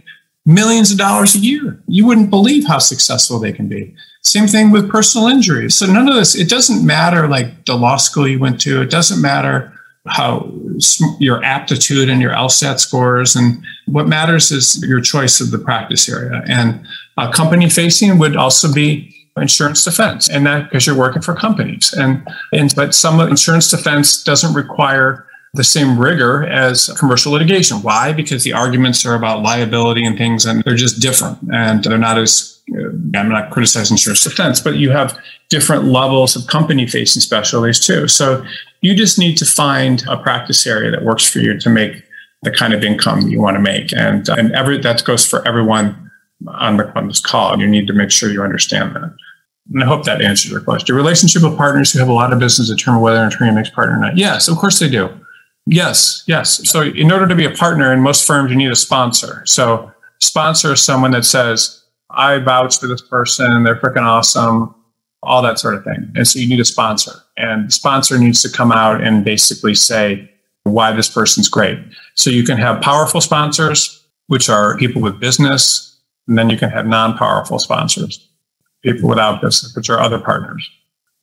millions 0.45 0.91
of 0.91 0.97
dollars 0.97 1.35
a 1.35 1.39
year. 1.39 1.81
You 1.87 2.05
wouldn't 2.05 2.29
believe 2.29 2.65
how 2.65 2.79
successful 2.79 3.39
they 3.39 3.51
can 3.51 3.67
be. 3.67 3.93
Same 4.21 4.47
thing 4.47 4.71
with 4.71 4.89
personal 4.89 5.27
injuries. 5.27 5.75
So 5.75 5.85
none 5.85 6.07
of 6.07 6.15
this 6.15 6.35
it 6.35 6.49
doesn't 6.49 6.85
matter 6.85 7.27
like 7.27 7.65
the 7.65 7.75
law 7.75 7.97
school 7.97 8.27
you 8.27 8.39
went 8.39 8.61
to. 8.61 8.81
It 8.81 8.89
doesn't 8.89 9.21
matter 9.21 9.73
how 10.07 10.49
your 11.19 11.43
aptitude 11.43 12.09
and 12.09 12.21
your 12.21 12.31
LSAT 12.31 12.79
scores. 12.79 13.35
And 13.35 13.63
what 13.87 14.07
matters 14.07 14.51
is 14.51 14.83
your 14.87 15.01
choice 15.01 15.39
of 15.41 15.51
the 15.51 15.57
practice 15.57 16.09
area. 16.09 16.43
And 16.47 16.85
uh, 17.17 17.31
company 17.31 17.69
facing 17.69 18.17
would 18.19 18.35
also 18.35 18.73
be 18.73 19.13
insurance 19.37 19.83
defense, 19.83 20.29
and 20.29 20.45
that 20.45 20.69
because 20.69 20.85
you're 20.85 20.97
working 20.97 21.21
for 21.21 21.33
companies. 21.33 21.93
And, 21.93 22.27
and 22.51 22.73
but 22.75 22.93
some 22.93 23.19
insurance 23.19 23.69
defense 23.69 24.23
doesn't 24.23 24.53
require 24.53 25.25
the 25.53 25.63
same 25.63 25.99
rigor 25.99 26.45
as 26.45 26.89
commercial 26.99 27.31
litigation. 27.31 27.77
Why? 27.77 28.13
Because 28.13 28.43
the 28.43 28.53
arguments 28.53 29.05
are 29.05 29.15
about 29.15 29.41
liability 29.41 30.05
and 30.05 30.17
things, 30.17 30.45
and 30.45 30.63
they're 30.63 30.75
just 30.75 31.01
different, 31.01 31.37
and 31.53 31.83
they're 31.83 31.97
not 31.97 32.17
as. 32.17 32.53
Uh, 32.69 32.89
I'm 33.15 33.29
not 33.29 33.49
criticizing 33.51 33.93
insurance 33.93 34.25
defense, 34.25 34.59
but 34.59 34.75
you 34.75 34.91
have 34.91 35.17
different 35.49 35.85
levels 35.85 36.35
of 36.35 36.47
company 36.47 36.85
facing 36.85 37.21
specialties 37.21 37.79
too. 37.79 38.09
So 38.09 38.43
you 38.81 38.93
just 38.93 39.17
need 39.17 39.37
to 39.37 39.45
find 39.45 40.03
a 40.09 40.17
practice 40.17 40.67
area 40.67 40.91
that 40.91 41.03
works 41.03 41.23
for 41.23 41.39
you 41.39 41.57
to 41.57 41.69
make 41.69 42.03
the 42.43 42.51
kind 42.51 42.73
of 42.73 42.83
income 42.83 43.21
you 43.21 43.39
want 43.39 43.55
to 43.55 43.61
make. 43.61 43.93
And, 43.93 44.27
and 44.29 44.51
every, 44.53 44.77
that 44.79 45.03
goes 45.05 45.25
for 45.25 45.47
everyone 45.47 46.11
on, 46.47 46.77
the, 46.77 46.91
on 46.97 47.07
this 47.07 47.19
call. 47.19 47.57
You 47.59 47.67
need 47.67 47.87
to 47.87 47.93
make 47.93 48.11
sure 48.11 48.29
you 48.29 48.43
understand 48.43 48.95
that. 48.95 49.15
And 49.73 49.83
I 49.83 49.85
hope 49.85 50.05
that 50.05 50.21
answers 50.21 50.51
your 50.51 50.61
question. 50.61 50.95
Relationship 50.95 51.43
with 51.43 51.57
partners 51.57 51.91
who 51.91 51.99
have 51.99 52.07
a 52.07 52.13
lot 52.13 52.31
of 52.31 52.39
business 52.39 52.69
determine 52.69 53.01
whether 53.01 53.19
an 53.19 53.27
attorney 53.27 53.51
makes 53.51 53.69
partner 53.69 53.97
or 53.97 53.99
not. 53.99 54.17
Yes, 54.17 54.47
of 54.47 54.57
course 54.57 54.79
they 54.79 54.89
do. 54.89 55.09
Yes, 55.65 56.23
yes. 56.27 56.69
So 56.69 56.81
in 56.81 57.11
order 57.11 57.27
to 57.27 57.35
be 57.35 57.45
a 57.45 57.51
partner 57.51 57.91
in 57.91 57.99
most 57.99 58.25
firms, 58.25 58.49
you 58.49 58.57
need 58.57 58.71
a 58.71 58.75
sponsor. 58.75 59.43
So 59.45 59.91
sponsor 60.19 60.73
is 60.73 60.81
someone 60.81 61.11
that 61.11 61.25
says, 61.25 61.83
I 62.09 62.39
vouch 62.39 62.79
for 62.79 62.87
this 62.87 63.01
person, 63.01 63.63
they're 63.63 63.75
freaking 63.75 64.03
awesome 64.03 64.73
all 65.23 65.41
that 65.41 65.59
sort 65.59 65.75
of 65.75 65.83
thing. 65.83 66.11
And 66.15 66.27
so 66.27 66.39
you 66.39 66.47
need 66.47 66.59
a 66.59 66.65
sponsor, 66.65 67.11
and 67.35 67.67
the 67.67 67.71
sponsor 67.71 68.17
needs 68.17 68.41
to 68.43 68.49
come 68.49 68.71
out 68.71 69.03
and 69.03 69.25
basically 69.25 69.75
say 69.75 70.31
why 70.63 70.91
this 70.91 71.09
person's 71.09 71.49
great. 71.49 71.79
So 72.15 72.29
you 72.29 72.43
can 72.43 72.57
have 72.57 72.81
powerful 72.81 73.21
sponsors, 73.21 74.05
which 74.27 74.49
are 74.49 74.77
people 74.77 75.01
with 75.01 75.19
business, 75.19 75.99
and 76.27 76.37
then 76.37 76.49
you 76.49 76.57
can 76.57 76.69
have 76.69 76.85
non 76.85 77.17
powerful 77.17 77.59
sponsors, 77.59 78.26
people 78.83 79.09
without 79.09 79.41
business, 79.41 79.75
which 79.75 79.89
are 79.89 79.99
other 79.99 80.19
partners. 80.19 80.69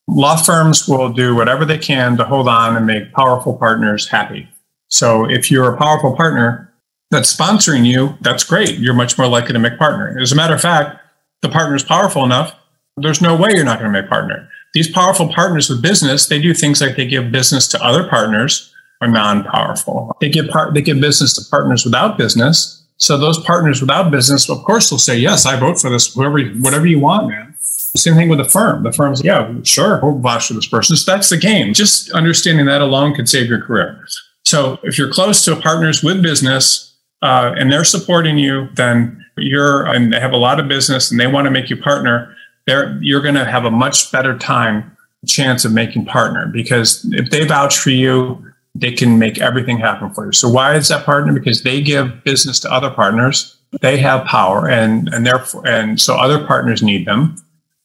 Law 0.06 0.36
firms 0.36 0.86
will 0.86 1.12
do 1.12 1.34
whatever 1.34 1.64
they 1.64 1.78
can 1.78 2.16
to 2.16 2.24
hold 2.24 2.48
on 2.48 2.76
and 2.76 2.86
make 2.86 3.12
powerful 3.12 3.56
partners 3.56 4.08
happy. 4.08 4.48
So 4.88 5.28
if 5.28 5.50
you're 5.50 5.72
a 5.72 5.78
powerful 5.78 6.14
partner 6.14 6.72
that's 7.10 7.34
sponsoring 7.34 7.86
you, 7.86 8.16
that's 8.20 8.44
great. 8.44 8.78
You're 8.78 8.94
much 8.94 9.16
more 9.16 9.28
likely 9.28 9.54
to 9.54 9.58
make 9.58 9.78
partner. 9.78 10.18
As 10.20 10.32
a 10.32 10.36
matter 10.36 10.54
of 10.54 10.60
fact, 10.60 11.00
the 11.42 11.48
partner 11.48 11.74
is 11.74 11.82
powerful 11.82 12.24
enough 12.24 12.54
there's 12.96 13.20
no 13.20 13.34
way 13.34 13.50
you're 13.52 13.64
not 13.64 13.80
going 13.80 13.92
to 13.92 14.00
make 14.00 14.08
partner. 14.08 14.48
These 14.72 14.90
powerful 14.90 15.32
partners 15.32 15.68
with 15.68 15.82
business, 15.82 16.26
they 16.26 16.40
do 16.40 16.54
things 16.54 16.80
like 16.80 16.96
they 16.96 17.06
give 17.06 17.32
business 17.32 17.66
to 17.68 17.84
other 17.84 18.08
partners 18.08 18.72
are 19.00 19.08
non-powerful. 19.08 20.16
They 20.20 20.28
give 20.28 20.48
part 20.48 20.74
they 20.74 20.82
give 20.82 21.00
business 21.00 21.34
to 21.34 21.50
partners 21.50 21.84
without 21.84 22.16
business. 22.16 22.83
So 23.04 23.18
those 23.18 23.38
partners 23.38 23.80
without 23.80 24.10
business, 24.10 24.48
of 24.48 24.62
course, 24.64 24.90
will 24.90 24.98
say, 24.98 25.16
"Yes, 25.16 25.46
I 25.46 25.58
vote 25.58 25.80
for 25.80 25.90
this. 25.90 26.14
Whoever, 26.14 26.40
whatever 26.40 26.86
you 26.86 27.00
want, 27.00 27.28
man." 27.28 27.54
Same 27.96 28.14
thing 28.14 28.28
with 28.28 28.38
the 28.38 28.44
firm. 28.44 28.82
The 28.82 28.92
firm's, 28.92 29.22
yeah, 29.22 29.52
sure, 29.62 30.00
we'll 30.02 30.18
vouch 30.18 30.48
for 30.48 30.54
this 30.54 30.66
person. 30.66 30.96
So 30.96 31.12
that's 31.12 31.28
the 31.28 31.36
game. 31.36 31.74
Just 31.74 32.10
understanding 32.10 32.66
that 32.66 32.80
alone 32.80 33.14
could 33.14 33.28
save 33.28 33.48
your 33.48 33.60
career. 33.60 34.04
So 34.44 34.80
if 34.82 34.98
you're 34.98 35.12
close 35.12 35.44
to 35.44 35.54
partners 35.54 36.02
with 36.02 36.20
business 36.20 36.92
uh, 37.22 37.54
and 37.56 37.70
they're 37.70 37.84
supporting 37.84 38.36
you, 38.36 38.68
then 38.74 39.24
you're, 39.36 39.86
and 39.86 40.12
they 40.12 40.18
have 40.18 40.32
a 40.32 40.36
lot 40.36 40.58
of 40.58 40.66
business 40.66 41.10
and 41.10 41.20
they 41.20 41.28
want 41.28 41.44
to 41.44 41.52
make 41.52 41.70
you 41.70 41.76
partner, 41.76 42.34
they're, 42.66 42.98
you're 43.00 43.22
going 43.22 43.36
to 43.36 43.44
have 43.44 43.64
a 43.64 43.70
much 43.70 44.10
better 44.10 44.36
time 44.36 44.96
chance 45.26 45.64
of 45.64 45.72
making 45.72 46.04
partner 46.04 46.46
because 46.48 47.06
if 47.12 47.30
they 47.30 47.46
vouch 47.46 47.78
for 47.78 47.90
you, 47.90 48.44
they 48.74 48.92
can 48.92 49.18
make 49.18 49.40
everything 49.40 49.78
happen 49.78 50.12
for 50.12 50.26
you. 50.26 50.32
So 50.32 50.48
why 50.48 50.74
is 50.74 50.88
that 50.88 51.04
partner? 51.04 51.32
Because 51.32 51.62
they 51.62 51.80
give 51.80 52.24
business 52.24 52.58
to 52.60 52.72
other 52.72 52.90
partners. 52.90 53.56
They 53.80 53.98
have 53.98 54.26
power 54.26 54.68
and, 54.68 55.08
and 55.12 55.26
therefore, 55.26 55.66
and 55.66 56.00
so 56.00 56.16
other 56.16 56.44
partners 56.44 56.82
need 56.82 57.06
them. 57.06 57.36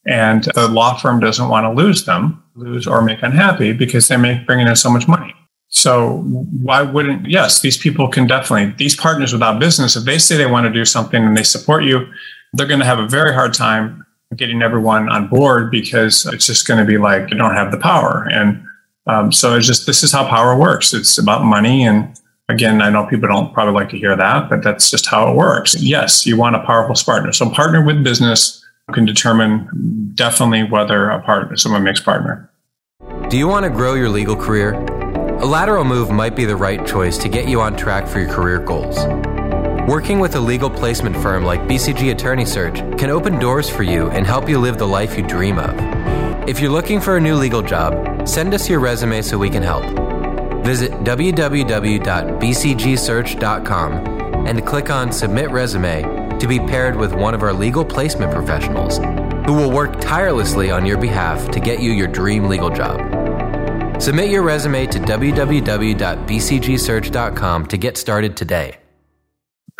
And 0.05 0.45
the 0.55 0.67
law 0.67 0.97
firm 0.97 1.19
doesn't 1.19 1.49
want 1.49 1.65
to 1.65 1.71
lose 1.71 2.05
them, 2.05 2.43
lose 2.55 2.87
or 2.87 3.01
make 3.01 3.21
unhappy 3.21 3.73
because 3.73 4.07
they 4.07 4.17
make 4.17 4.45
bringing 4.45 4.67
in 4.67 4.75
so 4.75 4.89
much 4.89 5.07
money. 5.07 5.33
So 5.67 6.23
why 6.63 6.81
wouldn't, 6.81 7.29
yes, 7.29 7.61
these 7.61 7.77
people 7.77 8.07
can 8.07 8.25
definitely, 8.25 8.73
these 8.77 8.95
partners 8.95 9.33
without 9.33 9.59
business, 9.59 9.95
if 9.95 10.05
they 10.05 10.17
say 10.17 10.35
they 10.35 10.47
want 10.47 10.65
to 10.65 10.73
do 10.73 10.85
something 10.85 11.23
and 11.23 11.37
they 11.37 11.43
support 11.43 11.83
you, 11.83 12.07
they're 12.53 12.65
going 12.65 12.79
to 12.79 12.85
have 12.85 12.97
a 12.97 13.07
very 13.07 13.33
hard 13.33 13.53
time 13.53 14.03
getting 14.35 14.63
everyone 14.63 15.09
on 15.09 15.27
board 15.27 15.69
because 15.69 16.25
it's 16.27 16.47
just 16.47 16.67
going 16.67 16.79
to 16.79 16.85
be 16.85 16.97
like, 16.97 17.29
you 17.29 17.37
don't 17.37 17.53
have 17.53 17.71
the 17.71 17.77
power. 17.77 18.27
And 18.31 18.63
um, 19.09 19.31
so 19.31 19.55
it's 19.55 19.65
just, 19.65 19.87
this 19.87 20.03
is 20.03 20.11
how 20.11 20.27
power 20.27 20.55
works. 20.55 20.93
It's 20.93 21.17
about 21.17 21.43
money. 21.43 21.83
And 21.83 22.15
again, 22.47 22.79
I 22.79 22.91
know 22.91 23.07
people 23.07 23.27
don't 23.27 23.51
probably 23.53 23.73
like 23.73 23.89
to 23.89 23.97
hear 23.97 24.15
that, 24.15 24.49
but 24.49 24.61
that's 24.61 24.91
just 24.91 25.07
how 25.07 25.31
it 25.31 25.35
works. 25.35 25.75
Yes, 25.81 26.27
you 26.27 26.37
want 26.37 26.55
a 26.55 26.59
powerful 26.59 26.95
partner. 27.03 27.31
So 27.31 27.49
partner 27.49 27.83
with 27.83 28.03
business 28.03 28.63
can 28.93 29.05
determine 29.05 30.11
definitely 30.13 30.63
whether 30.63 31.09
a 31.09 31.21
partner, 31.23 31.57
someone 31.57 31.83
makes 31.83 31.99
partner. 31.99 32.51
Do 33.29 33.37
you 33.37 33.47
want 33.47 33.63
to 33.63 33.71
grow 33.71 33.95
your 33.95 34.09
legal 34.09 34.35
career? 34.35 34.73
A 34.73 35.45
lateral 35.45 35.85
move 35.85 36.11
might 36.11 36.35
be 36.35 36.45
the 36.45 36.55
right 36.55 36.85
choice 36.85 37.17
to 37.19 37.29
get 37.29 37.47
you 37.47 37.61
on 37.61 37.75
track 37.75 38.07
for 38.07 38.19
your 38.19 38.29
career 38.29 38.59
goals. 38.59 38.97
Working 39.89 40.19
with 40.19 40.35
a 40.35 40.39
legal 40.39 40.69
placement 40.69 41.15
firm 41.17 41.43
like 41.43 41.61
BCG 41.61 42.11
Attorney 42.11 42.45
Search 42.45 42.75
can 42.99 43.09
open 43.09 43.39
doors 43.39 43.67
for 43.67 43.81
you 43.81 44.09
and 44.11 44.27
help 44.27 44.47
you 44.47 44.59
live 44.59 44.77
the 44.77 44.87
life 44.87 45.17
you 45.17 45.25
dream 45.25 45.57
of. 45.57 45.98
If 46.49 46.59
you're 46.59 46.71
looking 46.71 46.99
for 46.99 47.15
a 47.17 47.21
new 47.21 47.35
legal 47.35 47.61
job, 47.61 48.27
send 48.27 48.55
us 48.55 48.67
your 48.67 48.79
resume 48.79 49.21
so 49.21 49.37
we 49.37 49.51
can 49.51 49.61
help. 49.61 49.83
Visit 50.65 50.89
www.bcgsearch.com 51.03 53.93
and 54.47 54.65
click 54.65 54.89
on 54.89 55.11
Submit 55.11 55.51
Resume 55.51 56.39
to 56.39 56.47
be 56.47 56.57
paired 56.57 56.95
with 56.95 57.13
one 57.13 57.35
of 57.35 57.43
our 57.43 57.53
legal 57.53 57.85
placement 57.85 58.33
professionals 58.33 58.97
who 59.45 59.53
will 59.53 59.69
work 59.69 60.01
tirelessly 60.01 60.71
on 60.71 60.87
your 60.87 60.97
behalf 60.97 61.51
to 61.51 61.59
get 61.59 61.81
you 61.81 61.91
your 61.91 62.07
dream 62.07 62.45
legal 62.45 62.71
job. 62.71 64.01
Submit 64.01 64.31
your 64.31 64.41
resume 64.41 64.87
to 64.87 64.97
www.bcgsearch.com 64.97 67.65
to 67.67 67.77
get 67.77 67.95
started 67.95 68.35
today. 68.35 68.75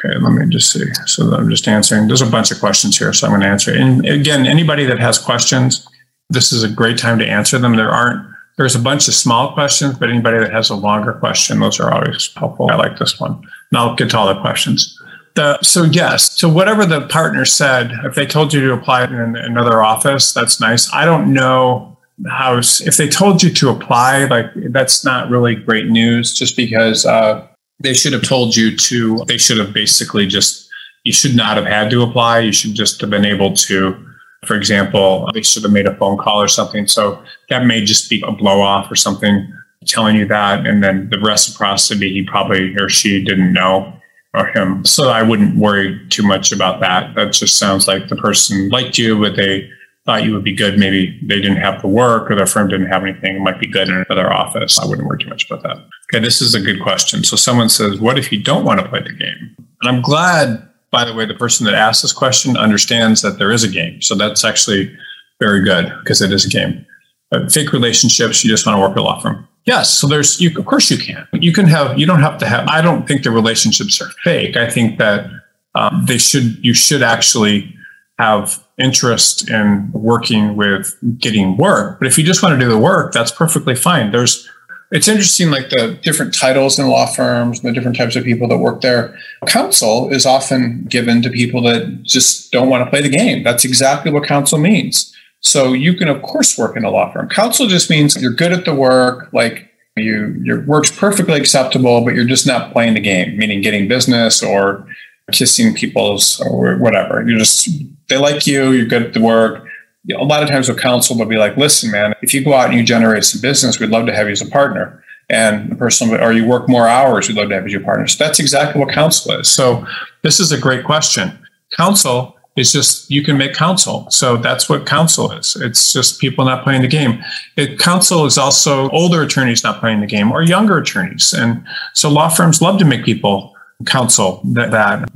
Okay, 0.06 0.16
let 0.20 0.34
me 0.34 0.46
just 0.54 0.72
see. 0.72 0.86
So 1.08 1.34
I'm 1.34 1.50
just 1.50 1.68
answering. 1.68 2.06
There's 2.06 2.22
a 2.22 2.30
bunch 2.30 2.52
of 2.52 2.60
questions 2.60 2.96
here, 2.96 3.12
so 3.12 3.26
I'm 3.26 3.32
going 3.32 3.42
to 3.42 3.48
answer. 3.48 3.74
And 3.74 4.06
again, 4.06 4.46
anybody 4.46 4.86
that 4.86 5.00
has 5.00 5.18
questions, 5.18 5.88
this 6.30 6.52
is 6.54 6.63
a 6.63 6.70
great 6.70 6.98
time 6.98 7.20
to 7.20 7.28
answer 7.28 7.58
them. 7.58 7.76
There 7.76 7.89
aren't. 7.89 8.28
There's 8.58 8.76
a 8.76 8.80
bunch 8.80 9.08
of 9.08 9.13
small 9.13 9.54
questions, 9.54 9.98
but 9.98 10.10
anybody 10.10 10.38
that 10.39 10.52
has 10.52 10.70
a 10.70 10.76
longer 10.76 11.13
question, 11.13 11.60
those 11.60 11.80
are 11.80 11.94
always 11.94 12.30
helpful. 12.36 12.70
I 12.70 12.76
like 12.76 13.00
this 13.00 13.20
one. 13.20 13.32
And 13.72 13.78
I'll 13.78 13.96
get 13.96 14.10
to 14.10 14.18
all 14.18 14.34
the 14.34 14.42
questions. 14.42 15.02
The, 15.36 15.58
so 15.62 15.84
yes, 15.84 16.38
so 16.38 16.50
whatever 16.50 16.86
the 16.86 17.08
partner 17.08 17.46
said, 17.46 17.92
if 18.04 18.15
they 18.15 18.26
told 18.26 18.54
you 18.54 18.60
to 18.62 18.74
apply 18.74 19.06
in 19.06 19.38
another 19.38 19.82
office, 19.82 20.34
that's 20.34 20.60
nice. 20.60 20.92
I 20.94 21.06
don't 21.06 21.34
know 21.34 21.98
how 22.28 22.58
if 22.58 22.98
they 22.98 23.08
told 23.08 23.42
you 23.42 23.50
to 23.54 23.70
apply, 23.70 24.26
like 24.26 24.48
that's 24.72 25.06
not 25.06 25.30
really 25.30 25.56
great 25.56 25.88
news, 25.88 26.34
just 26.34 26.58
because 26.58 27.06
uh, 27.06 27.48
they 27.80 27.94
should 27.94 28.12
have 28.12 28.24
told 28.24 28.58
you 28.58 28.76
to, 28.76 29.24
they 29.26 29.38
should 29.38 29.58
have 29.58 29.74
basically 29.74 30.28
just, 30.28 30.68
you 31.06 31.13
should 31.13 31.36
not 31.36 31.56
have 31.56 31.65
had 31.65 31.89
to 31.92 32.02
apply. 32.02 32.39
You 32.39 32.52
should 32.52 32.74
just 32.74 33.00
have 33.00 33.10
been 33.10 33.24
able 33.24 33.54
to, 33.54 34.06
for 34.45 34.56
example, 34.56 35.30
they 35.34 35.41
should 35.41 35.63
have 35.63 35.71
made 35.71 35.86
a 35.86 35.95
phone 35.95 36.17
call 36.17 36.41
or 36.41 36.47
something. 36.47 36.88
So 36.88 37.21
that 37.49 37.65
may 37.65 37.84
just 37.84 38.10
be 38.10 38.23
a 38.25 38.32
blow 38.32 38.62
off 38.62 38.91
or 38.91 38.95
something 38.95 39.52
telling 39.86 40.15
you 40.15 40.25
that. 40.28 40.65
And 40.65 40.84
then 40.84 41.10
the 41.10 41.19
reciprocity, 41.19 42.13
he 42.13 42.23
probably 42.23 42.75
or 42.78 42.89
she 42.89 43.23
didn't 43.23 43.54
know 43.54 43.93
or 44.34 44.47
him. 44.47 44.86
So 44.86 45.10
I 45.10 45.23
wouldn't 45.23 45.58
worry 45.58 45.99
too 46.10 46.23
much 46.23 46.52
about 46.52 46.80
that. 46.82 47.15
That 47.15 47.34
just 47.34 47.58
sounds 47.58 47.88
like 47.88 48.10
the 48.10 48.15
person 48.15 48.69
liked 48.69 48.97
you, 48.97 49.19
but 49.19 49.36
they 49.36 49.69
thought 50.06 50.23
you 50.23 50.34
would 50.34 50.43
be 50.43 50.56
good. 50.56 50.78
Maybe 50.78 51.19
they 51.23 51.41
didn't 51.41 51.58
have 51.58 51.82
the 51.82 51.88
work 51.88 52.30
or 52.30 52.36
their 52.36 52.45
firm 52.45 52.69
didn't 52.69 52.88
have 52.88 53.04
anything. 53.04 53.38
It 53.38 53.41
might 53.41 53.60
be 53.60 53.67
good 53.67 53.89
in 53.89 54.06
another 54.10 54.32
office. 54.32 54.80
I 54.80 54.86
wouldn't 54.86 55.08
worry 55.08 55.19
too 55.19 55.30
much 55.30 55.49
about 55.49 55.63
that. 55.63 55.78
Okay, 56.12 56.23
this 56.23 56.41
is 56.41 56.56
a 56.56 56.62
good 56.62 56.82
question. 56.82 57.23
So 57.23 57.36
someone 57.36 57.69
says, 57.69 57.99
What 57.99 58.17
if 58.17 58.32
you 58.32 58.41
don't 58.41 58.65
want 58.65 58.80
to 58.80 58.88
play 58.88 59.02
the 59.02 59.13
game? 59.13 59.56
And 59.82 59.95
I'm 59.95 60.02
glad, 60.02 60.67
by 60.91 61.06
the 61.06 61.13
way, 61.13 61.25
the 61.25 61.34
person 61.34 61.65
that 61.65 61.75
asked 61.75 62.02
this 62.02 62.13
question 62.13 62.58
understands 62.58 63.21
that 63.21 63.38
there 63.38 63.52
is 63.52 63.63
a 63.63 63.67
game. 63.67 64.02
So 64.02 64.15
that's 64.15 64.43
actually 64.43 64.95
very 65.39 65.63
good 65.63 65.93
because 65.99 66.21
it 66.21 66.32
is 66.32 66.45
a 66.45 66.49
game. 66.49 66.86
But 67.32 67.52
fake 67.52 67.71
relationships, 67.73 68.43
you 68.43 68.49
just 68.49 68.65
want 68.65 68.78
to 68.78 68.82
work 68.82 68.91
at 68.91 68.97
a 68.97 69.04
law 69.04 69.19
firm. 69.19 69.47
Yes. 69.65 69.99
So 69.99 70.08
there's, 70.08 70.41
you, 70.41 70.58
of 70.58 70.65
course 70.65 70.89
you 70.89 70.97
can. 70.97 71.28
You 71.34 71.54
can 71.54 71.67
have, 71.67 71.99
you 71.99 72.06
don't 72.06 72.21
have 72.21 72.39
to 72.39 72.47
have, 72.47 72.67
I 72.67 72.82
don't 72.82 73.08
think 73.08 73.23
the 73.23 73.32
relationships 73.32 74.02
are 74.02 74.10
fake. 74.23 74.58
I 74.58 74.69
think 74.69 74.97
that 74.97 75.30
um, 75.75 76.06
they 76.08 76.17
should, 76.17 76.58
you 76.65 76.73
should 76.73 77.04
actually 77.04 77.75
have 78.17 78.65
interest 78.78 79.49
in 79.49 79.91
working 79.93 80.56
with 80.56 80.97
getting 81.19 81.56
work. 81.56 81.99
But 81.99 82.08
if 82.08 82.17
you 82.17 82.23
just 82.23 82.41
want 82.41 82.60
to 82.60 82.60
do 82.60 82.69
the 82.69 82.80
work, 82.80 83.13
that's 83.13 83.32
perfectly 83.32 83.75
fine. 83.75 84.12
There's 84.12 84.49
it's 84.91 85.08
interesting 85.08 85.52
like 85.52 85.69
the 85.69 85.99
different 86.02 86.34
titles 86.34 86.80
in 86.80 86.88
law 86.88 87.06
firms 87.06 87.60
and 87.60 87.69
the 87.69 87.73
different 87.73 87.97
types 87.97 88.15
of 88.15 88.23
people 88.23 88.47
that 88.47 88.58
work 88.58 88.82
there. 88.82 89.17
Counsel 89.45 90.12
is 90.12 90.25
often 90.25 90.86
given 90.89 91.21
to 91.21 91.30
people 91.30 91.62
that 91.63 92.02
just 92.04 92.52
don't 92.52 92.69
want 92.69 92.84
to 92.84 92.89
play 92.89 93.02
the 93.02 93.10
game. 93.10 93.43
That's 93.43 93.63
exactly 93.63 94.12
what 94.12 94.28
counsel 94.28 94.58
means. 94.58 95.15
So 95.41 95.73
you 95.73 95.93
can 95.93 96.08
of 96.08 96.21
course 96.21 96.58
work 96.58 96.75
in 96.75 96.84
a 96.84 96.89
law 96.89 97.12
firm. 97.12 97.30
Counsel 97.30 97.67
just 97.67 97.89
means 97.89 98.19
you're 98.21 98.34
good 98.34 98.52
at 98.52 98.65
the 98.65 98.73
work, 98.73 99.32
like 99.32 99.69
you 99.95 100.36
your 100.43 100.65
work's 100.65 100.91
perfectly 100.91 101.39
acceptable, 101.39 102.04
but 102.04 102.15
you're 102.15 102.25
just 102.25 102.47
not 102.47 102.73
playing 102.73 102.95
the 102.95 102.99
game, 102.99 103.38
meaning 103.38 103.62
getting 103.62 103.88
business 103.88 104.41
or 104.41 104.88
kissing 105.32 105.75
people's 105.75 106.41
or 106.41 106.78
whatever. 106.78 107.23
You're 107.28 107.39
just 107.39 107.69
they 108.10 108.17
like 108.17 108.47
you, 108.47 108.71
you're 108.71 108.88
good 108.88 109.04
at 109.04 109.13
the 109.13 109.21
work. 109.21 109.65
A 110.12 110.24
lot 110.24 110.42
of 110.42 110.50
times 110.50 110.70
with 110.70 110.80
counsel, 110.80 111.16
they'll 111.16 111.28
be 111.28 111.38
like, 111.38 111.58
listen, 111.58 111.92
man, 111.92 112.14
if 112.22 112.34
you 112.34 112.44
go 112.44 112.54
out 112.54 112.70
and 112.70 112.78
you 112.78 112.84
generate 112.84 113.26
some 113.26 113.42
business, 113.42 113.80
we'd 113.80 113.90
love 113.90 114.06
to 114.06 114.16
have 114.16 114.28
you 114.28 114.32
as 114.32 114.42
a 114.42 114.48
partner. 114.48 115.04
And 115.30 115.72
the 115.72 115.76
person, 115.76 116.10
or 116.20 116.32
you 116.32 116.48
work 116.48 116.68
more 116.68 116.88
hours, 116.88 117.28
we'd 117.28 117.38
love 117.38 117.50
to 117.50 117.56
have 117.56 117.64
you 117.64 117.68
as 117.68 117.74
your 117.74 117.84
partner. 117.84 118.08
So 118.08 118.24
that's 118.24 118.40
exactly 118.40 118.80
what 118.80 118.94
counsel 118.94 119.40
is. 119.40 119.48
So 119.48 119.86
this 120.24 120.40
is 120.40 120.52
a 120.52 120.58
great 120.58 120.84
question. 120.84 121.38
Counsel 121.76 122.36
is 122.56 122.72
just 122.72 123.10
you 123.12 123.24
can 123.24 123.38
make 123.38 123.54
counsel. 123.54 124.10
So 124.10 124.38
that's 124.38 124.68
what 124.68 124.86
counsel 124.86 125.32
is. 125.32 125.56
It's 125.56 125.94
just 125.94 126.20
people 126.20 126.46
not 126.46 126.64
playing 126.64 126.82
the 126.82 126.88
game. 126.88 127.24
It, 127.56 127.80
counsel 127.80 128.26
is 128.26 128.38
also 128.38 128.90
older 128.90 129.22
attorneys 129.22 129.64
not 129.64 129.80
playing 129.80 130.02
the 130.02 130.08
game 130.08 130.32
or 130.32 130.42
younger 130.42 130.78
attorneys. 130.78 131.34
And 131.34 131.66
so 131.94 132.10
law 132.10 132.30
firms 132.30 132.62
love 132.62 132.80
to 132.80 132.86
make 132.86 133.06
people 133.06 133.56
counsel 133.86 134.42
that, 134.54 134.72
that 134.72 135.10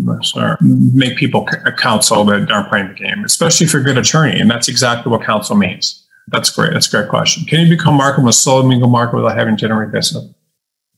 make 0.69 1.17
people 1.17 1.47
uh, 1.65 1.71
counsel 1.71 2.23
that 2.25 2.49
aren't 2.49 2.69
playing 2.69 2.87
the 2.87 2.93
game, 2.93 3.23
especially 3.25 3.65
if 3.65 3.73
you're 3.73 3.81
a 3.81 3.85
good 3.85 3.97
attorney. 3.97 4.39
And 4.39 4.49
that's 4.49 4.67
exactly 4.67 5.11
what 5.11 5.23
counsel 5.23 5.55
means. 5.55 6.05
That's 6.27 6.49
great. 6.49 6.71
That's 6.73 6.87
a 6.87 6.91
great 6.91 7.09
question. 7.09 7.45
Can 7.45 7.59
you 7.61 7.75
become 7.75 7.95
marketable, 7.95 8.29
a 8.29 8.33
slow 8.33 8.61
legal 8.61 8.87
market 8.87 9.17
without 9.17 9.37
having 9.37 9.57
to 9.57 9.61
generate 9.61 9.91
business? 9.91 10.25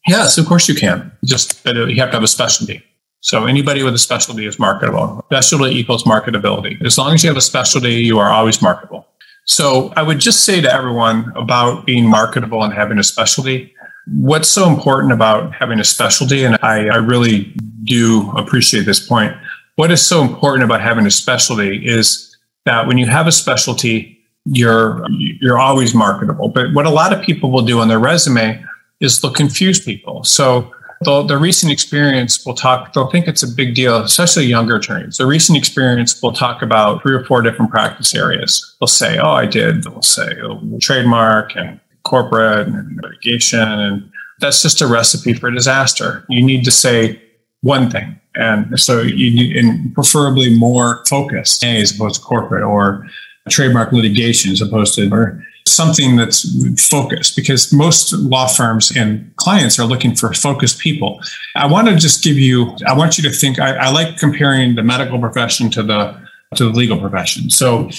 Yes, 0.07 0.37
of 0.37 0.45
course 0.45 0.69
you 0.69 0.75
can. 0.75 1.11
Just 1.25 1.65
uh, 1.67 1.85
you 1.87 1.99
have 1.99 2.11
to 2.11 2.17
have 2.17 2.23
a 2.23 2.27
specialty. 2.27 2.83
So 3.21 3.47
anybody 3.47 3.81
with 3.81 3.95
a 3.95 3.97
specialty 3.97 4.45
is 4.45 4.59
marketable. 4.59 5.23
Specialty 5.25 5.71
equals 5.71 6.03
marketability. 6.03 6.79
As 6.85 6.95
long 6.99 7.15
as 7.15 7.23
you 7.23 7.29
have 7.29 7.37
a 7.37 7.41
specialty, 7.41 7.95
you 7.95 8.19
are 8.19 8.31
always 8.31 8.61
marketable. 8.61 9.07
So 9.47 9.91
I 9.95 10.03
would 10.03 10.19
just 10.19 10.43
say 10.43 10.61
to 10.61 10.71
everyone 10.71 11.31
about 11.35 11.87
being 11.87 12.07
marketable 12.07 12.63
and 12.63 12.73
having 12.73 12.99
a 12.99 13.03
specialty 13.03 13.74
What's 14.07 14.49
so 14.49 14.69
important 14.69 15.13
about 15.13 15.53
having 15.53 15.79
a 15.79 15.83
specialty, 15.83 16.43
and 16.43 16.57
I, 16.61 16.87
I 16.87 16.97
really 16.97 17.53
do 17.83 18.31
appreciate 18.35 18.85
this 18.85 19.05
point. 19.05 19.35
What 19.75 19.91
is 19.91 20.05
so 20.05 20.21
important 20.21 20.63
about 20.63 20.81
having 20.81 21.05
a 21.05 21.11
specialty 21.11 21.85
is 21.85 22.35
that 22.65 22.87
when 22.87 22.97
you 22.97 23.07
have 23.07 23.27
a 23.27 23.31
specialty, 23.31 24.19
you're 24.45 25.05
you're 25.09 25.57
always 25.57 25.93
marketable. 25.93 26.49
But 26.49 26.73
what 26.73 26.85
a 26.85 26.91
lot 26.91 27.13
of 27.13 27.23
people 27.23 27.51
will 27.51 27.63
do 27.65 27.79
on 27.79 27.87
their 27.87 27.99
resume 27.99 28.63
is 28.99 29.19
they'll 29.19 29.31
confuse 29.33 29.79
people. 29.79 30.23
So 30.23 30.71
the 31.01 31.37
recent 31.37 31.71
experience 31.71 32.45
will 32.45 32.53
talk, 32.53 32.93
they'll 32.93 33.09
think 33.09 33.27
it's 33.27 33.43
a 33.43 33.47
big 33.47 33.75
deal, 33.75 33.97
especially 33.97 34.45
younger 34.45 34.77
attorneys. 34.77 35.17
The 35.17 35.25
recent 35.25 35.57
experience 35.57 36.21
will 36.21 36.31
talk 36.31 36.61
about 36.61 37.01
three 37.01 37.13
or 37.13 37.23
four 37.25 37.41
different 37.41 37.71
practice 37.71 38.15
areas. 38.15 38.75
They'll 38.79 38.87
say, 38.87 39.17
oh, 39.17 39.31
I 39.31 39.45
did. 39.45 39.83
They'll 39.83 40.01
say 40.01 40.37
oh, 40.41 40.61
trademark 40.79 41.55
and 41.55 41.79
corporate 42.05 42.67
and 42.67 42.99
litigation. 43.01 43.59
And 43.59 44.09
that's 44.39 44.61
just 44.61 44.81
a 44.81 44.87
recipe 44.87 45.33
for 45.33 45.51
disaster. 45.51 46.25
You 46.29 46.45
need 46.45 46.63
to 46.65 46.71
say 46.71 47.21
one 47.61 47.89
thing. 47.89 48.19
And 48.35 48.79
so 48.79 49.01
you 49.01 49.33
need, 49.33 49.55
and 49.55 49.93
preferably 49.93 50.55
more 50.57 51.03
focused 51.05 51.63
as 51.63 51.95
opposed 51.95 52.21
to 52.21 52.21
corporate 52.21 52.63
or 52.63 53.07
trademark 53.49 53.91
litigation 53.91 54.51
as 54.51 54.61
opposed 54.61 54.95
to 54.95 55.09
or 55.11 55.41
something 55.67 56.15
that's 56.15 56.45
focused 56.87 57.35
because 57.35 57.73
most 57.73 58.13
law 58.13 58.47
firms 58.47 58.95
and 58.95 59.35
clients 59.37 59.79
are 59.79 59.85
looking 59.85 60.15
for 60.15 60.33
focused 60.33 60.79
people. 60.79 61.19
I 61.55 61.65
want 61.65 61.87
to 61.87 61.95
just 61.95 62.23
give 62.23 62.37
you, 62.37 62.75
I 62.87 62.93
want 62.93 63.17
you 63.17 63.23
to 63.23 63.35
think, 63.35 63.59
I, 63.59 63.75
I 63.75 63.89
like 63.89 64.17
comparing 64.17 64.75
the 64.75 64.83
medical 64.83 65.19
profession 65.19 65.69
to 65.71 65.83
the 65.83 66.25
to 66.55 66.65
the 66.65 66.69
legal 66.69 66.97
profession. 66.97 67.49
So 67.49 67.89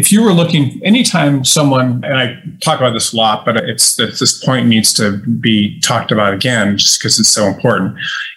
if 0.00 0.10
you 0.10 0.22
were 0.22 0.32
looking 0.32 0.80
anytime 0.82 1.44
someone 1.44 2.02
and 2.04 2.16
i 2.16 2.34
talk 2.62 2.78
about 2.78 2.94
this 2.94 3.12
a 3.12 3.16
lot 3.16 3.44
but 3.44 3.58
it's 3.58 3.96
this 3.96 4.42
point 4.42 4.66
needs 4.66 4.94
to 4.94 5.18
be 5.40 5.78
talked 5.80 6.10
about 6.10 6.32
again 6.32 6.78
just 6.78 6.98
because 6.98 7.18
it's 7.18 7.28
so 7.28 7.46
important. 7.46 7.94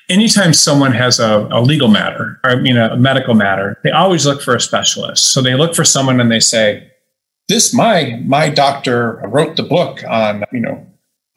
Anytime 0.10 0.54
someone 0.54 0.92
has 0.92 1.22
a, 1.22 1.48
a 1.52 1.62
legal 1.62 1.88
matter 1.88 2.38
or 2.44 2.50
i 2.52 2.56
mean 2.56 2.76
a 2.76 2.98
medical 2.98 3.34
matter 3.34 3.80
they 3.86 3.92
always 3.92 4.26
look 4.26 4.42
for 4.42 4.54
a 4.54 4.60
specialist. 4.60 5.32
So 5.34 5.42
they 5.42 5.56
look 5.56 5.74
for 5.74 5.86
someone 5.86 6.20
and 6.20 6.30
they 6.30 6.42
say 6.42 6.92
this 7.48 7.74
my 7.74 8.20
my 8.26 8.50
doctor 8.50 9.22
wrote 9.26 9.56
the 9.56 9.64
book 9.64 10.04
on 10.10 10.44
you 10.52 10.60
know 10.60 10.86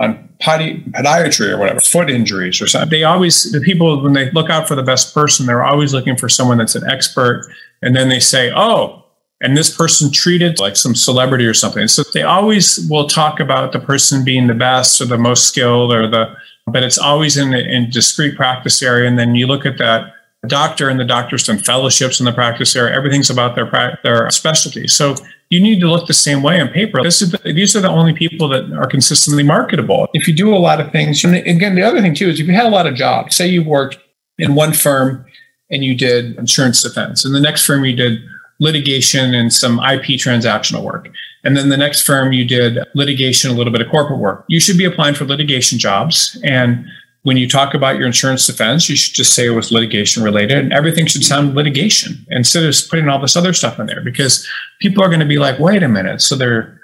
on 0.01 0.29
podiatry 0.43 1.49
or 1.53 1.57
whatever 1.57 1.81
foot 1.81 2.11
injuries 2.11 2.61
or 2.61 2.67
something. 2.67 2.91
They 2.91 3.05
always 3.05 3.53
the 3.53 3.61
people 3.61 4.03
when 4.03 4.13
they 4.13 4.31
look 4.33 4.51
out 4.51 4.67
for 4.67 4.75
the 4.75 4.83
best 4.83 5.15
person 5.15 5.47
they're 5.47 5.65
always 5.65 5.95
looking 5.95 6.17
for 6.17 6.29
someone 6.29 6.59
that's 6.59 6.75
an 6.75 6.91
expert. 6.91 7.47
And 7.81 7.95
then 7.95 8.09
they 8.09 8.21
say 8.21 8.53
oh 8.53 9.06
and 9.43 9.57
this 9.57 9.75
person 9.75 10.11
treated 10.11 10.59
like 10.59 10.77
some 10.77 10.95
celebrity 10.95 11.47
or 11.47 11.55
something 11.55 11.89
so 11.89 12.03
they 12.15 12.23
always 12.23 12.87
will 12.91 13.07
talk 13.07 13.41
about 13.41 13.73
the 13.73 13.81
person 13.81 14.25
being 14.25 14.47
the 14.47 14.55
best 14.55 15.01
or 15.01 15.05
the 15.05 15.19
most 15.19 15.47
skilled 15.49 15.93
or 15.93 16.09
the 16.09 16.35
but 16.67 16.83
it's 16.83 16.99
always 16.99 17.37
in 17.37 17.53
in 17.55 17.91
discrete 17.91 18.37
practice 18.37 18.83
area 18.83 19.09
and 19.09 19.19
then 19.19 19.35
you 19.35 19.47
look 19.47 19.67
at 19.67 19.79
that 19.79 20.13
doctor 20.47 20.89
and 20.89 21.01
the 21.01 21.05
doctor's 21.05 21.45
done 21.45 21.59
fellowships 21.59 22.21
in 22.21 22.27
the 22.27 22.33
practice 22.33 22.75
area 22.77 22.95
everything's 22.95 23.31
about 23.31 23.55
their 23.55 23.99
their 24.03 24.31
specialty 24.31 24.87
so 24.87 25.15
you 25.51 25.61
need 25.61 25.81
to 25.81 25.89
look 25.89 26.07
the 26.07 26.15
same 26.15 26.43
way 26.43 26.61
on 26.61 26.69
paper. 26.69 27.03
The, 27.03 27.53
these 27.55 27.77
are 27.77 27.81
the 27.81 27.89
only 27.89 28.13
people 28.13 28.49
that 28.49 28.73
are 28.73 28.87
consistently 28.87 29.45
marketable. 29.45 30.09
If 30.13 30.27
you 30.27 30.35
do 30.35 30.55
a 30.55 30.59
lot 30.59 30.81
of 30.81 30.91
things, 30.91 31.23
and 31.25 31.37
again, 31.37 31.77
the 31.77 31.83
other 31.83 32.01
thing 32.01 32.15
too 32.15 32.29
is 32.29 32.41
if 32.41 32.47
you 32.47 32.53
had 32.53 32.67
a 32.67 32.71
lot 32.71 32.87
of 32.87 32.95
jobs, 32.95 33.37
say 33.37 33.47
you 33.47 33.63
worked 33.63 33.99
in 34.39 34.55
one 34.55 34.73
firm 34.73 35.25
and 35.71 35.85
you 35.85 35.95
did 35.95 36.37
insurance 36.37 36.83
defense, 36.83 37.25
and 37.25 37.35
the 37.35 37.41
next 37.41 37.65
firm 37.65 37.85
you 37.85 37.95
did 37.95 38.21
litigation 38.59 39.35
and 39.35 39.53
some 39.53 39.79
IP 39.79 40.19
transactional 40.19 40.83
work. 40.83 41.09
And 41.45 41.57
then 41.57 41.69
the 41.69 41.77
next 41.77 42.03
firm 42.03 42.33
you 42.33 42.45
did 42.45 42.79
litigation, 42.95 43.51
a 43.51 43.55
little 43.55 43.73
bit 43.73 43.81
of 43.81 43.89
corporate 43.89 44.19
work. 44.19 44.45
You 44.49 44.61
should 44.61 44.79
be 44.79 44.85
applying 44.85 45.15
for 45.15 45.25
litigation 45.25 45.79
jobs. 45.79 46.41
And 46.43 46.87
when 47.23 47.37
you 47.37 47.49
talk 47.49 47.75
about 47.75 47.97
your 47.97 48.07
insurance 48.07 48.47
defense, 48.47 48.89
you 48.89 48.97
should 48.97 49.15
just 49.15 49.35
say 49.35 49.47
it 49.47 49.51
was 49.51 49.73
litigation 49.73 50.23
related 50.23 50.59
and 50.59 50.73
everything 50.73 51.07
should 51.07 51.25
sound 51.25 51.55
litigation 51.55 52.25
instead 52.31 52.65
of 52.65 52.75
putting 52.89 53.09
all 53.09 53.21
this 53.21 53.37
other 53.37 53.53
stuff 53.53 53.79
in 53.79 53.87
there 53.87 54.03
because 54.03 54.47
people 54.81 55.03
are 55.03 55.09
going 55.09 55.21
to 55.21 55.27
be 55.27 55.39
like, 55.39 55.59
wait 55.59 55.83
a 55.83 55.89
minute. 55.89 56.23
So 56.23 56.37
they're, 56.37 56.81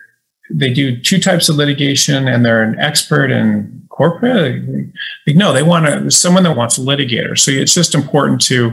they 0.51 0.73
do 0.73 1.01
two 1.01 1.21
types 1.21 1.49
of 1.49 1.57
litigation 1.57 2.29
and 2.29 2.45
they're 2.45 2.63
an 2.63 2.79
expert 2.79 3.31
in 3.31 3.87
corporate. 3.89 4.65
Like, 5.27 5.37
no, 5.37 5.53
they 5.53 5.63
want 5.63 5.87
to, 5.87 6.11
someone 6.11 6.43
that 6.43 6.57
wants 6.57 6.77
a 6.77 6.81
litigator. 6.81 7.39
So 7.39 7.51
it's 7.53 7.75
just 7.75 7.95
important 7.95 8.41
to, 8.43 8.73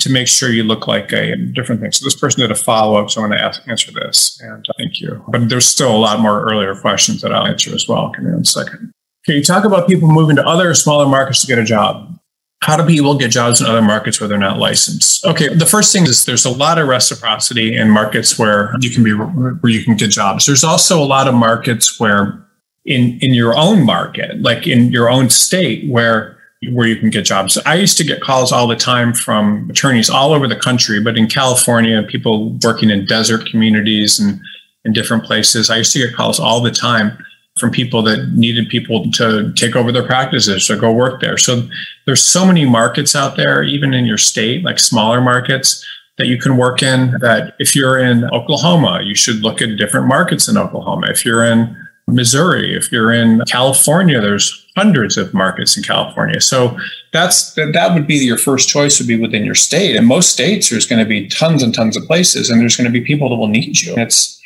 to 0.00 0.10
make 0.10 0.28
sure 0.28 0.50
you 0.50 0.62
look 0.62 0.86
like 0.86 1.12
a 1.12 1.36
different 1.36 1.80
thing. 1.80 1.92
So 1.92 2.04
this 2.04 2.16
person 2.16 2.40
did 2.40 2.50
a 2.50 2.54
follow 2.54 2.96
up, 2.96 3.10
so 3.10 3.22
I'm 3.22 3.28
going 3.28 3.38
to 3.38 3.44
ask, 3.44 3.62
answer 3.68 3.92
this, 3.92 4.40
and 4.42 4.66
uh, 4.68 4.72
thank 4.78 5.00
you. 5.00 5.24
But 5.28 5.48
there's 5.48 5.66
still 5.66 5.94
a 5.94 5.98
lot 5.98 6.20
more 6.20 6.42
earlier 6.42 6.74
questions 6.74 7.22
that 7.22 7.32
I'll 7.32 7.46
answer 7.46 7.74
as 7.74 7.88
well. 7.88 8.10
Give 8.14 8.24
me 8.24 8.32
one 8.32 8.44
second. 8.44 8.92
Can 9.24 9.36
you 9.36 9.42
talk 9.42 9.64
about 9.64 9.88
people 9.88 10.08
moving 10.08 10.36
to 10.36 10.46
other 10.46 10.72
smaller 10.74 11.06
markets 11.06 11.42
to 11.42 11.46
get 11.46 11.58
a 11.58 11.64
job? 11.64 12.18
How 12.60 12.76
do 12.76 12.84
people 12.84 13.16
get 13.16 13.30
jobs 13.30 13.60
in 13.60 13.66
other 13.66 13.82
markets 13.82 14.20
where 14.20 14.28
they're 14.28 14.38
not 14.38 14.58
licensed? 14.58 15.24
Okay, 15.24 15.54
the 15.54 15.66
first 15.66 15.92
thing 15.92 16.04
is 16.04 16.24
there's 16.24 16.44
a 16.44 16.50
lot 16.50 16.78
of 16.78 16.88
reciprocity 16.88 17.76
in 17.76 17.90
markets 17.90 18.38
where 18.38 18.74
you 18.80 18.90
can 18.90 19.04
be 19.04 19.12
where 19.12 19.70
you 19.70 19.84
can 19.84 19.96
get 19.96 20.10
jobs. 20.10 20.46
There's 20.46 20.64
also 20.64 21.00
a 21.00 21.04
lot 21.04 21.28
of 21.28 21.34
markets 21.34 22.00
where 22.00 22.44
in 22.84 23.18
in 23.20 23.34
your 23.34 23.56
own 23.56 23.84
market, 23.84 24.40
like 24.40 24.66
in 24.66 24.90
your 24.90 25.08
own 25.08 25.30
state, 25.30 25.88
where 25.88 26.37
where 26.72 26.88
you 26.88 26.96
can 26.96 27.10
get 27.10 27.24
jobs. 27.24 27.56
I 27.58 27.76
used 27.76 27.96
to 27.98 28.04
get 28.04 28.20
calls 28.20 28.50
all 28.50 28.66
the 28.66 28.76
time 28.76 29.14
from 29.14 29.70
attorneys 29.70 30.10
all 30.10 30.32
over 30.32 30.48
the 30.48 30.56
country, 30.56 31.00
but 31.00 31.16
in 31.16 31.28
California, 31.28 32.02
people 32.02 32.58
working 32.64 32.90
in 32.90 33.06
desert 33.06 33.46
communities 33.48 34.18
and 34.18 34.40
in 34.84 34.92
different 34.92 35.24
places. 35.24 35.70
I 35.70 35.76
used 35.76 35.92
to 35.92 35.98
get 36.00 36.14
calls 36.14 36.40
all 36.40 36.60
the 36.60 36.70
time 36.70 37.16
from 37.58 37.70
people 37.70 38.02
that 38.02 38.32
needed 38.34 38.68
people 38.68 39.10
to 39.12 39.52
take 39.54 39.76
over 39.76 39.92
their 39.92 40.06
practices 40.06 40.68
or 40.70 40.76
go 40.76 40.92
work 40.92 41.20
there. 41.20 41.36
So 41.36 41.68
there's 42.06 42.22
so 42.22 42.46
many 42.46 42.64
markets 42.64 43.14
out 43.14 43.36
there, 43.36 43.62
even 43.62 43.94
in 43.94 44.06
your 44.06 44.18
state, 44.18 44.64
like 44.64 44.78
smaller 44.78 45.20
markets 45.20 45.84
that 46.18 46.26
you 46.26 46.38
can 46.38 46.56
work 46.56 46.82
in. 46.82 47.16
That 47.20 47.54
if 47.58 47.74
you're 47.74 47.98
in 47.98 48.24
Oklahoma, 48.32 49.00
you 49.02 49.14
should 49.14 49.42
look 49.42 49.60
at 49.60 49.76
different 49.76 50.06
markets 50.06 50.48
in 50.48 50.56
Oklahoma. 50.56 51.08
If 51.10 51.24
you're 51.24 51.44
in 51.44 51.76
Missouri, 52.08 52.74
if 52.74 52.90
you're 52.90 53.12
in 53.12 53.42
California, 53.48 54.20
there's 54.20 54.66
hundreds 54.76 55.16
of 55.16 55.34
markets 55.34 55.76
in 55.76 55.82
California. 55.82 56.40
So 56.40 56.76
that's 57.12 57.54
that, 57.54 57.90
would 57.94 58.06
be 58.06 58.16
your 58.16 58.38
first 58.38 58.68
choice 58.68 58.98
would 58.98 59.08
be 59.08 59.18
within 59.18 59.44
your 59.44 59.54
state. 59.54 59.96
And 59.96 60.06
most 60.06 60.32
states 60.32 60.70
there's 60.70 60.86
going 60.86 61.00
to 61.00 61.08
be 61.08 61.28
tons 61.28 61.62
and 61.62 61.74
tons 61.74 61.96
of 61.96 62.04
places 62.04 62.50
and 62.50 62.60
there's 62.60 62.76
going 62.76 62.86
to 62.86 62.92
be 62.92 63.00
people 63.04 63.28
that 63.28 63.36
will 63.36 63.48
need 63.48 63.80
you. 63.80 63.94
It's 63.96 64.40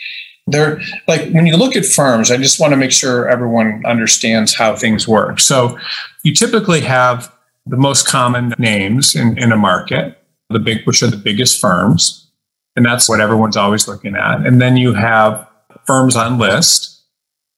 they're 0.48 0.80
like 1.06 1.30
when 1.30 1.46
you 1.46 1.56
look 1.56 1.76
at 1.76 1.84
firms, 1.84 2.30
I 2.30 2.36
just 2.36 2.58
want 2.58 2.72
to 2.72 2.76
make 2.76 2.90
sure 2.90 3.28
everyone 3.28 3.82
understands 3.86 4.54
how 4.54 4.74
things 4.74 5.06
work. 5.06 5.38
So 5.38 5.78
you 6.24 6.34
typically 6.34 6.80
have 6.80 7.32
the 7.66 7.76
most 7.76 8.08
common 8.08 8.54
names 8.58 9.14
in, 9.14 9.38
in 9.38 9.52
a 9.52 9.56
market, 9.56 10.18
the 10.50 10.58
big, 10.58 10.84
which 10.84 11.02
are 11.02 11.06
the 11.06 11.16
biggest 11.16 11.60
firms. 11.60 12.28
And 12.74 12.84
that's 12.84 13.08
what 13.08 13.20
everyone's 13.20 13.56
always 13.56 13.86
looking 13.86 14.16
at. 14.16 14.44
And 14.46 14.60
then 14.60 14.76
you 14.76 14.94
have 14.94 15.46
firms 15.86 16.16
on 16.16 16.38
list. 16.38 16.91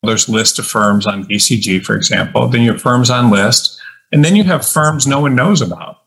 There's 0.04 0.28
list 0.28 0.58
of 0.58 0.66
firms 0.66 1.06
on 1.06 1.24
BCG, 1.24 1.84
for 1.84 1.96
example. 1.96 2.46
Then 2.48 2.62
you 2.62 2.72
have 2.72 2.82
firms 2.82 3.10
on 3.10 3.30
list. 3.30 3.80
And 4.12 4.24
then 4.24 4.36
you 4.36 4.44
have 4.44 4.66
firms 4.66 5.06
no 5.06 5.20
one 5.20 5.34
knows 5.34 5.60
about. 5.60 5.98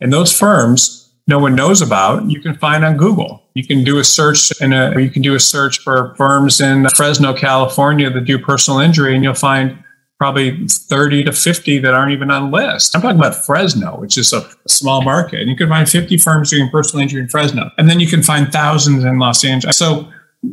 And 0.00 0.12
those 0.12 0.36
firms 0.36 1.12
no 1.26 1.38
one 1.38 1.54
knows 1.54 1.82
about, 1.82 2.28
you 2.28 2.40
can 2.40 2.56
find 2.56 2.84
on 2.84 2.96
Google. 2.96 3.42
You 3.54 3.64
can 3.64 3.84
do 3.84 3.98
a 3.98 4.04
search 4.04 4.50
and 4.60 4.72
you 5.00 5.10
can 5.10 5.22
do 5.22 5.34
a 5.34 5.40
search 5.40 5.78
for 5.78 6.14
firms 6.16 6.60
in 6.60 6.88
Fresno, 6.96 7.34
California 7.34 8.10
that 8.10 8.24
do 8.24 8.38
personal 8.38 8.80
injury, 8.80 9.14
and 9.14 9.22
you'll 9.22 9.34
find 9.34 9.78
probably 10.18 10.66
30 10.66 11.24
to 11.24 11.32
50 11.32 11.78
that 11.78 11.94
aren't 11.94 12.12
even 12.12 12.30
on 12.30 12.50
list. 12.50 12.94
I'm 12.94 13.02
talking 13.02 13.18
about 13.18 13.34
Fresno, 13.46 13.98
which 14.00 14.18
is 14.18 14.32
a 14.32 14.48
small 14.66 15.02
market. 15.02 15.40
And 15.40 15.48
you 15.48 15.56
can 15.56 15.68
find 15.68 15.88
50 15.88 16.16
firms 16.18 16.50
doing 16.50 16.68
personal 16.70 17.02
injury 17.02 17.22
in 17.22 17.28
Fresno. 17.28 17.70
And 17.78 17.88
then 17.88 18.00
you 18.00 18.06
can 18.06 18.22
find 18.22 18.52
thousands 18.52 19.04
in 19.04 19.18
Los 19.18 19.44
Angeles. 19.44 19.78
So 19.78 20.10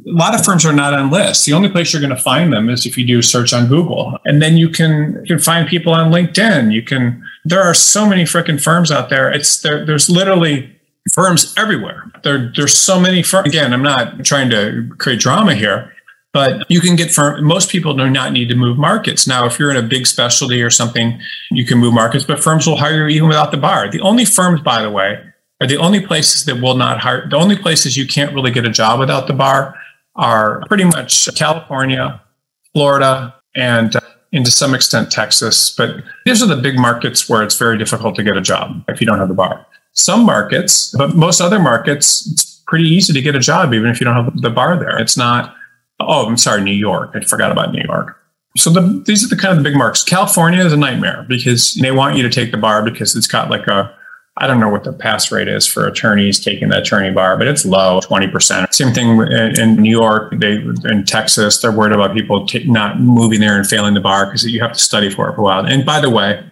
a 0.08 0.14
lot 0.14 0.34
of 0.34 0.46
firms 0.46 0.66
are 0.66 0.74
not 0.74 0.94
on 0.94 1.12
lists. 1.12 1.46
The 1.46 1.54
only 1.54 1.70
place 1.70 1.92
you're 1.92 2.02
going 2.02 2.16
to 2.16 2.22
find 2.22 2.54
them 2.54 2.70
is 2.70 2.86
if 2.86 2.98
you 2.98 3.06
do 3.06 3.20
a 3.20 3.24
search 3.24 3.52
on 3.52 3.68
Google. 3.68 4.18
And 4.26 4.42
then 4.42 4.56
you 4.56 4.70
can, 4.70 5.20
you 5.24 5.36
can 5.36 5.40
find 5.40 5.68
people 5.68 5.94
on 5.94 6.12
LinkedIn. 6.12 6.72
You 6.72 6.82
can 6.82 7.24
there 7.48 7.64
are 7.64 7.74
so 7.74 8.06
many 8.06 8.24
freaking 8.24 8.62
firms 8.62 8.92
out 8.92 9.10
there. 9.10 9.32
It's 9.32 9.62
there, 9.62 9.86
there's 9.86 10.10
literally 10.10 10.76
firms 11.14 11.54
everywhere. 11.58 12.12
There, 12.24 12.52
there's 12.54 12.78
so 12.78 13.00
many 13.00 13.24
firms. 13.24 13.48
Again, 13.48 13.74
I'm 13.74 13.84
not 13.84 14.26
trying 14.26 14.50
to 14.50 14.90
create 14.98 15.22
drama 15.22 15.56
here, 15.56 15.94
but 16.34 16.70
you 16.70 16.82
can 16.82 16.98
get 16.98 17.10
firm. 17.10 17.44
Most 17.46 17.70
people 17.70 17.94
do 17.94 18.10
not 18.10 18.34
need 18.34 18.50
to 18.50 18.56
move 18.56 18.78
markets. 18.78 19.28
Now, 19.28 19.46
if 19.46 19.58
you're 19.58 19.72
in 19.72 19.78
a 19.78 19.82
big 19.82 20.08
specialty 20.08 20.62
or 20.62 20.70
something, 20.70 21.22
you 21.52 21.66
can 21.66 21.78
move 21.78 21.94
markets, 21.94 22.26
but 22.26 22.44
firms 22.44 22.68
will 22.68 22.78
hire 22.78 23.08
you 23.08 23.16
even 23.16 23.30
without 23.30 23.52
the 23.52 23.58
bar. 23.58 23.90
The 23.90 24.02
only 24.02 24.26
firms, 24.26 24.60
by 24.60 24.82
the 24.82 24.92
way, 24.92 25.24
are 25.62 25.68
the 25.68 25.78
only 25.78 26.06
places 26.06 26.44
that 26.46 26.62
will 26.62 26.76
not 26.76 27.00
hire. 27.00 27.30
The 27.30 27.38
only 27.38 27.58
places 27.58 27.96
you 27.96 28.06
can't 28.06 28.34
really 28.36 28.52
get 28.52 28.66
a 28.66 28.70
job 28.70 29.00
without 29.00 29.28
the 29.28 29.34
bar 29.34 29.74
are 30.18 30.64
pretty 30.68 30.84
much 30.84 31.34
California, 31.36 32.22
Florida, 32.74 33.36
and 33.56 33.96
uh, 33.96 34.02
and 34.34 34.46
to 34.46 34.52
some 34.52 34.76
extent 34.76 35.12
Texas. 35.12 35.74
But 35.76 36.04
these 36.26 36.44
are 36.44 36.48
the 36.48 36.58
big 36.58 36.78
markets 36.78 37.30
where 37.30 37.44
it's 37.44 37.58
very 37.58 37.78
difficult 37.78 38.16
to 38.16 38.24
get 38.24 38.36
a 38.36 38.42
job 38.42 38.84
if 38.88 39.00
you 39.00 39.08
don't 39.08 39.20
have 39.20 39.30
the 39.30 39.34
bar. 39.34 39.66
Some 39.94 40.26
markets, 40.26 40.94
but 40.98 41.16
most 41.16 41.42
other 41.42 41.60
markets, 41.60 42.30
it's 42.32 42.62
pretty 42.68 42.86
easy 42.86 43.14
to 43.14 43.22
get 43.22 43.36
a 43.36 43.40
job 43.40 43.74
even 43.74 43.90
if 43.90 44.00
you 44.00 44.06
don't 44.06 44.26
have 44.26 44.42
the 44.42 44.50
bar 44.50 44.78
there. 44.78 45.00
It's 45.00 45.18
not, 45.18 45.56
oh, 46.00 46.28
I'm 46.28 46.38
sorry, 46.38 46.62
New 46.62 46.72
York. 46.72 47.12
I 47.16 47.22
forgot 47.22 47.52
about 47.52 47.72
New 47.72 47.84
York. 47.84 48.18
So 48.58 48.70
the, 48.70 49.04
these 49.06 49.24
are 49.24 49.28
the 49.28 49.42
kind 49.42 49.58
of 49.58 49.64
the 49.64 49.70
big 49.70 49.78
markets. 49.78 50.04
California 50.04 50.64
is 50.64 50.74
a 50.74 50.78
nightmare 50.78 51.26
because 51.28 51.76
they 51.76 51.92
want 51.92 52.18
you 52.18 52.24
to 52.24 52.30
take 52.30 52.52
the 52.52 52.58
bar 52.58 52.84
because 52.84 53.16
it's 53.16 53.28
got 53.28 53.50
like 53.50 53.68
a 53.68 53.96
I 54.40 54.46
don't 54.46 54.60
know 54.60 54.70
what 54.70 54.84
the 54.84 54.94
pass 54.94 55.32
rate 55.32 55.48
is 55.48 55.66
for 55.66 55.88
attorneys 55.88 56.40
taking 56.40 56.70
the 56.70 56.80
attorney 56.80 57.12
bar, 57.12 57.38
but 57.38 57.48
it's 57.48 57.66
low, 57.66 58.00
20%. 58.02 58.72
Same 58.72 58.94
thing 58.94 59.20
in 59.20 59.76
New 59.82 59.90
York, 59.90 60.34
they 60.38 60.58
in 60.86 61.04
Texas, 61.06 61.60
they're 61.60 61.72
worried 61.72 61.94
about 61.94 62.16
people 62.16 62.46
t- 62.46 62.64
not 62.66 63.00
moving 63.00 63.40
there 63.40 63.58
and 63.58 63.68
failing 63.68 63.96
the 63.96 64.00
bar 64.00 64.28
because 64.28 64.46
you 64.46 64.62
have 64.62 64.74
to 64.74 64.80
study 64.80 65.10
for 65.10 65.30
it 65.30 65.36
for 65.36 65.42
a 65.42 65.44
while. 65.44 65.66
And 65.66 65.86
by 65.86 66.00
the 66.00 66.10
way, 66.10 66.44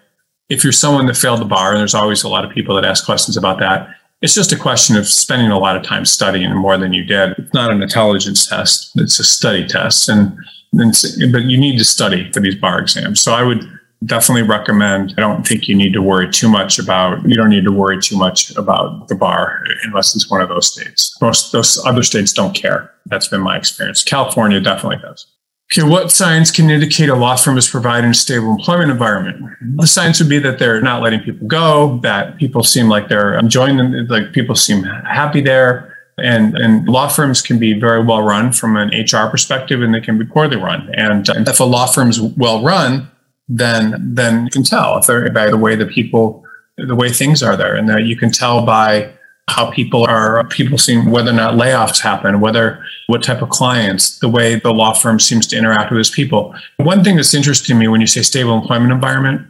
if 0.49 0.63
you're 0.63 0.73
someone 0.73 1.05
that 1.07 1.17
failed 1.17 1.41
the 1.41 1.45
bar, 1.45 1.71
and 1.71 1.79
there's 1.79 1.93
always 1.93 2.23
a 2.23 2.29
lot 2.29 2.43
of 2.43 2.51
people 2.51 2.75
that 2.75 2.85
ask 2.85 3.05
questions 3.05 3.37
about 3.37 3.59
that, 3.59 3.89
it's 4.21 4.33
just 4.33 4.51
a 4.51 4.57
question 4.57 4.95
of 4.95 5.07
spending 5.07 5.51
a 5.51 5.59
lot 5.59 5.75
of 5.75 5.83
time 5.83 6.05
studying 6.05 6.55
more 6.55 6.77
than 6.77 6.93
you 6.93 7.03
did. 7.03 7.35
It's 7.37 7.53
not 7.53 7.71
an 7.71 7.83
intelligence 7.83 8.47
test; 8.47 8.91
it's 8.95 9.19
a 9.19 9.23
study 9.23 9.67
test, 9.67 10.09
and, 10.09 10.35
and 10.73 10.95
but 11.31 11.43
you 11.43 11.57
need 11.57 11.77
to 11.77 11.83
study 11.85 12.31
for 12.31 12.39
these 12.39 12.55
bar 12.55 12.79
exams. 12.79 13.21
So 13.21 13.33
I 13.33 13.43
would 13.43 13.63
definitely 14.03 14.43
recommend. 14.43 15.13
I 15.17 15.21
don't 15.21 15.47
think 15.47 15.67
you 15.67 15.75
need 15.75 15.93
to 15.93 16.01
worry 16.01 16.29
too 16.29 16.49
much 16.49 16.79
about, 16.79 17.27
you 17.27 17.35
don't 17.35 17.49
need 17.49 17.63
to 17.63 17.71
worry 17.71 17.99
too 18.01 18.17
much 18.17 18.55
about 18.55 19.07
the 19.07 19.15
bar 19.15 19.63
unless 19.83 20.15
it's 20.15 20.29
one 20.29 20.41
of 20.41 20.49
those 20.49 20.71
states. 20.71 21.15
Most 21.21 21.51
those 21.51 21.83
other 21.85 22.03
states 22.03 22.33
don't 22.33 22.55
care. 22.55 22.91
That's 23.05 23.27
been 23.27 23.41
my 23.41 23.57
experience. 23.57 24.03
California 24.03 24.59
definitely 24.59 25.01
does. 25.01 25.25
Okay, 25.73 25.87
what 25.87 26.11
signs 26.11 26.51
can 26.51 26.69
indicate 26.69 27.09
a 27.09 27.15
law 27.15 27.35
firm 27.35 27.57
is 27.57 27.67
providing 27.67 28.11
a 28.11 28.13
stable 28.13 28.51
employment 28.51 28.91
environment? 28.91 29.43
The 29.77 29.87
signs 29.87 30.19
would 30.19 30.29
be 30.29 30.37
that 30.39 30.59
they're 30.59 30.79
not 30.79 31.01
letting 31.01 31.21
people 31.21 31.47
go, 31.47 31.99
that 32.03 32.37
people 32.37 32.61
seem 32.61 32.87
like 32.87 33.09
they're 33.09 33.33
enjoying 33.37 33.77
them, 33.77 34.07
like 34.07 34.31
people 34.31 34.55
seem 34.55 34.83
happy 34.83 35.41
there. 35.41 35.91
And, 36.17 36.55
and 36.55 36.87
law 36.87 37.07
firms 37.07 37.41
can 37.41 37.57
be 37.57 37.77
very 37.77 38.03
well 38.03 38.21
run 38.21 38.51
from 38.51 38.77
an 38.77 38.89
HR 38.89 39.27
perspective 39.29 39.81
and 39.81 39.93
they 39.93 39.99
can 39.99 40.19
be 40.19 40.25
poorly 40.25 40.55
run. 40.55 40.89
And, 40.93 41.27
if 41.27 41.59
a 41.59 41.63
law 41.63 41.87
firm 41.87 42.09
is 42.09 42.21
well 42.21 42.63
run, 42.63 43.09
then 43.47 43.95
then 44.15 44.45
you 44.45 44.51
can 44.51 44.63
tell 44.63 44.97
if 44.97 45.05
they're 45.05 45.29
by 45.31 45.49
the 45.49 45.57
way 45.57 45.75
the 45.75 45.85
people 45.85 46.43
the 46.77 46.95
way 46.95 47.09
things 47.09 47.41
are 47.41 47.55
there. 47.55 47.75
And 47.75 47.87
that 47.89 48.03
you 48.03 48.17
can 48.17 48.31
tell 48.31 48.65
by 48.65 49.11
how 49.47 49.71
people 49.71 50.05
are 50.05 50.43
people 50.47 50.77
seem 50.77 51.11
whether 51.11 51.29
or 51.29 51.33
not 51.33 51.53
layoffs 51.53 52.01
happen 52.01 52.39
whether 52.39 52.83
what 53.07 53.21
type 53.21 53.43
of 53.43 53.49
clients 53.49 54.17
the 54.19 54.27
way 54.27 54.55
the 54.59 54.73
law 54.73 54.91
firm 54.91 55.19
seems 55.19 55.45
to 55.47 55.57
interact 55.57 55.91
with 55.91 55.99
its 55.99 56.09
people. 56.09 56.55
One 56.77 57.03
thing 57.03 57.15
that's 57.15 57.33
interesting 57.33 57.75
to 57.75 57.79
me 57.79 57.87
when 57.87 58.01
you 58.01 58.07
say 58.07 58.23
stable 58.23 58.57
employment 58.57 58.91
environment 58.91 59.47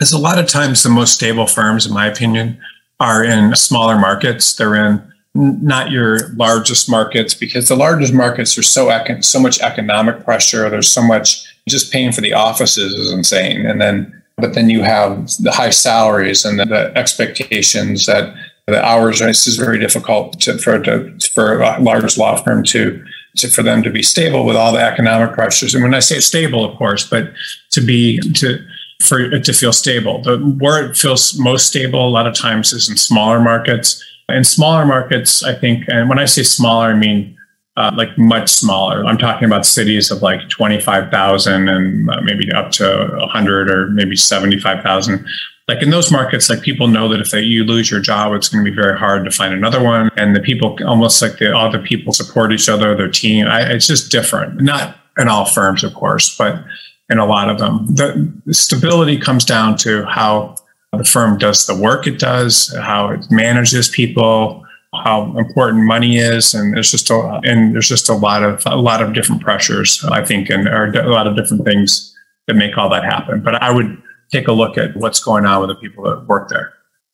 is 0.00 0.12
a 0.12 0.18
lot 0.18 0.38
of 0.38 0.48
times 0.48 0.82
the 0.82 0.88
most 0.88 1.14
stable 1.14 1.46
firms 1.46 1.86
in 1.86 1.92
my 1.92 2.06
opinion 2.06 2.58
are 3.00 3.22
in 3.22 3.54
smaller 3.54 3.98
markets. 3.98 4.54
They're 4.54 4.74
in 4.74 5.02
not 5.34 5.90
your 5.90 6.28
largest 6.34 6.88
markets 6.88 7.34
because 7.34 7.68
the 7.68 7.76
largest 7.76 8.14
markets 8.14 8.56
are 8.56 8.62
so 8.62 8.86
econ- 8.86 9.24
so 9.24 9.40
much 9.40 9.60
economic 9.60 10.24
pressure. 10.24 10.70
There's 10.70 10.90
so 10.90 11.02
much 11.02 11.44
just 11.68 11.92
paying 11.92 12.12
for 12.12 12.20
the 12.20 12.32
offices 12.32 12.92
is 12.94 13.12
insane. 13.12 13.66
And 13.66 13.80
then, 13.80 14.22
but 14.36 14.54
then 14.54 14.68
you 14.68 14.82
have 14.82 15.28
the 15.40 15.52
high 15.52 15.70
salaries 15.70 16.44
and 16.44 16.58
the, 16.58 16.64
the 16.64 16.96
expectations 16.96 18.06
that 18.06 18.34
the 18.66 18.84
hours. 18.84 19.20
This 19.20 19.46
is 19.46 19.56
very 19.56 19.78
difficult 19.78 20.40
to, 20.40 20.58
for 20.58 20.78
to, 20.80 21.18
for 21.32 21.60
a 21.60 21.78
large 21.80 22.16
law 22.16 22.36
firm 22.36 22.64
to, 22.64 23.04
to 23.36 23.48
for 23.48 23.62
them 23.62 23.82
to 23.82 23.90
be 23.90 24.02
stable 24.02 24.46
with 24.46 24.56
all 24.56 24.72
the 24.72 24.80
economic 24.80 25.34
pressures. 25.34 25.74
And 25.74 25.82
when 25.82 25.94
I 25.94 26.00
say 26.00 26.20
stable, 26.20 26.64
of 26.64 26.76
course, 26.78 27.08
but 27.08 27.32
to 27.72 27.80
be 27.80 28.20
to 28.34 28.58
for 29.02 29.20
it 29.20 29.44
to 29.44 29.52
feel 29.52 29.72
stable. 29.72 30.22
The 30.22 30.38
where 30.38 30.84
it 30.84 30.96
feels 30.96 31.38
most 31.38 31.66
stable 31.66 32.06
a 32.06 32.10
lot 32.10 32.26
of 32.26 32.34
times 32.34 32.72
is 32.72 32.88
in 32.88 32.96
smaller 32.96 33.40
markets. 33.40 34.02
In 34.28 34.44
smaller 34.44 34.86
markets, 34.86 35.44
I 35.44 35.54
think, 35.54 35.84
and 35.88 36.08
when 36.08 36.18
I 36.18 36.24
say 36.24 36.42
smaller, 36.42 36.86
I 36.86 36.94
mean 36.94 37.36
uh, 37.76 37.90
like 37.96 38.16
much 38.16 38.50
smaller. 38.50 39.04
I'm 39.04 39.18
talking 39.18 39.46
about 39.46 39.66
cities 39.66 40.10
of 40.10 40.22
like 40.22 40.48
25,000 40.48 41.68
and 41.68 42.10
uh, 42.10 42.20
maybe 42.22 42.50
up 42.52 42.70
to 42.72 43.08
100 43.18 43.70
or 43.70 43.88
maybe 43.90 44.16
75,000. 44.16 45.26
Like 45.66 45.82
in 45.82 45.90
those 45.90 46.12
markets, 46.12 46.50
like 46.50 46.62
people 46.62 46.88
know 46.88 47.08
that 47.08 47.20
if 47.20 47.30
they, 47.30 47.40
you 47.40 47.64
lose 47.64 47.90
your 47.90 48.00
job, 48.00 48.34
it's 48.34 48.48
going 48.48 48.64
to 48.64 48.70
be 48.70 48.74
very 48.74 48.98
hard 48.98 49.24
to 49.24 49.30
find 49.30 49.52
another 49.54 49.82
one. 49.82 50.10
And 50.16 50.36
the 50.36 50.40
people 50.40 50.78
almost 50.86 51.20
like 51.22 51.38
the, 51.38 51.46
the 51.72 51.78
people 51.78 52.12
support 52.12 52.52
each 52.52 52.68
other, 52.68 52.94
their 52.94 53.10
team. 53.10 53.46
I, 53.46 53.62
it's 53.72 53.86
just 53.86 54.12
different. 54.12 54.60
Not 54.60 54.96
in 55.18 55.28
all 55.28 55.46
firms, 55.46 55.82
of 55.82 55.94
course, 55.94 56.36
but 56.36 56.62
in 57.08 57.18
a 57.18 57.26
lot 57.26 57.48
of 57.48 57.58
them. 57.58 57.86
The, 57.86 58.32
the 58.46 58.54
stability 58.54 59.18
comes 59.18 59.44
down 59.44 59.76
to 59.78 60.04
how 60.04 60.56
the 60.92 61.04
firm 61.04 61.38
does 61.38 61.66
the 61.66 61.74
work 61.74 62.06
it 62.06 62.18
does, 62.18 62.74
how 62.76 63.08
it 63.08 63.26
manages 63.30 63.88
people, 63.88 64.63
how 65.02 65.36
important 65.36 65.84
money 65.84 66.16
is, 66.16 66.54
and 66.54 66.74
there's 66.74 66.90
just 66.90 67.10
a 67.10 67.40
and 67.44 67.74
there's 67.74 67.88
just 67.88 68.08
a 68.08 68.14
lot 68.14 68.42
of 68.42 68.62
a 68.66 68.76
lot 68.76 69.02
of 69.02 69.12
different 69.14 69.42
pressures, 69.42 70.04
I 70.04 70.24
think, 70.24 70.50
and 70.50 70.68
a 70.68 71.08
lot 71.08 71.26
of 71.26 71.36
different 71.36 71.64
things 71.64 72.14
that 72.46 72.54
make 72.54 72.76
all 72.76 72.88
that 72.90 73.04
happen. 73.04 73.42
But 73.42 73.62
I 73.62 73.70
would 73.70 74.00
take 74.30 74.48
a 74.48 74.52
look 74.52 74.78
at 74.78 74.96
what's 74.96 75.20
going 75.22 75.46
on 75.46 75.60
with 75.60 75.68
the 75.70 75.76
people 75.76 76.04
that 76.04 76.26
work 76.26 76.48
there. 76.48 76.72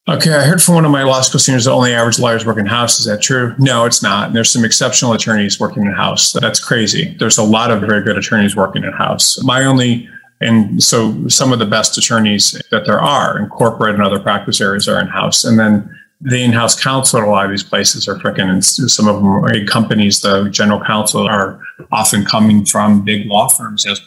Okay, 0.09 0.35
I 0.35 0.45
heard 0.45 0.63
from 0.63 0.75
one 0.75 0.85
of 0.85 0.91
my 0.91 1.03
law 1.03 1.21
school 1.21 1.39
seniors 1.39 1.67
that 1.67 1.73
only 1.73 1.93
average 1.93 2.19
lawyers 2.19 2.45
work 2.45 2.59
in 2.59 2.67
house. 2.67 2.99
Is 2.99 3.07
that 3.07 3.21
true? 3.21 3.55
No, 3.59 3.85
it's 3.85 4.03
not. 4.03 4.33
There's 4.33 4.51
some 4.51 4.65
exceptional 4.65 5.13
attorneys 5.13 5.61
working 5.61 5.85
in 5.85 5.93
house. 5.93 6.33
That's 6.33 6.59
crazy. 6.59 7.15
There's 7.19 7.39
a 7.39 7.45
lot 7.45 7.71
of 7.71 7.81
very 7.81 8.03
good 8.03 8.17
attorneys 8.17 8.57
working 8.57 8.83
in 8.83 8.93
house. 8.93 9.43
My 9.45 9.63
only 9.65 10.09
and 10.41 10.83
so 10.83 11.29
some 11.29 11.53
of 11.53 11.59
the 11.59 11.67
best 11.67 11.99
attorneys 11.99 12.61
that 12.71 12.87
there 12.87 13.01
are 13.01 13.39
in 13.39 13.49
corporate 13.51 13.95
and 13.95 14.03
other 14.03 14.19
practice 14.19 14.61
areas 14.61 14.89
are 14.89 14.99
in 14.99 15.07
house. 15.07 15.45
And 15.45 15.59
then 15.59 15.95
the 16.21 16.43
in-house 16.43 16.81
counsel 16.81 17.21
at 17.21 17.27
a 17.27 17.31
lot 17.31 17.45
of 17.47 17.51
these 17.51 17.65
places 17.65 18.07
are 18.07 18.17
freaking 18.17 18.51
and 18.51 18.65
some 18.65 19.09
of 19.09 19.17
them 19.17 19.27
are 19.27 19.65
companies. 19.65 20.21
The 20.21 20.49
general 20.51 20.81
counsel 20.81 21.27
are 21.27 21.61
often 21.91 22.25
coming 22.25 22.65
from 22.65 23.05
big 23.05 23.27
law 23.27 23.49
firms 23.49 23.87
as 23.87 24.01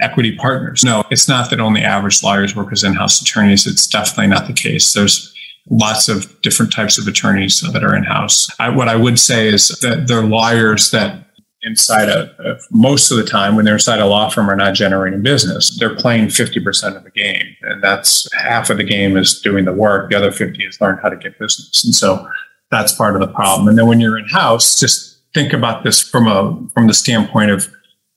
equity 0.00 0.36
partners. 0.36 0.84
No 0.84 1.04
it's 1.10 1.28
not 1.28 1.50
that 1.50 1.60
only 1.60 1.82
average 1.82 2.22
lawyers 2.22 2.54
work 2.54 2.72
as 2.72 2.84
in-house 2.84 3.20
attorneys. 3.20 3.66
It's 3.66 3.86
definitely 3.86 4.28
not 4.28 4.46
the 4.46 4.52
case. 4.52 4.92
There's 4.92 5.34
lots 5.68 6.08
of 6.08 6.40
different 6.42 6.72
types 6.72 6.98
of 6.98 7.08
attorneys 7.08 7.60
that 7.60 7.82
are 7.82 7.96
in-house. 7.96 8.48
I, 8.60 8.68
what 8.68 8.88
i 8.88 8.94
would 8.94 9.18
say 9.18 9.48
is 9.48 9.68
that 9.80 10.06
they're 10.06 10.22
lawyers 10.22 10.90
that 10.90 11.25
inside 11.66 12.08
a, 12.08 12.58
most 12.70 13.10
of 13.10 13.16
the 13.18 13.24
time 13.24 13.56
when 13.56 13.64
they're 13.64 13.74
inside 13.74 13.98
a 13.98 14.06
law 14.06 14.30
firm 14.30 14.48
are 14.48 14.56
not 14.56 14.74
generating 14.74 15.20
business. 15.20 15.76
They're 15.78 15.94
playing 15.94 16.28
50% 16.28 16.96
of 16.96 17.04
the 17.04 17.10
game 17.10 17.56
and 17.62 17.82
that's 17.82 18.32
half 18.32 18.70
of 18.70 18.76
the 18.76 18.84
game 18.84 19.16
is 19.16 19.40
doing 19.40 19.64
the 19.64 19.72
work. 19.72 20.10
The 20.10 20.16
other 20.16 20.32
50 20.32 20.64
is 20.64 20.80
learn 20.80 20.98
how 21.02 21.08
to 21.08 21.16
get 21.16 21.38
business. 21.38 21.84
And 21.84 21.94
so 21.94 22.26
that's 22.70 22.94
part 22.94 23.16
of 23.16 23.20
the 23.20 23.32
problem. 23.34 23.68
And 23.68 23.76
then 23.76 23.86
when 23.86 24.00
you're 24.00 24.16
in 24.16 24.26
house 24.26 24.78
just 24.78 25.18
think 25.34 25.52
about 25.52 25.82
this 25.84 26.00
from 26.00 26.28
a 26.28 26.56
from 26.72 26.86
the 26.86 26.94
standpoint 26.94 27.50
of 27.50 27.68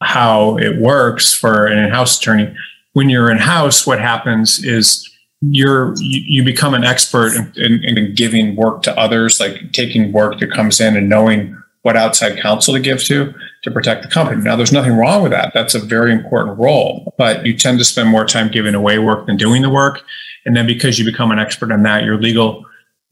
how 0.01 0.57
it 0.57 0.79
works 0.79 1.33
for 1.33 1.65
an 1.65 1.77
in-house 1.77 2.17
attorney. 2.17 2.55
When 2.93 3.09
you're 3.09 3.31
in 3.31 3.37
house 3.37 3.85
what 3.85 3.99
happens 3.99 4.63
is 4.63 5.09
you're 5.41 5.95
you, 5.97 6.21
you 6.25 6.43
become 6.43 6.73
an 6.73 6.83
expert 6.83 7.33
in, 7.35 7.51
in, 7.55 7.97
in 7.97 8.13
giving 8.13 8.55
work 8.55 8.83
to 8.83 8.97
others 8.97 9.39
like 9.39 9.71
taking 9.71 10.11
work 10.11 10.39
that 10.39 10.51
comes 10.51 10.79
in 10.79 10.95
and 10.95 11.09
knowing 11.09 11.55
what 11.89 11.97
outside 11.97 12.39
counsel 12.39 12.75
to 12.75 12.79
give 12.79 13.03
to 13.03 13.33
to 13.63 13.71
protect 13.71 14.03
the 14.03 14.07
company. 14.07 14.39
Now, 14.43 14.55
there's 14.55 14.71
nothing 14.71 14.93
wrong 14.93 15.23
with 15.23 15.31
that. 15.31 15.53
That's 15.55 15.73
a 15.73 15.79
very 15.79 16.13
important 16.13 16.59
role, 16.59 17.15
but 17.17 17.43
you 17.47 17.57
tend 17.57 17.79
to 17.79 17.83
spend 17.83 18.09
more 18.09 18.25
time 18.25 18.51
giving 18.51 18.75
away 18.75 18.99
work 18.99 19.25
than 19.25 19.37
doing 19.37 19.63
the 19.63 19.71
work. 19.71 20.03
And 20.45 20.55
then 20.55 20.67
because 20.67 20.99
you 20.99 21.03
become 21.03 21.31
an 21.31 21.39
expert 21.39 21.71
in 21.71 21.81
that, 21.83 22.03
your 22.03 22.21
legal 22.21 22.63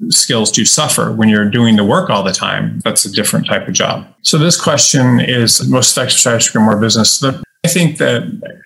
skills 0.10 0.52
do 0.52 0.64
suffer 0.64 1.12
when 1.12 1.28
you're 1.28 1.50
doing 1.50 1.76
the 1.76 1.84
work 1.84 2.12
all 2.12 2.22
the 2.22 2.32
time. 2.32 2.80
That's 2.84 3.04
a 3.04 3.12
different 3.12 3.48
type 3.48 3.68
of 3.68 3.74
job. 3.74 4.06
So 4.22 4.38
this 4.38 4.62
question 4.62 5.20
is 5.22 5.68
most 5.68 5.98
effective 5.98 6.20
strategy 6.20 6.50
for 6.50 6.60
more 6.60 6.80
business. 6.80 7.24
I 7.24 7.68
think 7.68 7.98
that 7.98 8.22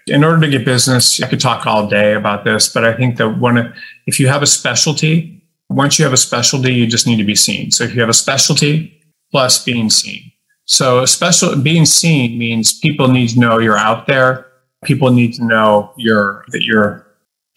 in 0.07 0.25
order 0.25 0.41
to 0.41 0.49
get 0.49 0.65
business, 0.65 1.21
I 1.23 1.29
could 1.29 1.39
talk 1.39 1.65
all 1.65 1.87
day 1.87 2.15
about 2.15 2.43
this, 2.43 2.67
but 2.67 2.83
I 2.83 2.93
think 2.93 3.15
that 3.15 3.39
one, 3.39 3.73
if 4.07 4.19
you 4.19 4.27
have 4.27 4.41
a 4.41 4.47
specialty, 4.47 5.41
once 5.69 5.97
you 5.97 6.03
have 6.03 6.13
a 6.13 6.17
specialty, 6.17 6.73
you 6.73 6.85
just 6.85 7.07
need 7.07 7.15
to 7.15 7.23
be 7.23 7.35
seen. 7.35 7.71
So 7.71 7.85
if 7.85 7.95
you 7.95 8.01
have 8.01 8.09
a 8.09 8.13
specialty, 8.13 9.00
plus 9.31 9.63
being 9.63 9.89
seen. 9.89 10.31
So 10.65 11.05
special 11.05 11.55
being 11.55 11.85
seen 11.85 12.37
means 12.37 12.77
people 12.77 13.07
need 13.07 13.29
to 13.29 13.39
know 13.39 13.59
you're 13.59 13.77
out 13.77 14.07
there. 14.07 14.47
People 14.83 15.11
need 15.11 15.33
to 15.35 15.45
know 15.45 15.91
you're 15.97 16.45
that 16.49 16.63
you're 16.63 17.05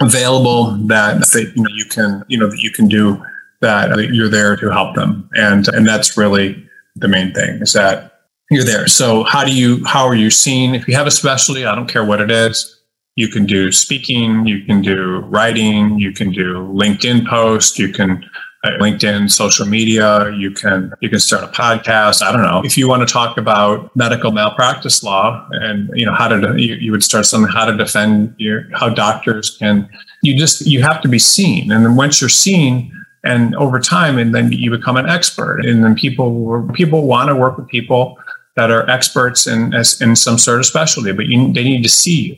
available, 0.00 0.72
that, 0.88 1.20
that 1.20 1.52
you 1.54 1.62
know 1.62 1.70
you 1.74 1.84
can 1.86 2.24
you 2.28 2.38
know 2.38 2.48
that 2.48 2.60
you 2.60 2.70
can 2.70 2.88
do 2.88 3.22
that, 3.60 3.94
that 3.96 4.12
you're 4.12 4.28
there 4.28 4.56
to 4.56 4.70
help 4.70 4.94
them, 4.94 5.28
and 5.34 5.68
and 5.68 5.86
that's 5.86 6.16
really 6.16 6.68
the 6.96 7.08
main 7.08 7.32
thing 7.32 7.60
is 7.60 7.72
that 7.72 8.20
you're 8.50 8.64
there. 8.64 8.86
So 8.86 9.24
how 9.24 9.44
do 9.44 9.54
you 9.54 9.84
how 9.84 10.06
are 10.06 10.14
you 10.14 10.30
seen? 10.30 10.74
If 10.74 10.86
you 10.88 10.94
have 10.94 11.06
a 11.06 11.10
specialty, 11.10 11.64
I 11.64 11.74
don't 11.74 11.88
care 11.88 12.04
what 12.04 12.20
it 12.20 12.30
is. 12.30 12.80
You 13.16 13.28
can 13.28 13.46
do 13.46 13.70
speaking, 13.70 14.44
you 14.46 14.64
can 14.64 14.82
do 14.82 15.18
writing, 15.20 15.98
you 16.00 16.12
can 16.12 16.32
do 16.32 16.54
LinkedIn 16.54 17.28
post, 17.28 17.78
you 17.78 17.92
can 17.92 18.28
LinkedIn, 18.80 19.30
social 19.30 19.66
media. 19.66 20.30
You 20.32 20.50
can 20.50 20.92
you 21.00 21.08
can 21.08 21.18
start 21.20 21.44
a 21.44 21.48
podcast. 21.48 22.22
I 22.22 22.32
don't 22.32 22.42
know 22.42 22.62
if 22.64 22.76
you 22.76 22.88
want 22.88 23.06
to 23.06 23.12
talk 23.12 23.36
about 23.38 23.94
medical 23.96 24.32
malpractice 24.32 25.02
law 25.02 25.46
and 25.52 25.90
you 25.94 26.06
know 26.06 26.12
how 26.12 26.28
to 26.28 26.54
you, 26.60 26.74
you 26.74 26.90
would 26.92 27.02
start 27.02 27.26
something 27.26 27.50
how 27.52 27.64
to 27.64 27.76
defend 27.76 28.34
your 28.38 28.66
how 28.72 28.88
doctors 28.88 29.56
can. 29.58 29.88
You 30.22 30.36
just 30.36 30.66
you 30.66 30.82
have 30.82 31.00
to 31.02 31.08
be 31.08 31.18
seen, 31.18 31.70
and 31.70 31.84
then 31.84 31.96
once 31.96 32.20
you're 32.20 32.30
seen, 32.30 32.92
and 33.24 33.54
over 33.56 33.78
time, 33.78 34.18
and 34.18 34.34
then 34.34 34.52
you 34.52 34.70
become 34.70 34.96
an 34.96 35.08
expert, 35.08 35.64
and 35.64 35.84
then 35.84 35.94
people 35.94 36.68
people 36.74 37.06
want 37.06 37.28
to 37.28 37.36
work 37.36 37.56
with 37.58 37.68
people 37.68 38.18
that 38.56 38.70
are 38.70 38.88
experts 38.88 39.46
in 39.46 39.74
in 39.74 40.16
some 40.16 40.38
sort 40.38 40.60
of 40.60 40.66
specialty, 40.66 41.12
but 41.12 41.26
you, 41.26 41.52
they 41.52 41.64
need 41.64 41.82
to 41.82 41.88
see 41.88 42.20
you. 42.28 42.36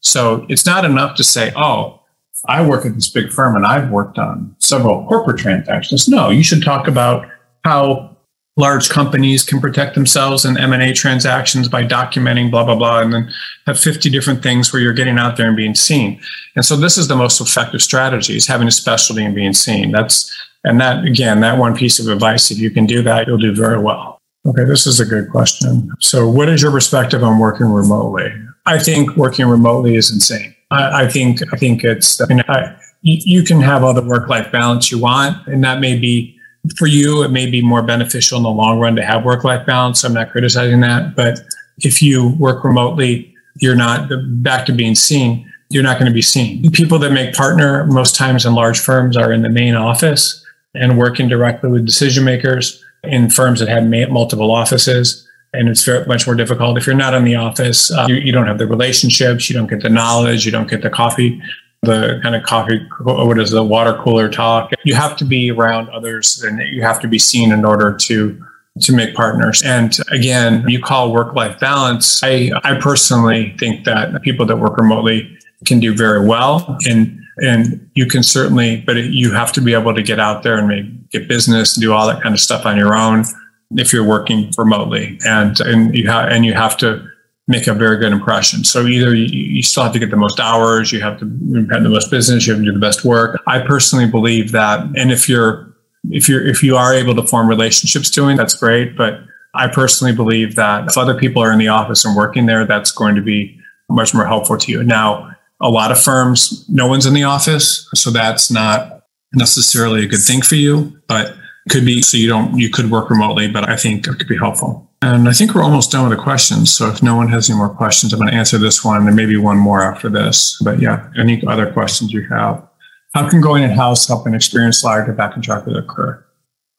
So 0.00 0.44
it's 0.48 0.66
not 0.66 0.84
enough 0.84 1.16
to 1.16 1.24
say, 1.24 1.52
oh 1.56 2.00
I 2.46 2.66
work 2.66 2.84
at 2.84 2.94
this 2.94 3.08
big 3.08 3.32
firm 3.32 3.56
and 3.56 3.66
I've 3.66 3.90
worked 3.90 4.18
on 4.18 4.54
several 4.58 5.06
corporate 5.06 5.38
transactions. 5.38 6.08
No, 6.08 6.30
you 6.30 6.42
should 6.42 6.62
talk 6.62 6.88
about 6.88 7.26
how 7.64 8.14
large 8.56 8.88
companies 8.88 9.42
can 9.42 9.60
protect 9.60 9.94
themselves 9.94 10.44
in 10.44 10.56
M&A 10.56 10.92
transactions 10.92 11.68
by 11.68 11.84
documenting 11.84 12.50
blah, 12.50 12.64
blah, 12.64 12.76
blah, 12.76 13.00
and 13.00 13.12
then 13.12 13.32
have 13.66 13.78
50 13.78 14.10
different 14.10 14.42
things 14.42 14.72
where 14.72 14.80
you're 14.80 14.92
getting 14.92 15.18
out 15.18 15.36
there 15.36 15.48
and 15.48 15.56
being 15.56 15.74
seen. 15.74 16.20
And 16.54 16.64
so 16.64 16.76
this 16.76 16.96
is 16.96 17.08
the 17.08 17.16
most 17.16 17.40
effective 17.40 17.82
strategy 17.82 18.36
is 18.36 18.46
having 18.46 18.68
a 18.68 18.70
specialty 18.70 19.24
and 19.24 19.34
being 19.34 19.54
seen. 19.54 19.90
That's, 19.90 20.32
and 20.62 20.80
that, 20.80 21.04
again, 21.04 21.40
that 21.40 21.58
one 21.58 21.74
piece 21.74 21.98
of 21.98 22.08
advice, 22.08 22.50
if 22.50 22.58
you 22.58 22.70
can 22.70 22.86
do 22.86 23.02
that, 23.02 23.26
you'll 23.26 23.38
do 23.38 23.54
very 23.54 23.78
well. 23.78 24.20
Okay, 24.46 24.64
this 24.64 24.86
is 24.86 25.00
a 25.00 25.06
good 25.06 25.30
question. 25.30 25.90
So 26.00 26.28
what 26.28 26.48
is 26.48 26.62
your 26.62 26.70
perspective 26.70 27.24
on 27.24 27.38
working 27.38 27.66
remotely? 27.66 28.30
I 28.66 28.78
think 28.78 29.16
working 29.16 29.46
remotely 29.46 29.96
is 29.96 30.12
insane. 30.12 30.54
I, 30.74 31.04
I 31.04 31.08
think 31.08 31.40
I 31.52 31.56
think 31.56 31.84
it's 31.84 32.20
I 32.20 32.76
you 33.02 33.42
can 33.42 33.60
have 33.60 33.84
all 33.84 33.92
the 33.92 34.02
work 34.02 34.28
life 34.28 34.50
balance 34.50 34.90
you 34.90 34.98
want, 34.98 35.46
and 35.46 35.62
that 35.62 35.80
may 35.80 35.98
be 35.98 36.38
for 36.76 36.86
you. 36.86 37.22
It 37.22 37.30
may 37.30 37.48
be 37.50 37.60
more 37.60 37.82
beneficial 37.82 38.38
in 38.38 38.44
the 38.44 38.50
long 38.50 38.80
run 38.80 38.96
to 38.96 39.04
have 39.04 39.24
work 39.24 39.44
life 39.44 39.66
balance. 39.66 40.02
I'm 40.04 40.14
not 40.14 40.30
criticizing 40.30 40.80
that, 40.80 41.14
but 41.14 41.40
if 41.78 42.02
you 42.02 42.34
work 42.38 42.64
remotely, 42.64 43.34
you're 43.60 43.76
not 43.76 44.08
back 44.42 44.64
to 44.66 44.72
being 44.72 44.94
seen. 44.94 45.50
You're 45.68 45.82
not 45.82 45.98
going 45.98 46.10
to 46.10 46.14
be 46.14 46.22
seen. 46.22 46.70
People 46.70 46.98
that 47.00 47.12
make 47.12 47.34
partner 47.34 47.84
most 47.86 48.16
times 48.16 48.46
in 48.46 48.54
large 48.54 48.80
firms 48.80 49.16
are 49.16 49.32
in 49.32 49.42
the 49.42 49.48
main 49.48 49.74
office 49.74 50.44
and 50.74 50.98
working 50.98 51.28
directly 51.28 51.70
with 51.70 51.84
decision 51.84 52.24
makers 52.24 52.82
in 53.02 53.28
firms 53.28 53.60
that 53.60 53.68
have 53.68 53.84
multiple 54.10 54.50
offices 54.50 55.28
and 55.54 55.68
it's 55.68 55.84
very 55.84 56.04
much 56.06 56.26
more 56.26 56.34
difficult 56.34 56.78
if 56.78 56.86
you're 56.86 56.96
not 56.96 57.14
in 57.14 57.24
the 57.24 57.34
office. 57.34 57.90
Uh, 57.90 58.06
you, 58.08 58.16
you, 58.16 58.32
don't 58.32 58.46
have 58.46 58.58
the 58.58 58.66
relationships, 58.66 59.48
you 59.48 59.54
don't 59.54 59.68
get 59.68 59.82
the 59.82 59.88
knowledge, 59.88 60.44
you 60.44 60.52
don't 60.52 60.68
get 60.68 60.82
the 60.82 60.90
coffee, 60.90 61.40
the 61.82 62.20
kind 62.22 62.34
of 62.34 62.42
coffee. 62.42 62.86
What 63.00 63.38
is 63.38 63.50
the 63.50 63.62
water 63.62 63.94
cooler 64.02 64.28
talk? 64.28 64.72
You 64.84 64.94
have 64.94 65.16
to 65.18 65.24
be 65.24 65.50
around 65.50 65.88
others, 65.90 66.42
and 66.42 66.60
you 66.60 66.82
have 66.82 67.00
to 67.00 67.08
be 67.08 67.18
seen 67.18 67.52
in 67.52 67.64
order 67.64 67.94
to 67.94 68.44
to 68.80 68.92
make 68.92 69.14
partners. 69.14 69.62
And 69.62 69.96
again, 70.10 70.68
you 70.68 70.82
call 70.82 71.12
work 71.12 71.34
life 71.34 71.60
balance. 71.60 72.22
I 72.22 72.50
I 72.64 72.78
personally 72.80 73.54
think 73.58 73.84
that 73.84 74.20
people 74.22 74.46
that 74.46 74.56
work 74.56 74.76
remotely 74.76 75.38
can 75.64 75.80
do 75.80 75.94
very 75.94 76.26
well 76.26 76.76
and 76.86 77.20
and 77.38 77.90
you 77.94 78.06
can 78.06 78.22
certainly 78.22 78.82
but 78.86 78.96
you 78.96 79.32
have 79.32 79.52
to 79.52 79.60
be 79.60 79.74
able 79.74 79.94
to 79.94 80.02
get 80.02 80.20
out 80.20 80.42
there 80.42 80.58
and 80.58 80.68
make, 80.68 81.10
get 81.10 81.26
business 81.26 81.76
and 81.76 81.82
do 81.82 81.92
all 81.92 82.06
that 82.06 82.22
kind 82.22 82.34
of 82.34 82.40
stuff 82.40 82.66
on 82.66 82.76
your 82.76 82.94
own 82.94 83.24
if 83.72 83.92
you're 83.92 84.04
working 84.04 84.52
remotely, 84.56 85.18
and 85.26 85.58
and 85.60 85.94
you 85.94 86.08
have 86.08 86.30
and 86.30 86.44
you 86.44 86.54
have 86.54 86.76
to 86.78 87.06
make 87.46 87.66
a 87.66 87.74
very 87.74 87.98
good 87.98 88.12
impression. 88.12 88.64
So 88.64 88.86
either 88.86 89.14
you, 89.14 89.26
you, 89.26 89.62
still 89.62 89.82
have 89.82 89.92
to 89.92 89.98
get 89.98 90.10
the 90.10 90.16
most 90.16 90.40
hours, 90.40 90.92
you 90.92 91.02
have 91.02 91.20
to 91.20 91.26
have 91.70 91.82
the 91.82 91.90
most 91.90 92.10
business, 92.10 92.46
you 92.46 92.54
have 92.54 92.62
to 92.62 92.64
do 92.64 92.72
the 92.72 92.78
best 92.78 93.04
work. 93.04 93.38
I 93.46 93.60
personally 93.60 94.06
believe 94.06 94.52
that, 94.52 94.80
and 94.96 95.12
if 95.12 95.28
you're 95.28 95.74
if 96.10 96.28
you're 96.28 96.46
if 96.46 96.62
you 96.62 96.76
are 96.76 96.94
able 96.94 97.14
to 97.14 97.22
form 97.26 97.48
relationships 97.48 98.10
doing 98.10 98.36
that's 98.36 98.54
great, 98.54 98.96
but 98.96 99.20
I 99.54 99.68
personally 99.68 100.14
believe 100.14 100.56
that 100.56 100.88
if 100.88 100.98
other 100.98 101.14
people 101.14 101.42
are 101.42 101.52
in 101.52 101.58
the 101.58 101.68
office 101.68 102.04
and 102.04 102.16
working 102.16 102.46
there, 102.46 102.66
that's 102.66 102.90
going 102.90 103.14
to 103.14 103.22
be 103.22 103.58
much 103.88 104.14
more 104.14 104.26
helpful 104.26 104.58
to 104.58 104.72
you. 104.72 104.82
Now, 104.82 105.30
a 105.60 105.70
lot 105.70 105.92
of 105.92 106.00
firms, 106.00 106.64
no 106.68 106.88
one's 106.88 107.06
in 107.06 107.14
the 107.14 107.22
office, 107.22 107.88
so 107.94 108.10
that's 108.10 108.50
not 108.50 109.04
necessarily 109.34 110.04
a 110.04 110.08
good 110.08 110.22
thing 110.22 110.42
for 110.42 110.56
you, 110.56 111.00
but 111.06 111.36
could 111.70 111.84
be 111.84 112.02
so 112.02 112.16
you 112.16 112.28
don't 112.28 112.58
you 112.58 112.68
could 112.70 112.90
work 112.90 113.10
remotely, 113.10 113.48
but 113.48 113.68
I 113.68 113.76
think 113.76 114.06
it 114.06 114.18
could 114.18 114.28
be 114.28 114.36
helpful. 114.36 114.90
And 115.02 115.28
I 115.28 115.32
think 115.32 115.54
we're 115.54 115.62
almost 115.62 115.90
done 115.90 116.08
with 116.08 116.16
the 116.16 116.22
questions. 116.22 116.72
So 116.72 116.88
if 116.88 117.02
no 117.02 117.14
one 117.14 117.28
has 117.28 117.50
any 117.50 117.58
more 117.58 117.68
questions, 117.68 118.12
I'm 118.12 118.20
going 118.20 118.30
to 118.30 118.36
answer 118.36 118.56
this 118.56 118.84
one 118.84 119.06
and 119.06 119.16
maybe 119.16 119.36
one 119.36 119.58
more 119.58 119.82
after 119.82 120.08
this. 120.08 120.58
But 120.62 120.80
yeah, 120.80 121.10
any 121.18 121.46
other 121.46 121.70
questions 121.70 122.12
you 122.12 122.26
have? 122.28 122.66
How 123.12 123.28
can 123.28 123.40
going 123.40 123.62
in 123.62 123.70
house 123.70 124.08
help 124.08 124.26
an 124.26 124.34
experienced 124.34 124.82
liar 124.82 125.04
get 125.04 125.16
back 125.16 125.36
on 125.36 125.42
track 125.42 125.66
with 125.66 125.74
their 125.74 125.84
career? 125.84 126.24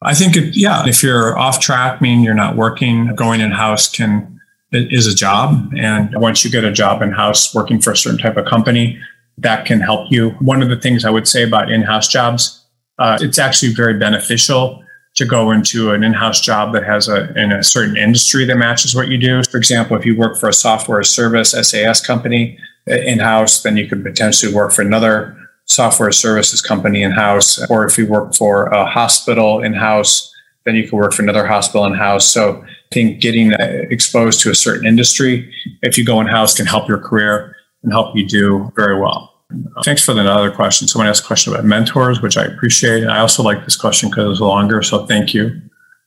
I 0.02 0.12
think 0.12 0.36
it, 0.36 0.56
yeah, 0.56 0.86
if 0.86 1.02
you're 1.02 1.38
off 1.38 1.60
track, 1.60 2.02
meaning 2.02 2.24
you're 2.24 2.34
not 2.34 2.56
working, 2.56 3.14
going 3.14 3.40
in 3.40 3.52
house 3.52 3.88
can 3.88 4.38
is 4.72 5.06
a 5.06 5.14
job. 5.14 5.72
And 5.78 6.10
once 6.16 6.44
you 6.44 6.50
get 6.50 6.64
a 6.64 6.72
job 6.72 7.00
in 7.00 7.12
house 7.12 7.54
working 7.54 7.80
for 7.80 7.92
a 7.92 7.96
certain 7.96 8.18
type 8.18 8.36
of 8.36 8.44
company, 8.44 9.00
that 9.38 9.64
can 9.64 9.80
help 9.80 10.10
you. 10.10 10.30
One 10.40 10.62
of 10.62 10.68
the 10.68 10.76
things 10.76 11.04
I 11.04 11.10
would 11.10 11.28
say 11.28 11.44
about 11.44 11.70
in 11.70 11.82
house 11.82 12.08
jobs 12.08 12.65
uh, 12.98 13.18
it's 13.20 13.38
actually 13.38 13.72
very 13.74 13.98
beneficial 13.98 14.82
to 15.16 15.24
go 15.24 15.50
into 15.50 15.92
an 15.92 16.04
in-house 16.04 16.40
job 16.40 16.72
that 16.74 16.84
has 16.84 17.08
a 17.08 17.32
in 17.38 17.50
a 17.50 17.62
certain 17.62 17.96
industry 17.96 18.44
that 18.44 18.56
matches 18.56 18.94
what 18.94 19.08
you 19.08 19.18
do. 19.18 19.42
For 19.44 19.56
example, 19.56 19.96
if 19.96 20.04
you 20.04 20.16
work 20.16 20.38
for 20.38 20.48
a 20.48 20.52
software 20.52 21.02
service 21.02 21.50
SaaS 21.52 22.00
company 22.00 22.58
uh, 22.88 22.94
in-house, 22.94 23.62
then 23.62 23.76
you 23.76 23.88
could 23.88 24.04
potentially 24.04 24.52
work 24.52 24.72
for 24.72 24.82
another 24.82 25.36
software 25.64 26.12
services 26.12 26.60
company 26.60 27.02
in-house. 27.02 27.64
Or 27.70 27.84
if 27.84 27.98
you 27.98 28.06
work 28.06 28.34
for 28.34 28.66
a 28.66 28.84
hospital 28.86 29.62
in-house, 29.62 30.32
then 30.64 30.76
you 30.76 30.84
could 30.84 30.96
work 30.96 31.12
for 31.12 31.22
another 31.22 31.46
hospital 31.46 31.86
in-house. 31.86 32.26
So 32.26 32.62
I 32.62 32.94
think 32.94 33.20
getting 33.20 33.54
uh, 33.54 33.86
exposed 33.90 34.40
to 34.42 34.50
a 34.50 34.54
certain 34.54 34.86
industry, 34.86 35.52
if 35.82 35.96
you 35.96 36.04
go 36.04 36.20
in-house, 36.20 36.54
can 36.54 36.66
help 36.66 36.88
your 36.88 36.98
career 36.98 37.56
and 37.82 37.92
help 37.92 38.14
you 38.14 38.26
do 38.26 38.70
very 38.76 39.00
well. 39.00 39.35
Thanks 39.84 40.04
for 40.04 40.12
another 40.12 40.50
question. 40.50 40.88
Someone 40.88 41.08
asked 41.08 41.24
a 41.24 41.26
question 41.26 41.52
about 41.52 41.64
mentors, 41.64 42.20
which 42.20 42.36
I 42.36 42.44
appreciate. 42.44 43.06
I 43.06 43.20
also 43.20 43.42
like 43.42 43.64
this 43.64 43.76
question 43.76 44.08
because 44.08 44.32
it's 44.32 44.40
longer. 44.40 44.82
So 44.82 45.06
thank 45.06 45.34
you 45.34 45.60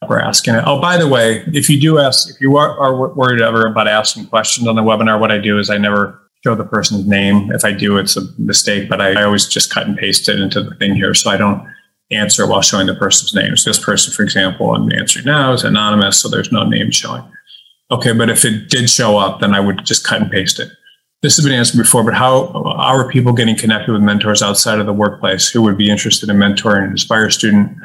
for 0.07 0.19
asking 0.19 0.55
it. 0.55 0.63
Oh, 0.65 0.81
by 0.81 0.97
the 0.97 1.07
way, 1.07 1.43
if 1.47 1.69
you 1.69 1.79
do 1.79 1.99
ask, 1.99 2.29
if 2.29 2.41
you 2.41 2.57
are, 2.57 2.77
are 2.79 3.13
worried 3.13 3.41
ever 3.41 3.65
about 3.67 3.87
asking 3.87 4.27
questions 4.27 4.67
on 4.67 4.75
the 4.75 4.81
webinar, 4.81 5.19
what 5.19 5.31
I 5.31 5.37
do 5.37 5.57
is 5.57 5.69
I 5.69 5.77
never 5.77 6.19
show 6.43 6.55
the 6.55 6.65
person's 6.65 7.07
name. 7.07 7.51
If 7.51 7.63
I 7.63 7.71
do, 7.71 7.97
it's 7.97 8.17
a 8.17 8.21
mistake, 8.37 8.89
but 8.89 9.01
I, 9.01 9.21
I 9.21 9.23
always 9.23 9.47
just 9.47 9.73
cut 9.73 9.87
and 9.87 9.97
paste 9.97 10.27
it 10.27 10.39
into 10.39 10.61
the 10.61 10.75
thing 10.75 10.95
here. 10.95 11.13
So 11.13 11.29
I 11.29 11.37
don't 11.37 11.65
answer 12.11 12.47
while 12.47 12.61
showing 12.61 12.87
the 12.87 12.95
person's 12.95 13.33
name. 13.33 13.55
So 13.55 13.69
this 13.69 13.83
person, 13.83 14.13
for 14.13 14.23
example, 14.23 14.73
I'm 14.73 14.91
answering 14.93 15.25
now 15.25 15.53
is 15.53 15.63
anonymous, 15.63 16.19
so 16.19 16.27
there's 16.27 16.51
no 16.51 16.63
name 16.63 16.91
showing. 16.91 17.23
Okay, 17.91 18.13
but 18.13 18.29
if 18.29 18.43
it 18.45 18.69
did 18.69 18.89
show 18.89 19.17
up, 19.17 19.39
then 19.39 19.53
I 19.53 19.59
would 19.59 19.85
just 19.85 20.05
cut 20.05 20.21
and 20.21 20.31
paste 20.31 20.59
it 20.59 20.71
this 21.21 21.35
has 21.35 21.45
been 21.45 21.53
answered 21.53 21.77
before, 21.77 22.03
but 22.03 22.13
how, 22.13 22.47
are 22.63 23.09
people 23.09 23.33
getting 23.33 23.57
connected 23.57 23.91
with 23.91 24.01
mentors 24.01 24.41
outside 24.41 24.79
of 24.79 24.85
the 24.85 24.93
workplace 24.93 25.49
who 25.49 25.61
would 25.61 25.77
be 25.77 25.89
interested 25.89 26.29
in 26.29 26.37
mentoring 26.37 26.87
an 26.87 26.93
Aspire 26.93 27.29
student 27.29 27.75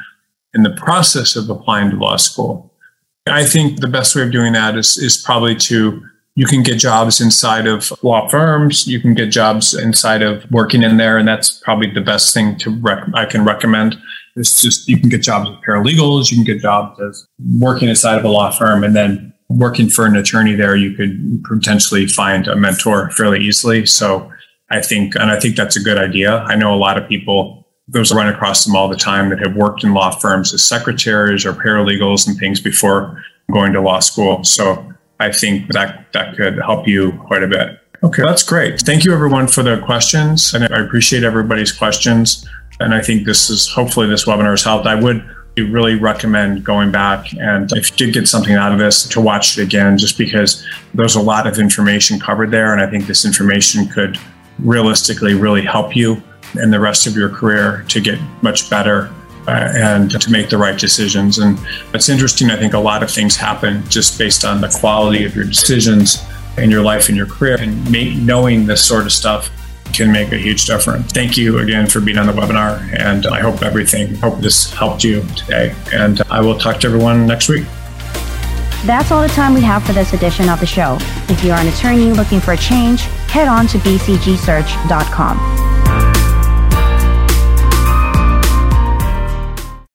in 0.55 0.63
the 0.63 0.71
process 0.71 1.35
of 1.35 1.51
applying 1.51 1.91
to 1.91 1.97
law 1.97 2.17
school? 2.17 2.73
I 3.27 3.45
think 3.45 3.81
the 3.81 3.89
best 3.89 4.15
way 4.15 4.23
of 4.23 4.31
doing 4.31 4.53
that 4.53 4.77
is, 4.77 4.97
is 4.99 5.17
probably 5.17 5.57
to 5.57 6.03
you 6.37 6.47
can 6.47 6.63
get 6.63 6.79
jobs 6.79 7.21
inside 7.21 7.67
of 7.67 7.93
law 8.03 8.29
firms. 8.29 8.89
You 8.89 9.01
can 9.01 9.15
get 9.15 9.27
jobs 9.27 9.73
inside 9.73 10.21
of 10.23 10.45
working 10.51 10.83
in 10.83 10.97
there, 10.97 11.17
and 11.17 11.29
that's 11.29 11.51
probably 11.51 11.91
the 11.91 12.01
best 12.01 12.35
thing 12.35 12.59
to 12.59 12.71
rec- 12.71 13.09
I 13.15 13.25
can 13.25 13.45
recommend. 13.45 13.97
It's 14.37 14.61
just 14.61 14.89
you 14.89 14.99
can 14.99 15.09
get 15.09 15.23
jobs 15.23 15.49
as 15.49 15.57
paralegals, 15.67 16.31
you 16.31 16.37
can 16.37 16.45
get 16.45 16.61
jobs 16.61 17.01
as 17.01 17.27
working 17.61 17.89
inside 17.89 18.19
of 18.19 18.25
a 18.25 18.29
law 18.29 18.51
firm, 18.51 18.83
and 18.83 18.97
then 18.97 19.33
working 19.59 19.89
for 19.89 20.07
an 20.07 20.17
attorney 20.17 20.55
there, 20.55 20.77
you 20.77 20.95
could 20.95 21.43
potentially 21.45 22.07
find 22.07 22.49
a 22.49 22.57
mentor 22.57 23.11
fairly 23.11 23.41
easily. 23.41 23.87
So 23.87 24.31
I 24.71 24.81
think, 24.81 25.15
and 25.15 25.31
I 25.31 25.39
think 25.39 25.57
that's 25.57 25.77
a 25.77 25.83
good 25.83 25.99
idea. 25.99 26.39
I 26.39 26.57
know 26.57 26.75
a 26.75 26.77
lot 26.77 26.99
of 26.99 27.09
people, 27.09 27.67
those 27.87 28.13
run 28.13 28.29
across 28.29 28.65
them 28.65 28.75
all 28.75 28.89
the 28.89 28.97
time 28.97 29.29
that 29.31 29.39
have 29.41 29.55
worked 29.57 29.85
in 29.85 29.95
law 29.95 30.11
firms 30.11 30.53
as 30.55 30.63
secretaries 30.63 31.45
or 31.47 31.53
paralegals 31.53 32.27
and 32.27 32.37
things 32.39 32.61
before 32.61 33.23
going 33.53 33.73
to 33.75 33.81
law 33.81 34.01
school. 34.01 34.43
So 34.43 34.93
I 35.21 35.31
think 35.31 35.73
that 35.73 36.13
that 36.13 36.37
could 36.37 36.59
help 36.59 36.89
you 36.89 37.13
quite 37.27 37.43
a 37.43 37.49
bit. 37.49 37.79
Okay, 38.03 38.23
that's 38.23 38.43
great. 38.43 38.81
Thank 38.81 39.05
you 39.05 39.13
everyone 39.13 39.47
for 39.47 39.63
the 39.63 39.79
questions. 39.79 40.53
And 40.53 40.65
I 40.65 40.81
appreciate 40.81 41.23
everybody's 41.23 41.73
questions. 41.73 42.47
And 42.81 42.95
I 42.95 43.01
think 43.01 43.25
this 43.25 43.51
is 43.51 43.69
hopefully 43.69 44.09
this 44.09 44.25
webinar 44.25 44.51
has 44.51 44.65
helped. 44.65 44.87
I 44.87 44.95
would 44.95 45.25
we 45.57 45.63
really 45.63 45.95
recommend 45.95 46.65
going 46.65 46.91
back. 46.91 47.33
And 47.35 47.71
if 47.73 47.91
you 47.91 47.97
did 47.97 48.15
get 48.15 48.29
something 48.29 48.55
out 48.55 48.73
of 48.73 48.79
this 48.79 49.05
to 49.09 49.21
watch 49.21 49.57
it 49.57 49.63
again 49.63 49.97
just 49.99 50.19
because 50.19 50.65
there's 50.95 51.15
a 51.15 51.21
lot 51.23 51.47
of 51.47 51.59
information 51.59 52.19
covered 52.19 52.51
there. 52.51 52.73
And 52.73 52.81
i 52.81 52.91
think 52.91 53.07
this 53.07 53.25
information 53.25 53.87
could 53.89 54.19
realistically 54.59 55.35
really 55.35 55.63
help 55.63 55.97
you 55.97 56.23
in 56.61 56.71
the 56.71 56.81
rest 56.81 57.07
of 57.07 57.17
your 57.17 57.29
career 57.29 57.85
to 57.89 58.01
get 58.01 58.19
much 58.43 58.71
better 58.71 59.13
uh, 59.47 59.73
and 59.75 60.11
to 60.21 60.31
make 60.31 60.49
the 60.49 60.59
right 60.59 60.79
decisions. 60.79 61.39
And 61.39 61.59
it's 61.93 62.09
interesting 62.09 62.51
i 62.51 62.57
think 62.57 62.75
a 62.75 62.79
lot 62.79 63.03
of 63.03 63.11
things 63.11 63.37
happen 63.37 63.87
just 63.89 64.19
based 64.19 64.45
on 64.45 64.61
the 64.61 64.69
quality 64.69 65.25
of 65.25 65.37
your 65.37 65.45
decisions 65.45 66.25
in 66.57 66.71
your 66.71 66.83
life 66.83 67.09
and 67.09 67.17
your 67.17 67.27
career. 67.27 67.61
And 67.61 68.27
knowing 68.27 68.67
this 68.67 68.85
sort 68.85 69.05
of 69.05 69.13
stuff 69.13 69.51
can 69.95 70.13
make 70.13 70.33
a 70.33 70.39
huge 70.39 70.67
difference. 70.67 71.13
Thank 71.13 71.37
you 71.37 71.59
again 71.59 71.87
for 71.87 72.01
being 72.01 72.19
on 72.19 72.27
the 72.27 72.33
webinar, 72.33 72.81
and 72.99 73.27
I 73.27 73.41
hope 73.41 73.63
everything, 73.63 74.15
hope 74.17 74.41
this 74.41 74.73
helped 74.73 75.05
you 75.05 75.23
today. 75.37 75.75
And 75.93 76.21
I 76.31 76.41
will 76.41 76.59
talk 76.59 76.81
to 76.81 76.87
everyone 76.87 77.27
next 77.27 77.49
week. 77.49 77.67
That's 78.85 79.11
all 79.11 79.23
the 79.23 79.29
time 79.29 79.55
we 79.55 79.63
have 79.63 79.83
for 79.85 79.95
this 79.95 80.13
edition 80.13 80.49
of 80.51 80.61
the 80.61 80.67
show. 80.67 80.99
If 81.29 81.43
you're 81.43 81.57
an 81.57 81.69
attorney 81.69 82.13
looking 82.13 82.41
for 82.41 82.53
a 82.53 82.57
change, 82.57 83.01
head 83.31 83.49
on 83.49 83.67
to 83.69 83.79
bcgsearch.com. 83.79 85.64